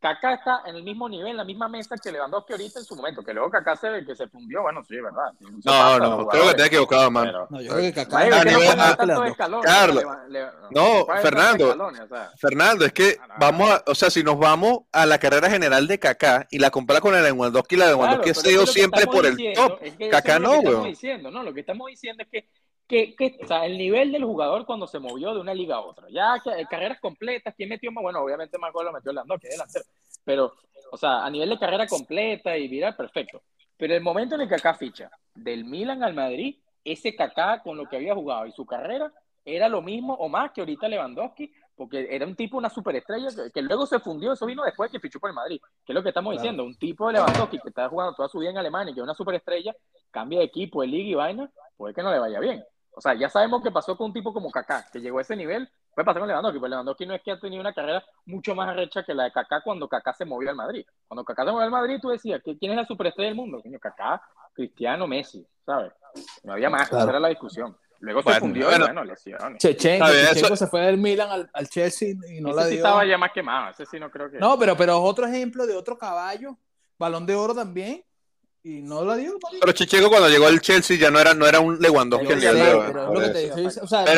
Kaká 0.00 0.34
está 0.34 0.62
en 0.66 0.76
el 0.76 0.84
mismo 0.84 1.08
nivel, 1.08 1.32
en 1.32 1.36
la 1.38 1.44
misma 1.44 1.68
mesa 1.68 1.96
que 1.96 2.12
Lewandowski 2.12 2.52
ahorita 2.52 2.78
en 2.78 2.84
su 2.84 2.94
momento, 2.94 3.22
que 3.24 3.34
luego 3.34 3.50
Kaká 3.50 3.74
se, 3.74 4.04
que 4.06 4.14
se 4.14 4.28
fundió, 4.28 4.62
bueno, 4.62 4.84
sí, 4.84 4.94
¿verdad? 4.94 5.32
Eso 5.40 5.50
No, 5.50 5.60
pasa 5.64 5.98
los 5.98 6.10
no, 6.18 6.26
creo 6.28 6.48
que 6.48 6.54
te 6.54 6.62
has 6.62 6.68
equivocado, 6.68 7.10
man. 7.10 7.24
pero- 7.26 7.46
No, 7.50 7.60
yo 7.60 7.72
creo 7.72 7.82
que 7.82 7.92
Kaká 7.92 8.18
A 8.18 8.24
es 8.24 8.30
no 8.30 8.44
nivel- 8.44 9.62
Carlos. 9.64 10.04
le- 10.28 10.40
le- 10.40 10.46
No, 10.70 11.06
Fernando. 11.20 11.68
tantos 11.68 11.68
escalones, 11.68 12.00
o 12.02 12.08
sea. 12.08 12.30
Fernando, 12.38 12.84
es 12.84 12.92
que 12.92 13.16
No, 13.18 13.26
no, 13.26 13.34
vamos 13.38 13.70
a, 13.70 13.82
o 13.86 13.94
sea, 13.96 14.10
si 14.10 14.22
nos 14.22 14.38
vamos 14.38 14.78
a 14.92 15.04
la 15.04 15.18
carrera 15.18 15.50
general 15.50 15.86
de 15.88 15.98
Kaká 15.98 16.46
y 16.50 16.58
la 16.58 16.70
compara 16.70 17.00
con 17.00 17.14
el 17.16 17.22
Lewandowski, 17.24 17.76
la 17.76 17.86
de 17.86 17.90
Lewandowski 17.92 18.30
Claro, 18.32 18.40
ha 18.40 18.42
sido 18.50 18.62
es 18.64 18.72
siempre 18.72 19.06
por 19.06 19.26
el 19.26 19.36
diciendo 19.36 19.68
top. 19.68 19.78
es 19.82 19.96
que 19.96 20.08
Kaká 20.10 20.34
es 20.36 20.40
no, 20.40 20.84
diciendo, 20.84 21.30
¿no? 21.32 21.42
Lo 21.42 21.52
que 21.52 21.60
estamos 21.60 21.88
diciendo 21.88 22.22
es 22.22 22.28
que, 22.28 22.48
que, 22.88 23.14
que, 23.14 23.38
o 23.42 23.46
sea, 23.46 23.66
el 23.66 23.76
nivel 23.76 24.10
del 24.10 24.24
jugador 24.24 24.64
cuando 24.64 24.86
se 24.86 24.98
movió 24.98 25.34
de 25.34 25.40
una 25.40 25.54
liga 25.54 25.76
a 25.76 25.80
otra. 25.80 26.08
Ya 26.10 26.40
que, 26.42 26.64
carreras 26.66 26.98
completas, 27.00 27.54
¿quién 27.56 27.68
metió 27.68 27.92
más? 27.92 28.02
Bueno, 28.02 28.20
obviamente 28.20 28.58
más 28.58 28.72
goles 28.72 28.90
lo 28.90 28.98
metió 28.98 29.12
Lewandowski, 29.12 29.46
es 29.46 29.52
delantero. 29.52 29.84
Pero, 30.24 30.54
o 30.90 30.96
sea, 30.96 31.24
a 31.24 31.30
nivel 31.30 31.50
de 31.50 31.58
carrera 31.58 31.86
completa 31.86 32.56
y 32.56 32.66
viral, 32.66 32.96
perfecto. 32.96 33.42
Pero 33.76 33.94
el 33.94 34.00
momento 34.00 34.34
en 34.34 34.40
el 34.40 34.48
que 34.48 34.56
Kaká 34.56 34.74
ficha 34.74 35.10
del 35.34 35.64
Milan 35.64 36.02
al 36.02 36.14
Madrid, 36.14 36.56
ese 36.82 37.14
Kaká 37.14 37.62
con 37.62 37.76
lo 37.76 37.86
que 37.88 37.96
había 37.96 38.14
jugado 38.14 38.46
y 38.46 38.52
su 38.52 38.64
carrera 38.66 39.12
era 39.44 39.68
lo 39.68 39.82
mismo 39.82 40.14
o 40.14 40.28
más 40.28 40.50
que 40.52 40.60
ahorita 40.62 40.88
Lewandowski, 40.88 41.52
porque 41.76 42.08
era 42.10 42.26
un 42.26 42.34
tipo, 42.34 42.56
una 42.58 42.68
superestrella 42.70 43.28
que, 43.28 43.52
que 43.52 43.62
luego 43.62 43.86
se 43.86 44.00
fundió, 44.00 44.32
eso 44.32 44.46
vino 44.46 44.64
después 44.64 44.90
que 44.90 44.98
fichó 44.98 45.20
por 45.20 45.30
el 45.30 45.36
Madrid, 45.36 45.60
que 45.84 45.92
es 45.92 45.94
lo 45.94 46.02
que 46.02 46.08
estamos 46.08 46.32
Claro. 46.32 46.42
diciendo, 46.42 46.64
un 46.64 46.74
tipo 46.74 47.06
de 47.06 47.12
Lewandowski 47.14 47.58
que 47.60 47.68
está 47.68 47.88
jugando 47.88 48.14
toda 48.14 48.28
su 48.28 48.40
vida 48.40 48.50
en 48.50 48.58
Alemania 48.58 48.90
y 48.90 48.94
que 48.94 49.00
es 49.00 49.04
una 49.04 49.14
superestrella, 49.14 49.74
cambia 50.10 50.40
de 50.40 50.46
equipo, 50.46 50.80
de 50.80 50.88
liga 50.88 51.08
y 51.10 51.14
vaina, 51.14 51.50
puede 51.76 51.94
que 51.94 52.02
no 52.02 52.10
le 52.10 52.18
vaya 52.18 52.40
bien. 52.40 52.64
O 52.98 53.00
sea, 53.00 53.14
ya 53.14 53.28
sabemos 53.28 53.62
que 53.62 53.70
pasó 53.70 53.96
con 53.96 54.06
un 54.08 54.12
tipo 54.12 54.32
como 54.34 54.50
Kaká, 54.50 54.84
que 54.92 55.00
llegó 55.00 55.18
a 55.18 55.22
ese 55.22 55.36
nivel, 55.36 55.68
puede 55.94 56.04
pasar 56.04 56.18
con 56.20 56.28
Lewandowski, 56.28 56.58
pero 56.58 56.68
Lewandowski 56.70 57.06
no 57.06 57.14
es 57.14 57.22
que 57.22 57.30
ha 57.30 57.38
tenido 57.38 57.60
una 57.60 57.72
carrera 57.72 58.04
mucho 58.26 58.56
más 58.56 58.68
arrecha 58.68 59.04
que 59.04 59.14
la 59.14 59.22
de 59.24 59.30
Kaká 59.30 59.60
cuando 59.62 59.88
Kaká 59.88 60.12
se 60.14 60.24
movió 60.24 60.50
al 60.50 60.56
Madrid. 60.56 60.84
Cuando 61.06 61.24
Kaká 61.24 61.44
se 61.44 61.52
movió 61.52 61.64
al 61.64 61.70
Madrid, 61.70 61.98
tú 62.02 62.08
decías, 62.08 62.42
¿qui- 62.42 62.58
¿quién 62.58 62.72
es 62.72 62.76
la 62.76 62.86
superestrella 62.86 63.28
del 63.28 63.36
mundo? 63.36 63.60
Coño, 63.62 63.78
Kaká, 63.78 64.20
Cristiano, 64.52 65.06
Messi, 65.06 65.46
¿sabes? 65.64 65.92
No 66.42 66.54
había 66.54 66.68
más, 66.70 66.88
Claro. 66.88 67.04
esa 67.04 67.10
era 67.12 67.20
la 67.20 67.28
discusión. 67.28 67.76
Luego 68.00 68.22
Bueno, 68.22 68.34
se 68.34 68.40
fundió 68.40 68.64
bueno. 68.66 68.84
y 68.84 68.88
bueno, 68.88 69.04
lesiones. 69.04 69.58
Chechenko, 69.58 70.56
se 70.56 70.66
fue 70.66 70.80
del 70.80 70.98
Milan 70.98 71.30
al, 71.30 71.48
al 71.52 71.68
Chelsea 71.68 72.10
y 72.28 72.40
no 72.40 72.48
ese 72.50 72.56
la 72.56 72.62
sí 72.64 72.68
dio. 72.70 72.76
estaba 72.78 73.04
ya 73.06 73.16
más 73.16 73.30
quemado, 73.32 73.70
ese 73.70 73.86
sí 73.86 74.00
no 74.00 74.10
creo 74.10 74.28
que... 74.28 74.38
No, 74.38 74.58
pero, 74.58 74.76
pero 74.76 75.00
otro 75.00 75.24
ejemplo 75.26 75.66
de 75.66 75.76
otro 75.76 75.96
caballo, 75.96 76.56
balón 76.98 77.26
de 77.26 77.36
oro 77.36 77.54
también, 77.54 78.02
y 78.62 78.82
no 78.82 79.04
la 79.04 79.16
dio. 79.16 79.38
marico. 79.42 79.60
Pero 79.60 79.72
Chicheco 79.72 80.08
cuando 80.08 80.28
llegó 80.28 80.46
al 80.46 80.60
Chelsea 80.60 80.96
ya 80.98 81.10
no 81.10 81.18
era, 81.20 81.32
no 81.34 81.46
era 81.46 81.60
un 81.60 81.78
Lewandowski 81.80 82.32
el 82.32 82.40
sé, 82.40 82.52
día 82.52 82.64
de 82.64 82.74
hoy. 82.74 82.86
pero 82.92 83.22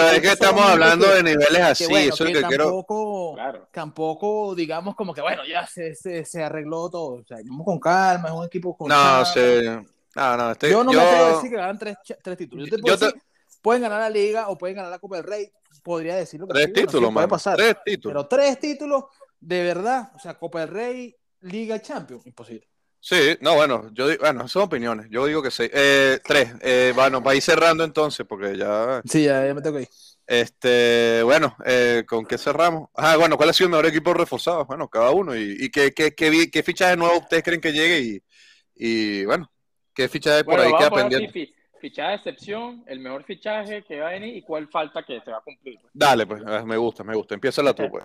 es 0.09 0.13
que 0.15 0.21
que 0.23 0.29
estamos 0.33 0.65
hablando 0.65 1.07
que- 1.07 1.15
de 1.15 1.23
niveles 1.23 1.49
que 1.57 1.63
así, 1.63 1.87
bueno, 1.87 2.15
eso 2.15 2.25
es 2.25 2.31
que 2.31 2.35
lo 2.35 2.41
que 2.41 2.49
quiero. 2.49 2.65
tampoco, 2.65 3.35
Claro. 3.35 3.69
tampoco, 3.73 4.55
digamos, 4.55 4.95
como 4.97 5.13
que 5.15 5.21
bueno, 5.21 5.43
ya 5.47 5.67
se, 5.67 5.95
se, 5.95 6.25
se 6.25 6.43
arregló 6.43 6.89
todo. 6.91 7.21
O 7.21 7.25
sea, 7.25 7.39
vamos 7.45 7.65
con 7.65 7.79
calma, 7.79 8.29
es 8.29 8.35
un 8.35 8.45
equipo 8.47 8.77
con 8.77 8.89
No, 8.89 8.95
calma. 8.95 9.25
sé. 9.27 9.63
No, 10.17 10.37
no, 10.37 10.51
estoy, 10.53 10.71
Yo 10.71 10.83
no 10.85 10.93
yo, 10.93 10.99
me 11.01 11.05
atrevo 11.07 11.25
a 11.25 11.33
decir 11.37 11.51
que 11.51 11.57
ganan 11.57 11.79
tres, 11.79 11.97
tres 12.23 12.37
títulos. 12.37 12.69
Yo 12.69 12.77
te 12.77 12.83
puedo 12.83 12.95
Yo 12.95 12.99
te- 12.99 13.05
decir, 13.07 13.23
pueden 13.63 13.83
ganar 13.83 14.01
la 14.01 14.11
Liga 14.11 14.49
o 14.49 14.59
pueden 14.59 14.77
ganar 14.77 14.91
la 14.91 14.99
Copa 14.99 15.17
del 15.17 15.25
Rey. 15.25 15.53
Podría 15.85 16.17
decirlo. 16.17 16.47
que 16.49 16.55
tres 16.55 16.65
sí, 16.67 16.73
bueno, 16.73 16.87
títulos, 16.89 17.09
sí, 17.11 17.15
puede 17.15 17.29
pasar. 17.29 17.57
Tres 17.57 17.77
títulos. 17.85 18.13
Pero 18.15 18.27
tres 18.29 18.59
títulos, 18.59 19.05
de 19.39 19.63
verdad, 19.63 20.11
o 20.17 20.19
sea, 20.19 20.35
Copa 20.35 20.61
del 20.61 20.69
Rey, 20.71 21.17
Liga 21.43 21.81
Champions, 21.81 22.27
imposible. 22.27 22.67
Sí, 23.03 23.37
no, 23.41 23.55
bueno, 23.55 23.89
yo 23.95 24.09
digo, 24.09 24.21
bueno, 24.21 24.47
son 24.47 24.63
opiniones. 24.65 25.07
Yo 25.11 25.25
digo 25.27 25.43
que 25.43 25.51
sí. 25.51 25.69
Eh, 25.73 26.19
tres. 26.23 26.53
Eh, 26.61 26.93
bueno, 26.95 27.23
para 27.23 27.37
ir 27.37 27.43
cerrando 27.43 27.83
entonces, 27.85 28.27
porque 28.27 28.57
ya. 28.57 29.03
Sí, 29.05 29.25
ya, 29.25 29.47
ya 29.47 29.55
me 29.55 29.63
tengo 29.63 29.77
que 29.77 29.83
ir. 29.85 29.89
Este, 30.27 31.23
bueno, 31.25 31.57
eh, 31.65 32.05
¿con 32.07 32.25
qué 32.25 32.39
cerramos? 32.39 32.89
Ah, 32.95 33.17
bueno, 33.17 33.37
¿cuál 33.37 33.49
ha 33.49 33.53
sido 33.53 33.67
el 33.67 33.71
mejor 33.73 33.87
equipo 33.87 34.15
reforzado? 34.15 34.65
Bueno, 34.65 34.89
cada 34.89 35.11
uno. 35.11 35.35
¿Y, 35.37 35.57
y 35.59 35.71
qué, 35.71 35.93
qué, 35.93 36.15
qué, 36.15 36.51
qué 36.51 36.63
fichaje 36.63 36.97
nuevo 36.97 37.19
ustedes 37.19 37.43
creen 37.43 37.61
que 37.61 37.73
llegue? 37.73 38.01
Y, 38.01 38.23
y 38.77 39.25
bueno, 39.25 39.51
¿qué 39.95 40.09
fichaje 40.09 40.45
por 40.45 40.55
Bueno, 40.55 40.63
ahí 40.63 40.69
vamos 40.71 40.79
queda 40.79 40.87
a 40.87 40.91
poner 40.91 41.07
así, 41.07 41.19
pendiente? 41.19 41.33
fi- 41.33 41.55
fichaje 41.81 42.11
de 42.11 42.17
excepción, 42.17 42.85
el 42.87 43.01
mejor 43.01 43.25
fichaje 43.25 43.83
que 43.83 43.99
va 44.01 44.09
a 44.09 44.13
venir 44.13 44.37
y 44.37 44.43
cuál 44.43 44.69
falta 44.69 45.03
que 45.03 45.21
se 45.21 45.31
va 45.31 45.39
a 45.39 45.43
cumplir. 45.43 45.79
Dale, 45.93 46.27
pues, 46.27 46.43
ah, 46.47 46.65
me 46.65 46.77
gusta, 46.77 47.05
me 47.05 47.15
gusta. 47.15 47.35
Empieza 47.35 47.63
la 47.63 47.75
tú, 47.75 47.89
pues. 47.91 48.05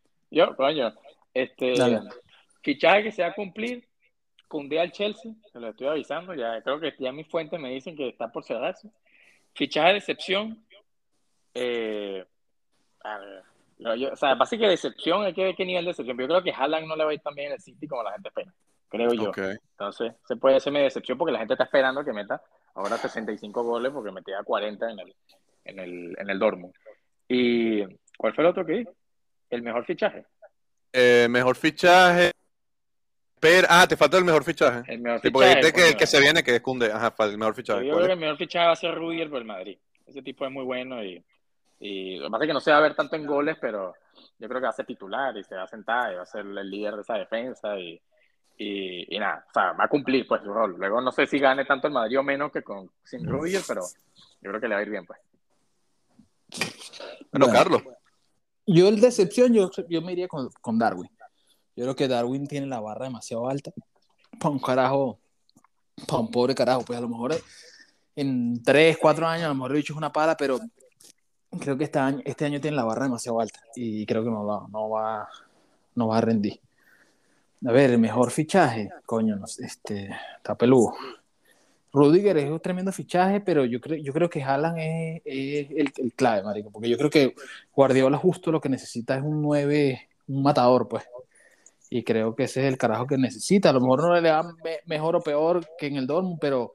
Yo, 0.30 0.56
coño, 0.56 0.92
este, 1.34 1.72
Dale. 1.78 2.10
fichaje 2.62 3.04
que 3.04 3.12
se 3.12 3.22
va 3.22 3.28
a 3.28 3.34
cumplir, 3.34 3.86
Cundé 4.48 4.80
al 4.80 4.92
Chelsea, 4.92 5.32
se 5.52 5.58
lo 5.60 5.68
estoy 5.68 5.88
avisando, 5.88 6.34
ya 6.34 6.60
creo 6.62 6.78
que 6.80 6.94
ya 6.98 7.12
mis 7.12 7.26
fuentes 7.28 7.58
me 7.58 7.70
dicen 7.70 7.96
que 7.96 8.08
está 8.08 8.28
por 8.30 8.44
cerrarse. 8.44 8.88
Fichaje 9.54 9.92
de 9.92 9.98
excepción, 9.98 10.64
eh, 11.54 12.24
a 13.02 13.18
ver, 13.18 13.42
no, 13.78 13.94
yo- 13.94 14.12
o 14.12 14.16
sea, 14.16 14.36
pasa 14.36 14.56
que 14.56 14.66
de 14.66 14.74
excepción 14.74 15.22
hay 15.24 15.32
que 15.34 15.44
ver 15.44 15.54
qué 15.56 15.64
nivel 15.64 15.84
de 15.84 15.90
excepción, 15.92 16.16
pero 16.16 16.28
yo 16.28 16.34
creo 16.40 16.44
que 16.44 16.60
Haaland 16.60 16.86
no 16.86 16.96
le 16.96 17.04
va 17.04 17.10
a 17.10 17.14
ir 17.14 17.20
tan 17.20 17.34
bien 17.34 17.48
en 17.48 17.52
el 17.54 17.60
City 17.60 17.86
como 17.88 18.02
la 18.02 18.12
gente 18.12 18.28
espera. 18.28 18.52
creo 18.88 19.12
yo. 19.12 19.30
Ok. 19.30 19.38
Entonces, 19.72 20.12
se 20.26 20.36
puede 20.36 20.60
mi 20.70 20.78
decepción 20.80 21.18
porque 21.18 21.32
la 21.32 21.40
gente 21.40 21.54
está 21.54 21.64
esperando 21.64 22.04
que 22.04 22.12
meta 22.12 22.40
ahora 22.74 22.96
65 22.96 23.64
goles 23.64 23.90
porque 23.92 24.12
metía 24.12 24.42
40 24.44 24.90
en 24.90 24.98
el, 25.00 25.14
en 25.64 25.78
el, 25.80 26.16
en 26.18 26.30
el 26.30 26.38
Dortmund. 26.38 26.72
¿Y 27.28 27.82
cuál 28.16 28.32
fue 28.34 28.44
el 28.44 28.50
otro 28.50 28.64
que 28.64 28.72
di? 28.72 28.84
El 29.50 29.62
mejor 29.62 29.84
fichaje. 29.84 30.24
Eh, 30.92 31.26
mejor 31.28 31.56
fichaje. 31.56 32.30
Pero, 33.38 33.66
ah, 33.70 33.86
te 33.86 33.96
falta 33.96 34.16
el 34.18 34.24
mejor 34.24 34.44
fichaje. 34.44 34.82
El 34.92 35.00
mejor 35.00 35.20
Sí, 35.20 35.30
porque 35.30 35.48
fichaje. 35.48 35.60
dijiste 35.66 35.82
que 35.82 35.88
el 35.90 35.96
que 35.96 36.06
se 36.06 36.20
viene, 36.20 36.42
que 36.42 36.56
es 36.56 36.62
Kunde. 36.62 36.90
Ajá, 36.90 37.14
para 37.14 37.30
el 37.30 37.38
mejor 37.38 37.54
Yo 37.54 37.56
fichaje. 37.56 37.80
creo 37.80 37.92
¿cuál 37.94 38.06
que 38.06 38.12
el 38.12 38.18
mejor 38.18 38.36
fichaje 38.38 38.66
va 38.66 38.72
a 38.72 38.76
ser 38.76 38.94
Rudiger 38.94 39.28
por 39.30 39.38
el 39.38 39.44
Madrid. 39.44 39.78
Ese 40.06 40.22
tipo 40.22 40.46
es 40.46 40.52
muy 40.52 40.64
bueno 40.64 41.04
y, 41.04 41.22
y 41.80 42.16
lo 42.18 42.26
que 42.26 42.30
pasa 42.30 42.44
es 42.44 42.48
que 42.48 42.54
no 42.54 42.60
se 42.60 42.70
va 42.70 42.78
a 42.78 42.82
ver 42.82 42.94
tanto 42.94 43.16
en 43.16 43.26
goles, 43.26 43.56
pero 43.60 43.94
yo 44.38 44.48
creo 44.48 44.60
que 44.60 44.64
va 44.64 44.70
a 44.70 44.72
ser 44.72 44.86
titular 44.86 45.36
y 45.36 45.44
se 45.44 45.54
va 45.54 45.64
a 45.64 45.68
sentar 45.68 46.12
y 46.12 46.16
va 46.16 46.22
a 46.22 46.26
ser 46.26 46.40
el 46.46 46.70
líder 46.70 46.94
de 46.96 47.02
esa 47.02 47.14
defensa 47.14 47.78
y, 47.78 48.00
y, 48.56 49.14
y 49.14 49.18
nada, 49.18 49.44
o 49.48 49.52
sea, 49.52 49.72
va 49.72 49.84
a 49.84 49.88
cumplir 49.88 50.26
pues 50.26 50.42
su 50.42 50.52
rol. 50.52 50.76
Luego 50.78 51.00
no 51.02 51.12
sé 51.12 51.26
si 51.26 51.38
gane 51.38 51.64
tanto 51.66 51.88
el 51.88 51.92
Madrid 51.92 52.18
o 52.18 52.22
menos 52.22 52.50
que 52.50 52.62
con 52.62 52.90
sin 53.04 53.26
Rudiger, 53.28 53.62
pero 53.68 53.82
yo 54.40 54.48
creo 54.50 54.60
que 54.60 54.68
le 54.68 54.74
va 54.74 54.80
a 54.80 54.84
ir 54.84 54.90
bien 54.90 55.04
pues. 55.04 55.20
Bueno, 57.32 57.46
Bueno. 57.46 57.52
Carlos. 57.52 57.82
Yo 58.68 58.88
el 58.88 59.00
decepción, 59.00 59.52
yo, 59.54 59.70
yo 59.88 60.02
me 60.02 60.12
iría 60.12 60.26
con, 60.26 60.48
con 60.60 60.78
Darwin. 60.78 61.08
Yo 61.76 61.84
creo 61.84 61.96
que 61.96 62.08
Darwin 62.08 62.46
tiene 62.46 62.66
la 62.66 62.80
barra 62.80 63.04
demasiado 63.04 63.48
alta. 63.48 63.70
Para 64.40 64.50
un 64.50 64.58
carajo, 64.58 65.18
para 66.06 66.20
un 66.20 66.30
pobre 66.30 66.54
carajo, 66.54 66.82
pues 66.82 66.98
a 66.98 67.02
lo 67.02 67.08
mejor 67.08 67.36
en 68.16 68.62
3, 68.62 68.96
4 68.98 69.26
años 69.26 69.44
a 69.44 69.48
lo 69.48 69.54
mejor 69.54 69.72
el 69.72 69.76
bicho 69.76 69.92
es 69.92 69.98
una 69.98 70.12
pala, 70.12 70.36
pero 70.36 70.58
creo 71.60 71.76
que 71.76 71.84
este 71.84 71.98
año, 71.98 72.20
este 72.24 72.46
año 72.46 72.60
tiene 72.60 72.76
la 72.76 72.84
barra 72.84 73.04
demasiado 73.04 73.40
alta 73.40 73.60
y 73.74 74.06
creo 74.06 74.24
que 74.24 74.30
no 74.30 74.44
va, 74.44 74.66
no 74.70 74.88
va, 74.88 75.28
no 75.94 76.08
va 76.08 76.18
a 76.18 76.20
rendir. 76.22 76.60
A 77.66 77.72
ver, 77.72 77.90
el 77.90 77.98
mejor 77.98 78.30
fichaje, 78.30 78.90
coño, 79.04 79.36
no 79.36 79.44
este, 79.46 80.10
está 80.36 80.54
peludo. 80.54 80.94
Rudiger 81.92 82.36
es 82.38 82.50
un 82.50 82.60
tremendo 82.60 82.92
fichaje, 82.92 83.40
pero 83.40 83.64
yo 83.64 83.80
creo, 83.80 83.98
yo 84.02 84.12
creo 84.12 84.28
que 84.28 84.42
Haaland 84.42 84.78
es, 84.78 85.22
es 85.24 85.70
el, 85.70 85.92
el 85.96 86.12
clave, 86.14 86.42
marico, 86.42 86.70
porque 86.70 86.88
yo 86.88 86.98
creo 86.98 87.10
que 87.10 87.34
Guardiola 87.74 88.18
justo 88.18 88.52
lo 88.52 88.60
que 88.60 88.68
necesita 88.68 89.16
es 89.16 89.22
un 89.22 89.42
9, 89.42 90.08
un 90.28 90.42
matador, 90.42 90.88
pues. 90.88 91.04
Y 91.88 92.02
creo 92.02 92.34
que 92.34 92.44
ese 92.44 92.60
es 92.62 92.66
el 92.66 92.78
carajo 92.78 93.06
que 93.06 93.16
necesita. 93.16 93.70
A 93.70 93.72
lo 93.72 93.80
mejor 93.80 94.02
no 94.02 94.14
le 94.14 94.28
da 94.28 94.42
me- 94.42 94.80
mejor 94.86 95.16
o 95.16 95.20
peor 95.20 95.66
que 95.78 95.86
en 95.86 95.96
el 95.96 96.06
Dortmund, 96.06 96.38
pero 96.40 96.72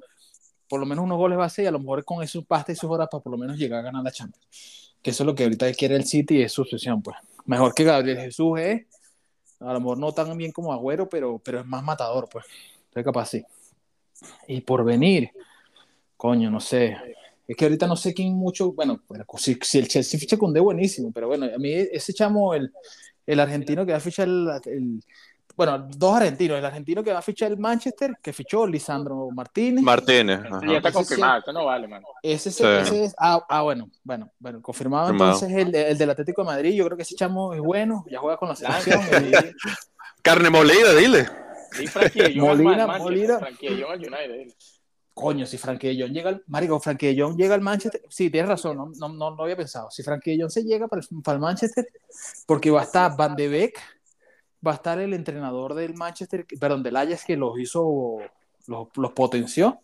por 0.70 0.80
lo 0.80 0.86
menos 0.86 1.04
unos 1.04 1.18
goles 1.18 1.38
va 1.38 1.44
a 1.44 1.48
hacer 1.48 1.66
y 1.66 1.68
a 1.68 1.72
lo 1.72 1.80
mejor 1.80 2.06
con 2.06 2.24
esos 2.24 2.46
pasta 2.46 2.72
y 2.72 2.76
sus 2.76 2.90
horas 2.90 3.10
para 3.12 3.22
por 3.22 3.32
lo 3.32 3.38
menos 3.38 3.58
llegar 3.58 3.80
a 3.82 3.84
ganar 3.84 4.04
la 4.04 4.12
Champions. 4.12 4.94
Que 5.02 5.10
eso 5.10 5.24
es 5.24 5.28
lo 5.28 5.36
que 5.36 5.44
ahorita 5.44 5.72
quiere 5.74 5.96
el 5.96 6.06
City 6.06 6.38
y 6.38 6.42
es 6.44 6.54
su 6.54 6.64
pues. 7.04 7.18
Mejor 7.46 7.74
que 7.74 7.84
Gabriel 7.84 8.20
Jesús 8.20 8.60
es, 8.60 8.86
a 9.60 9.74
lo 9.74 9.80
mejor 9.80 9.98
no 9.98 10.14
tan 10.14 10.38
bien 10.38 10.52
como 10.52 10.72
Agüero, 10.72 11.10
pero, 11.10 11.40
pero 11.44 11.60
es 11.60 11.66
más 11.66 11.84
matador, 11.84 12.30
pues. 12.32 12.46
Entonces 12.86 13.04
capaz 13.04 13.26
sí. 13.26 13.44
Y 14.48 14.62
por 14.62 14.86
venir, 14.86 15.32
coño, 16.16 16.50
no 16.50 16.60
sé. 16.60 16.96
Es 17.48 17.58
que 17.58 17.66
ahorita 17.66 17.86
no 17.88 17.98
sé 17.98 18.14
quién 18.14 18.34
mucho, 18.34 18.72
bueno, 18.72 19.02
bueno, 19.10 19.26
si, 19.38 19.58
si 19.62 19.80
el 19.80 19.88
Chelsea 19.88 20.20
ficha 20.20 20.38
con 20.38 20.54
D, 20.54 20.60
buenísimo, 20.62 21.12
pero 21.12 21.28
bueno, 21.28 21.48
a 21.54 21.58
mí 21.58 21.72
ese 21.74 22.14
chamo, 22.14 22.54
el, 22.54 22.72
el 23.32 23.40
argentino 23.40 23.86
que 23.86 23.92
va 23.92 23.98
a 23.98 24.02
fichar 24.02 24.28
el, 24.28 24.50
el- 24.66 25.04
bueno, 25.56 25.86
dos 25.98 26.16
argentinos, 26.16 26.58
el 26.58 26.66
argentino 26.66 27.04
que 27.04 27.12
va 27.12 27.20
a 27.20 27.22
fichar 27.22 27.52
el 27.52 27.58
Manchester, 27.58 28.14
que 28.24 28.32
fichó 28.32 28.66
Lisandro 28.66 29.30
Martínez, 29.32 29.84
Martínez. 29.84 30.40
Ajá. 30.50 30.62
ya 30.66 30.78
está 30.78 30.92
confirmado, 30.94 31.40
esto 31.40 31.52
no 31.54 31.66
vale, 31.66 31.88
man. 31.90 32.02
ese, 32.24 32.50
Sí. 32.52 32.64
ese 32.64 33.04
es, 33.04 33.16
ah, 33.20 33.44
ah, 33.50 33.62
bueno, 33.62 33.90
bueno, 34.04 34.32
bueno, 34.40 34.62
confirmado, 34.62 35.08
Confirmado. 35.10 35.34
entonces 35.46 35.58
el, 35.68 35.76
el 35.76 35.98
del 35.98 36.10
Atlético 36.10 36.42
de 36.44 36.46
Madrid, 36.48 36.74
yo 36.74 36.86
creo 36.86 36.96
que 36.96 37.04
ese 37.04 37.16
chamo 37.16 37.54
es 37.54 37.60
bueno, 37.60 38.06
ya 38.10 38.20
juega 38.20 38.38
con 38.38 38.48
la 38.50 38.56
selección, 38.56 39.02
y- 39.30 39.32
Carne 40.22 40.50
molida, 40.50 40.94
dile. 40.96 41.28
Sí, 41.74 41.86
Molina, 42.40 42.88
Molina. 42.88 43.40
Jong 43.40 43.92
al 43.92 44.00
United. 44.00 44.54
Coño, 45.14 45.46
si 45.46 45.58
Frankie 45.58 45.96
de 45.96 46.04
Jong 46.04 46.14
llega 46.14 46.30
al. 46.30 46.44
Marico, 46.48 46.80
Frankie 46.80 47.14
de 47.14 47.34
llega 47.36 47.54
al 47.54 47.62
Manchester. 47.62 48.02
Sí, 48.10 48.30
tienes 48.30 48.50
razón, 48.50 48.78
no, 48.78 49.10
no, 49.10 49.36
no 49.36 49.44
había 49.44 49.58
pensado. 49.58 49.92
Si 49.92 50.04
Frankie 50.04 50.32
de 50.32 50.44
Jong 50.44 50.52
se 50.52 50.64
llega 50.64 50.88
para 50.88 51.02
el, 51.02 51.22
para 51.22 51.38
Manchester, 51.38 51.86
porque 52.46 52.72
va 52.72 52.82
a 52.82 52.86
estar 52.86 53.16
Van 53.18 53.36
de 53.36 53.48
Beek, 53.48 53.78
va 54.66 54.72
a 54.72 54.76
estar 54.76 55.00
el 55.00 55.14
entrenador 55.14 55.74
del 55.74 55.96
Manchester, 55.96 56.46
perdón, 56.60 56.84
del 56.84 56.96
Ajax 56.96 57.26
que 57.26 57.36
los 57.36 57.60
hizo, 57.60 58.20
los, 58.68 58.88
los 58.96 59.12
potenció. 59.12 59.82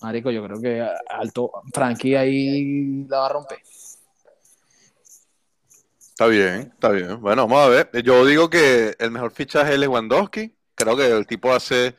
Marico, 0.00 0.30
yo 0.30 0.42
creo 0.44 0.60
que 0.60 0.88
alto. 1.08 1.50
Frankie 1.72 2.16
ahí 2.16 3.04
la 3.08 3.18
va 3.18 3.26
a 3.26 3.28
romper. 3.30 3.58
Está 5.98 6.26
bien, 6.26 6.70
está 6.72 6.90
bien. 6.90 7.20
Bueno, 7.20 7.46
vamos 7.46 7.64
a 7.64 7.68
ver. 7.68 8.02
Yo 8.02 8.24
digo 8.26 8.50
que 8.50 8.94
el 8.98 9.10
mejor 9.10 9.32
fichaje 9.32 9.72
es 9.72 9.78
Lewandowski. 9.78 10.54
Creo 10.74 10.96
que 10.96 11.06
el 11.06 11.26
tipo 11.26 11.52
hace 11.52 11.96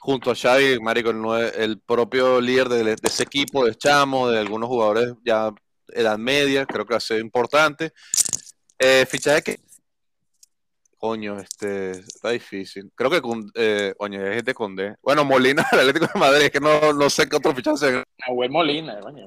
junto 0.00 0.30
a 0.30 0.34
Xavi, 0.34 0.80
marico, 0.80 1.10
el, 1.10 1.52
el 1.56 1.78
propio 1.78 2.40
líder 2.40 2.68
de, 2.68 2.84
de 2.84 2.96
ese 3.02 3.22
equipo, 3.22 3.66
de 3.66 3.74
Chamo, 3.74 4.28
de 4.28 4.38
algunos 4.38 4.68
jugadores 4.68 5.14
ya 5.24 5.52
edad 5.92 6.18
media, 6.18 6.66
creo 6.66 6.84
que 6.86 6.94
va 6.94 6.98
a 6.98 7.00
ser 7.00 7.20
importante. 7.20 7.92
Eh, 8.78 9.06
fichaje 9.06 9.42
que 9.42 9.60
coño, 10.96 11.38
este 11.38 11.92
está 11.92 12.30
difícil. 12.30 12.90
Creo 12.94 13.10
que 13.10 13.22
eh, 13.54 13.94
coño, 13.96 14.26
es 14.26 14.44
de 14.44 14.54
Condé. 14.54 14.96
Bueno, 15.02 15.24
Molina 15.24 15.66
del 15.72 15.80
Atlético 15.80 16.06
de 16.12 16.20
Madrid, 16.20 16.44
es 16.44 16.50
que 16.50 16.60
no, 16.60 16.92
no 16.92 17.10
sé 17.10 17.28
qué 17.28 17.36
otro 17.36 17.54
fichaje 17.54 18.04
Nahuel 18.26 18.50
Molina, 18.50 19.00
coño. 19.00 19.26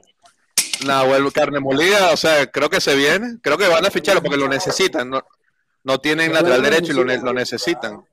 Nahuel 0.85 1.31
Carne 1.31 1.59
Molida, 1.59 2.11
o 2.11 2.17
sea, 2.17 2.45
creo 2.47 2.69
que 2.69 2.81
se 2.81 2.95
viene. 2.95 3.37
Creo 3.41 3.57
que 3.57 3.67
van 3.67 3.85
a 3.85 3.91
ficharlo 3.91 4.21
porque 4.21 4.37
lo 4.37 4.47
necesitan. 4.47 5.09
No, 5.09 5.23
no 5.83 5.99
tienen 5.99 6.33
lateral 6.33 6.61
derecho 6.61 6.91
y 6.91 6.95
lo 6.95 7.33
necesitan. 7.33 8.03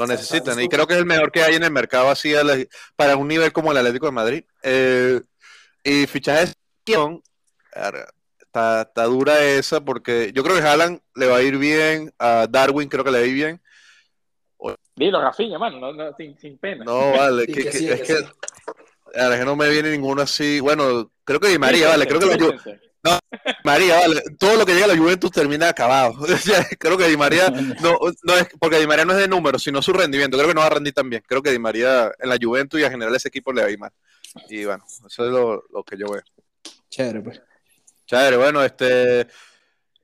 Lo 0.00 0.06
necesitan. 0.06 0.60
Y 0.60 0.68
creo 0.68 0.86
que 0.86 0.94
es 0.94 1.00
el 1.00 1.06
mejor 1.06 1.30
que 1.30 1.42
hay 1.42 1.54
en 1.54 1.62
el 1.62 1.70
mercado 1.70 2.08
así 2.10 2.34
a 2.34 2.42
la- 2.42 2.64
para 2.96 3.16
un 3.16 3.28
nivel 3.28 3.52
como 3.52 3.70
el 3.70 3.78
Atlético 3.78 4.06
de 4.06 4.12
Madrid. 4.12 4.44
Eh, 4.62 5.20
y 5.84 6.06
fichajes 6.06 6.54
está, 8.40 8.82
está 8.82 9.04
dura 9.04 9.42
esa 9.44 9.80
porque 9.80 10.32
yo 10.34 10.42
creo 10.42 10.56
que 10.56 10.62
Haaland 10.62 11.00
le 11.14 11.26
va 11.26 11.36
a 11.36 11.42
ir 11.42 11.56
bien. 11.58 12.12
A 12.18 12.46
Darwin 12.48 12.88
creo 12.88 13.04
que 13.04 13.10
le 13.10 13.18
va 13.18 13.24
a 13.24 13.28
ir 13.28 13.34
bien. 13.34 13.60
Dilo, 14.96 15.20
Rafinha, 15.22 15.58
mano, 15.58 15.78
no, 15.78 15.92
no, 15.92 16.14
sin, 16.16 16.38
sin 16.38 16.58
pena. 16.58 16.84
No, 16.84 17.12
vale. 17.12 17.46
Sí, 17.46 17.52
que- 17.54 17.62
que 17.64 17.70
que- 17.70 17.78
sí, 17.78 17.88
es 17.88 18.00
que 18.02 18.06
que, 18.06 18.16
sí. 18.16 18.24
a 19.14 19.28
la 19.28 19.38
que 19.38 19.44
no 19.44 19.56
me 19.56 19.68
viene 19.70 19.90
ninguno 19.90 20.20
así. 20.22 20.60
Bueno, 20.60 21.10
creo 21.24 21.40
que 21.40 21.48
Di 21.48 21.58
María, 21.58 21.88
vale. 21.88 22.06
Creo 22.06 22.20
que 22.20 22.26
la 22.26 22.36
Ju- 22.36 22.80
Fíjense. 23.02 23.20
María, 23.64 23.96
vale, 24.00 24.22
todo 24.38 24.56
lo 24.56 24.66
que 24.66 24.72
llega 24.74 24.84
a 24.86 24.88
la 24.88 24.96
Juventus 24.96 25.30
termina 25.30 25.68
acabado. 25.68 26.14
Creo 26.78 26.98
que 26.98 27.08
Di 27.08 27.16
María 27.16 27.48
no, 27.82 27.98
no 28.22 28.36
es 28.36 28.46
porque 28.58 28.78
Di 28.78 28.86
María 28.86 29.04
no 29.04 29.12
es 29.12 29.18
de 29.18 29.28
números, 29.28 29.62
sino 29.62 29.80
su 29.82 29.92
rendimiento. 29.92 30.36
Creo 30.36 30.48
que 30.48 30.54
no 30.54 30.60
va 30.60 30.66
a 30.66 30.70
rendir 30.70 30.92
tan 30.94 31.08
bien. 31.08 31.22
Creo 31.26 31.42
que 31.42 31.50
Di 31.50 31.58
María 31.58 32.10
en 32.18 32.28
la 32.28 32.38
Juventus 32.40 32.78
y 32.80 32.84
en 32.84 32.90
general 32.90 33.14
ese 33.14 33.28
equipo 33.28 33.52
le 33.52 33.62
va 33.62 33.68
a 33.68 33.70
ir 33.70 33.78
mal. 33.78 33.92
Y 34.48 34.64
bueno, 34.64 34.84
eso 35.06 35.24
es 35.24 35.30
lo, 35.32 35.64
lo 35.72 35.82
que 35.82 35.96
yo 35.98 36.06
veo. 36.08 36.22
Chévere, 36.90 37.20
pues. 37.20 37.40
Chévere, 38.06 38.36
bueno, 38.36 38.62
este 38.62 39.26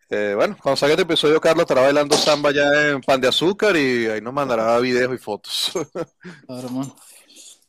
eh, 0.08 0.34
bueno, 0.36 0.56
cuando 0.62 0.76
salga 0.76 0.92
este 0.94 1.02
episodio, 1.02 1.40
Carlos 1.40 1.62
estará 1.64 1.82
bailando 1.82 2.16
samba 2.16 2.52
ya 2.52 2.90
en 2.90 3.00
pan 3.00 3.20
de 3.20 3.26
azúcar 3.28 3.76
y 3.76 4.06
ahí 4.06 4.20
nos 4.20 4.32
mandará 4.32 4.78
videos 4.78 5.12
y 5.14 5.18
fotos. 5.18 5.72
Ahora, 6.48 6.62
hermano. 6.66 6.96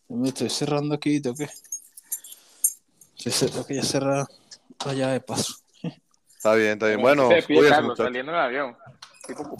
Yo 0.09 0.15
me 0.15 0.29
estoy 0.29 0.49
cerrando 0.49 0.95
aquí, 0.95 1.19
tengo 1.19 1.35
que. 1.35 1.49
Estoy 3.17 3.31
cer- 3.31 3.51
Tengo 3.51 3.65
que 3.65 3.75
ya 3.75 3.83
cerrar 3.83 4.27
allá 4.85 5.09
de 5.09 5.21
paso. 5.21 5.55
Está 6.35 6.53
bien, 6.53 6.73
está 6.73 6.87
bien. 6.87 7.01
Bueno, 7.01 7.29
Carlos, 7.69 7.97
saliendo 7.97 8.31
en 8.31 8.37
el 8.37 8.43
avión. 8.43 8.77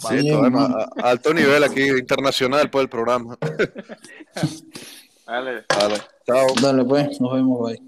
Sí, 0.08 0.30
además, 0.30 0.70
alto 1.02 1.34
nivel 1.34 1.62
aquí 1.62 1.88
internacional 1.88 2.70
por 2.70 2.82
el 2.82 2.88
programa. 2.88 3.36
Dale. 5.26 5.64
Dale. 5.68 6.00
Chao. 6.26 6.46
Dale 6.62 6.84
pues, 6.84 7.20
nos 7.20 7.34
vemos, 7.34 7.70
bye. 7.70 7.82